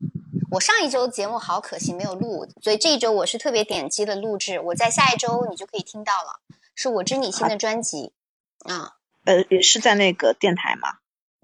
[0.52, 6.40] 我上一周节目好可惜没有录，所以这一周我是特别点击了录制，我在下一周你就可以听到了，
[6.76, 8.14] 是我知你心的专辑
[8.60, 8.94] 啊。
[9.26, 11.00] 呃，也是在那个电台吗？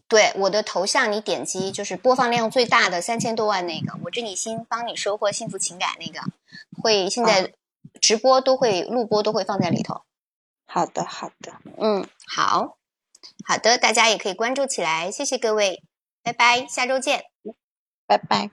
[0.08, 6.22] 对，我的头像你点击就是播放量最大的三千多万那个，我知你心帮你收获幸福情感那个，
[6.82, 7.54] 会现在
[8.00, 10.02] 直播都会录播都会放在里头。
[10.68, 12.79] 好的，好的，嗯，好。
[13.48, 15.84] 好的，大家也可以关注起来，谢谢各位，
[16.24, 17.24] 拜拜，下周见，
[18.06, 18.50] 拜拜。